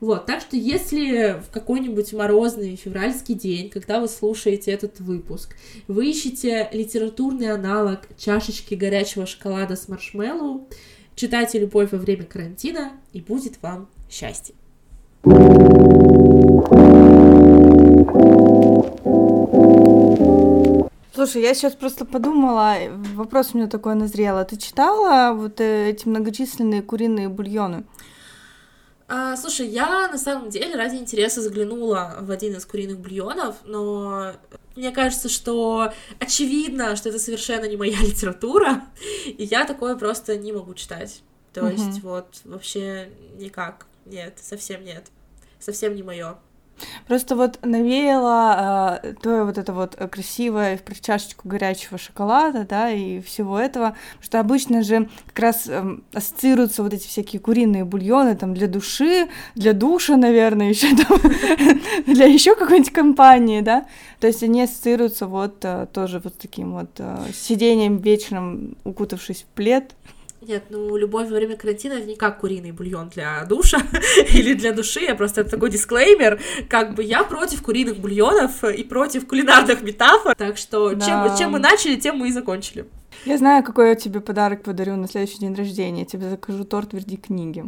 Вот, 0.00 0.26
так 0.26 0.40
что 0.42 0.56
если 0.56 1.40
в 1.40 1.50
какой-нибудь 1.50 2.12
морозный 2.12 2.76
февральский 2.76 3.34
день, 3.34 3.70
когда 3.70 4.00
вы 4.00 4.08
слушаете 4.08 4.70
этот 4.72 5.00
выпуск, 5.00 5.56
вы 5.88 6.10
ищете 6.10 6.68
литературный 6.72 7.50
аналог 7.50 8.00
чашечки 8.18 8.74
горячего 8.74 9.24
шоколада 9.24 9.76
с 9.76 9.88
маршмеллоу, 9.88 10.68
читайте 11.14 11.58
«Любовь 11.58 11.92
во 11.92 11.98
время 11.98 12.24
карантина», 12.24 12.92
и 13.12 13.20
будет 13.20 13.62
вам 13.62 13.88
счастье. 14.10 14.54
Слушай, 21.14 21.42
я 21.42 21.54
сейчас 21.54 21.74
просто 21.74 22.04
подумала, 22.04 22.74
вопрос 23.14 23.50
у 23.52 23.58
меня 23.58 23.68
такой 23.68 23.94
назрел. 23.94 24.44
Ты 24.44 24.56
читала 24.56 25.32
вот 25.32 25.60
э, 25.60 25.90
эти 25.90 26.06
многочисленные 26.08 26.82
куриные 26.82 27.28
бульоны? 27.28 27.84
А, 29.06 29.36
слушай, 29.36 29.66
я 29.68 30.08
на 30.08 30.18
самом 30.18 30.48
деле 30.48 30.76
ради 30.76 30.96
интереса 30.96 31.42
заглянула 31.42 32.16
в 32.20 32.30
один 32.30 32.56
из 32.56 32.64
куриных 32.64 32.98
бульонов, 32.98 33.56
но 33.64 34.32
мне 34.76 34.92
кажется, 34.92 35.28
что 35.28 35.92
очевидно, 36.18 36.96
что 36.96 37.10
это 37.10 37.18
совершенно 37.18 37.66
не 37.66 37.76
моя 37.76 37.98
литература, 38.00 38.82
и 39.26 39.44
я 39.44 39.66
такое 39.66 39.96
просто 39.96 40.36
не 40.36 40.52
могу 40.52 40.74
читать. 40.74 41.22
То 41.52 41.64
угу. 41.64 41.70
есть 41.70 42.02
вот 42.02 42.40
вообще 42.44 43.10
никак, 43.36 43.86
нет, 44.06 44.38
совсем 44.42 44.84
нет, 44.84 45.06
совсем 45.58 45.94
не 45.94 46.02
мое. 46.02 46.36
Просто 47.06 47.36
вот 47.36 47.58
навеяло 47.62 49.00
э, 49.02 49.14
твое 49.14 49.44
вот 49.44 49.58
это 49.58 49.72
вот 49.72 49.96
красивое 50.10 50.80
в 50.84 51.00
чашечку 51.00 51.48
горячего 51.48 51.98
шоколада, 51.98 52.66
да, 52.68 52.90
и 52.90 53.20
всего 53.20 53.58
этого, 53.58 53.96
что 54.20 54.40
обычно 54.40 54.82
же 54.82 55.08
как 55.26 55.38
раз 55.38 55.66
э, 55.66 55.98
ассоциируются 56.12 56.82
вот 56.82 56.92
эти 56.92 57.06
всякие 57.06 57.40
куриные 57.40 57.84
бульоны 57.84 58.36
там 58.36 58.54
для 58.54 58.66
души, 58.66 59.28
для 59.54 59.72
душа, 59.72 60.16
наверное, 60.16 60.68
еще 60.70 60.88
для 62.06 62.26
еще 62.26 62.54
какой-нибудь 62.54 62.92
компании, 62.92 63.60
да, 63.60 63.86
то 64.20 64.26
есть 64.26 64.42
они 64.42 64.62
ассоциируются 64.62 65.26
вот 65.26 65.64
э, 65.64 65.86
тоже 65.92 66.20
вот 66.22 66.38
таким 66.38 66.72
вот 66.72 66.90
э, 66.98 67.18
сидением 67.34 67.98
вечером, 67.98 68.76
укутавшись 68.84 69.42
в 69.42 69.46
плед, 69.54 69.94
нет, 70.46 70.64
ну, 70.70 70.96
любовь 70.96 71.28
во 71.28 71.36
время 71.36 71.56
карантина 71.56 71.94
это 71.94 72.06
не 72.06 72.16
как 72.16 72.40
куриный 72.40 72.72
бульон 72.72 73.08
для 73.08 73.44
душа 73.44 73.78
или 74.32 74.54
для 74.54 74.72
души, 74.72 75.00
я 75.00 75.14
просто 75.14 75.42
это 75.42 75.50
такой 75.50 75.70
дисклеймер, 75.70 76.40
как 76.68 76.94
бы 76.94 77.02
я 77.02 77.24
против 77.24 77.62
куриных 77.62 77.98
бульонов 77.98 78.64
и 78.64 78.84
против 78.84 79.26
кулинарных 79.26 79.82
метафор, 79.82 80.34
так 80.34 80.56
что 80.56 80.94
да. 80.94 81.04
чем, 81.04 81.36
чем 81.38 81.50
мы 81.52 81.58
начали, 81.58 81.96
тем 81.96 82.16
мы 82.16 82.28
и 82.28 82.32
закончили. 82.32 82.86
Я 83.24 83.38
знаю, 83.38 83.64
какой 83.64 83.88
я 83.90 83.94
тебе 83.94 84.20
подарок 84.20 84.62
подарю 84.62 84.96
на 84.96 85.08
следующий 85.08 85.38
день 85.38 85.54
рождения. 85.54 86.00
Я 86.00 86.06
тебе 86.06 86.28
закажу 86.28 86.64
торт 86.64 86.92
«Верди 86.92 87.16
книги». 87.16 87.64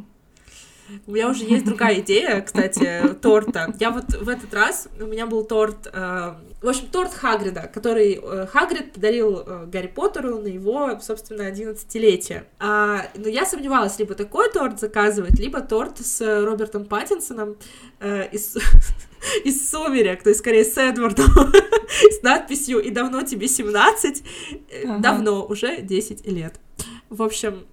У 1.06 1.12
меня 1.12 1.28
уже 1.28 1.44
есть 1.44 1.64
другая 1.64 2.00
идея, 2.00 2.40
кстати, 2.40 3.14
торта. 3.20 3.74
Я 3.80 3.90
вот 3.90 4.14
в 4.14 4.28
этот 4.28 4.52
раз, 4.54 4.88
у 5.00 5.06
меня 5.06 5.26
был 5.26 5.44
торт, 5.44 5.88
э, 5.92 6.34
в 6.62 6.68
общем, 6.68 6.86
торт 6.88 7.12
Хагрида, 7.12 7.70
который 7.72 8.20
э, 8.22 8.46
Хагрид 8.46 8.92
подарил 8.92 9.40
э, 9.40 9.66
Гарри 9.66 9.88
Поттеру 9.88 10.38
на 10.38 10.46
его, 10.46 10.98
собственно, 11.00 11.42
11-летие. 11.42 12.44
А, 12.58 13.06
но 13.16 13.28
я 13.28 13.44
сомневалась, 13.44 13.98
либо 13.98 14.14
такой 14.14 14.50
торт 14.50 14.80
заказывать, 14.80 15.38
либо 15.38 15.60
торт 15.60 15.98
с 15.98 16.44
Робертом 16.44 16.84
Паттинсоном 16.84 17.56
э, 18.00 18.28
из, 18.30 18.56
из 19.44 19.68
«Сумерек», 19.70 20.22
то 20.22 20.30
есть, 20.30 20.40
скорее, 20.40 20.64
с 20.64 20.76
Эдвардом, 20.78 21.26
с 22.10 22.22
надписью 22.22 22.80
«И 22.80 22.90
давно 22.90 23.22
тебе 23.22 23.46
17?» 23.46 24.24
ага. 24.84 24.98
Давно, 24.98 25.44
уже 25.44 25.80
10 25.80 26.26
лет. 26.26 26.60
В 27.08 27.22
общем, 27.22 27.66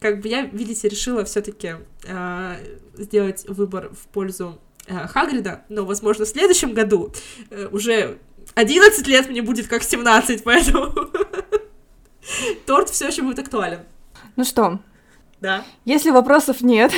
как 0.00 0.20
бы 0.20 0.28
я, 0.28 0.42
видите, 0.42 0.88
решила 0.88 1.24
все-таки 1.24 1.76
э, 2.04 2.56
сделать 2.96 3.44
выбор 3.48 3.90
в 3.92 4.06
пользу 4.08 4.58
э, 4.86 5.06
Хагрида, 5.08 5.64
но, 5.68 5.84
возможно, 5.84 6.24
в 6.24 6.28
следующем 6.28 6.74
году 6.74 7.12
э, 7.50 7.68
уже 7.72 8.18
11 8.54 9.06
лет 9.06 9.28
мне 9.28 9.42
будет 9.42 9.68
как 9.68 9.82
17, 9.82 10.42
поэтому 10.44 10.92
торт 12.66 12.90
все 12.90 13.08
еще 13.08 13.22
будет 13.22 13.38
актуален. 13.38 13.80
Ну 14.36 14.44
что? 14.44 14.80
Да. 15.40 15.64
Если 15.84 16.10
вопросов 16.10 16.60
нет, 16.60 16.92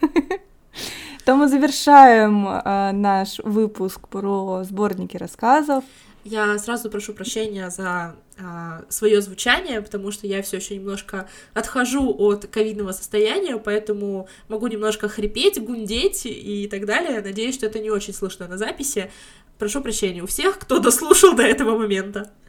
то 1.24 1.36
мы 1.36 1.48
завершаем 1.48 2.48
э, 2.48 2.92
наш 2.92 3.38
выпуск 3.40 4.08
про 4.08 4.64
сборники 4.64 5.16
рассказов. 5.16 5.84
Я 6.24 6.56
сразу 6.58 6.88
прошу 6.88 7.14
прощения 7.14 7.68
за 7.68 8.14
а, 8.38 8.84
свое 8.88 9.20
звучание, 9.20 9.82
потому 9.82 10.12
что 10.12 10.26
я 10.28 10.40
все 10.42 10.58
еще 10.58 10.76
немножко 10.76 11.28
отхожу 11.52 12.14
от 12.16 12.46
ковидного 12.46 12.92
состояния, 12.92 13.58
поэтому 13.58 14.28
могу 14.48 14.68
немножко 14.68 15.08
хрипеть, 15.08 15.62
гундеть 15.62 16.22
и 16.24 16.68
так 16.68 16.86
далее. 16.86 17.20
Надеюсь, 17.20 17.56
что 17.56 17.66
это 17.66 17.80
не 17.80 17.90
очень 17.90 18.14
слышно 18.14 18.46
на 18.46 18.56
записи. 18.56 19.10
Прошу 19.58 19.82
прощения 19.82 20.22
у 20.22 20.26
всех, 20.26 20.60
кто 20.60 20.78
дослушал 20.78 21.34
до 21.34 21.42
этого 21.42 21.76
момента. 21.76 22.30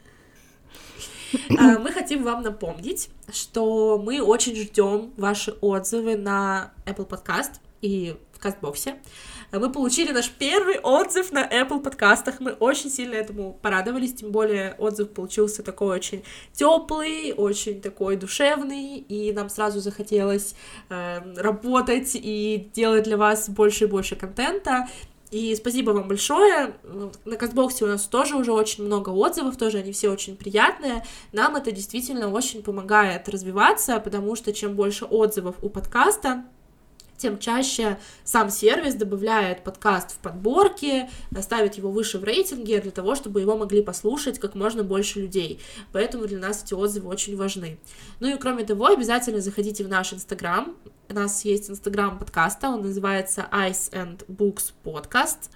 А, 1.58 1.80
мы 1.80 1.90
хотим 1.90 2.22
вам 2.22 2.42
напомнить, 2.42 3.10
что 3.32 3.98
мы 3.98 4.22
очень 4.22 4.54
ждем 4.54 5.12
ваши 5.16 5.50
отзывы 5.60 6.16
на 6.16 6.72
Apple 6.86 7.08
Podcast 7.08 7.54
и 7.82 8.14
в 8.32 8.38
Кастбоксе. 8.38 9.00
Мы 9.58 9.70
получили 9.70 10.10
наш 10.10 10.30
первый 10.30 10.78
отзыв 10.80 11.30
на 11.30 11.46
Apple 11.46 11.80
подкастах. 11.80 12.40
Мы 12.40 12.52
очень 12.52 12.90
сильно 12.90 13.14
этому 13.14 13.56
порадовались, 13.62 14.14
тем 14.14 14.32
более 14.32 14.74
отзыв 14.78 15.10
получился 15.10 15.62
такой 15.62 15.96
очень 15.96 16.24
теплый, 16.52 17.32
очень 17.32 17.80
такой 17.80 18.16
душевный, 18.16 18.98
и 18.98 19.32
нам 19.32 19.48
сразу 19.48 19.78
захотелось 19.80 20.54
э, 20.88 21.20
работать 21.36 22.10
и 22.14 22.68
делать 22.74 23.04
для 23.04 23.16
вас 23.16 23.48
больше 23.48 23.84
и 23.84 23.86
больше 23.86 24.16
контента. 24.16 24.88
И 25.30 25.54
спасибо 25.56 25.90
вам 25.90 26.06
большое. 26.06 26.74
На 27.24 27.36
Кастбоксе 27.36 27.84
у 27.84 27.88
нас 27.88 28.04
тоже 28.04 28.36
уже 28.36 28.52
очень 28.52 28.84
много 28.84 29.10
отзывов, 29.10 29.56
тоже 29.56 29.78
они 29.78 29.90
все 29.90 30.10
очень 30.10 30.36
приятные. 30.36 31.04
Нам 31.32 31.56
это 31.56 31.72
действительно 31.72 32.30
очень 32.30 32.62
помогает 32.62 33.28
развиваться, 33.28 33.98
потому 33.98 34.36
что 34.36 34.52
чем 34.52 34.74
больше 34.74 35.04
отзывов 35.04 35.56
у 35.62 35.70
подкаста, 35.70 36.44
тем 37.16 37.38
чаще 37.38 37.98
сам 38.24 38.50
сервис 38.50 38.94
добавляет 38.94 39.64
подкаст 39.64 40.12
в 40.12 40.18
подборки, 40.18 41.08
ставит 41.40 41.74
его 41.74 41.90
выше 41.90 42.18
в 42.18 42.24
рейтинге 42.24 42.80
для 42.80 42.90
того, 42.90 43.14
чтобы 43.14 43.40
его 43.40 43.56
могли 43.56 43.82
послушать 43.82 44.38
как 44.38 44.54
можно 44.54 44.82
больше 44.82 45.20
людей. 45.20 45.60
Поэтому 45.92 46.26
для 46.26 46.38
нас 46.38 46.62
эти 46.64 46.74
отзывы 46.74 47.08
очень 47.08 47.36
важны. 47.36 47.78
Ну 48.20 48.34
и 48.34 48.38
кроме 48.38 48.64
того, 48.64 48.86
обязательно 48.86 49.40
заходите 49.40 49.84
в 49.84 49.88
наш 49.88 50.12
инстаграм. 50.12 50.76
У 51.08 51.14
нас 51.14 51.44
есть 51.44 51.70
инстаграм 51.70 52.18
подкаста, 52.18 52.68
он 52.68 52.82
называется 52.82 53.46
Ice 53.52 53.90
and 53.92 54.24
Books 54.26 54.72
Podcast. 54.84 55.50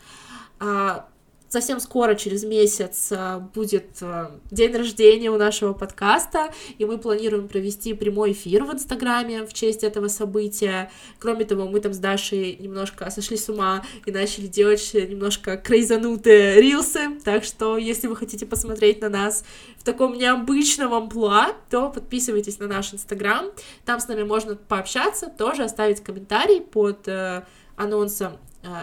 Совсем 1.48 1.80
скоро, 1.80 2.14
через 2.14 2.44
месяц, 2.44 3.08
э, 3.10 3.40
будет 3.54 4.02
э, 4.02 4.26
день 4.50 4.76
рождения 4.76 5.30
у 5.30 5.38
нашего 5.38 5.72
подкаста, 5.72 6.52
и 6.76 6.84
мы 6.84 6.98
планируем 6.98 7.48
провести 7.48 7.94
прямой 7.94 8.32
эфир 8.32 8.64
в 8.64 8.72
Инстаграме 8.74 9.46
в 9.46 9.54
честь 9.54 9.82
этого 9.82 10.08
события. 10.08 10.90
Кроме 11.18 11.46
того, 11.46 11.66
мы 11.66 11.80
там 11.80 11.94
с 11.94 11.98
Дашей 11.98 12.56
немножко 12.60 13.08
сошли 13.10 13.38
с 13.38 13.48
ума 13.48 13.82
и 14.04 14.12
начали 14.12 14.46
делать 14.46 14.90
немножко 14.92 15.56
крейзанутые 15.56 16.60
рилсы, 16.60 17.18
так 17.24 17.44
что, 17.44 17.78
если 17.78 18.08
вы 18.08 18.16
хотите 18.16 18.44
посмотреть 18.44 19.00
на 19.00 19.08
нас 19.08 19.42
в 19.78 19.84
таком 19.84 20.18
необычном 20.18 20.92
амплуа, 20.92 21.54
то 21.70 21.88
подписывайтесь 21.88 22.58
на 22.58 22.66
наш 22.66 22.92
Инстаграм, 22.92 23.46
там 23.86 24.00
с 24.00 24.08
нами 24.08 24.22
можно 24.22 24.54
пообщаться, 24.54 25.28
тоже 25.30 25.64
оставить 25.64 26.02
комментарий 26.02 26.60
под 26.60 27.08
э, 27.08 27.44
анонсом 27.74 28.36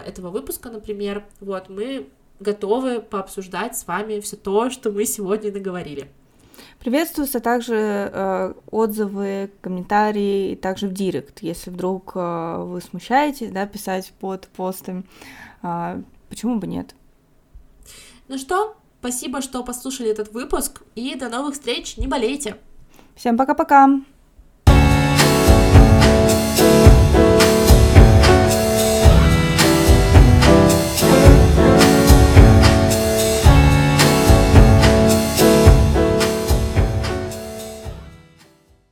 этого 0.06 0.30
выпуска, 0.30 0.70
например. 0.70 1.24
Вот, 1.40 1.68
мы 1.68 2.08
готовы 2.40 3.00
пообсуждать 3.00 3.76
с 3.76 3.86
вами 3.86 4.20
все 4.20 4.36
то, 4.36 4.70
что 4.70 4.90
мы 4.90 5.04
сегодня 5.04 5.52
наговорили. 5.52 6.08
Приветствуются 6.78 7.40
также 7.40 7.74
э, 7.74 8.54
отзывы, 8.70 9.50
комментарии, 9.60 10.52
и 10.52 10.56
также 10.56 10.88
в 10.88 10.92
директ, 10.92 11.42
если 11.42 11.70
вдруг 11.70 12.12
э, 12.14 12.56
вы 12.58 12.80
смущаетесь, 12.80 13.50
да, 13.50 13.66
писать 13.66 14.12
под 14.20 14.46
постом, 14.48 15.04
э, 15.62 16.00
почему 16.28 16.58
бы 16.58 16.66
нет? 16.66 16.94
Ну 18.28 18.38
что, 18.38 18.76
спасибо, 19.00 19.40
что 19.40 19.64
послушали 19.64 20.10
этот 20.10 20.32
выпуск, 20.32 20.82
и 20.94 21.14
до 21.14 21.28
новых 21.28 21.54
встреч, 21.54 21.96
не 21.96 22.06
болейте! 22.06 22.56
Всем 23.16 23.36
пока-пока! 23.36 24.00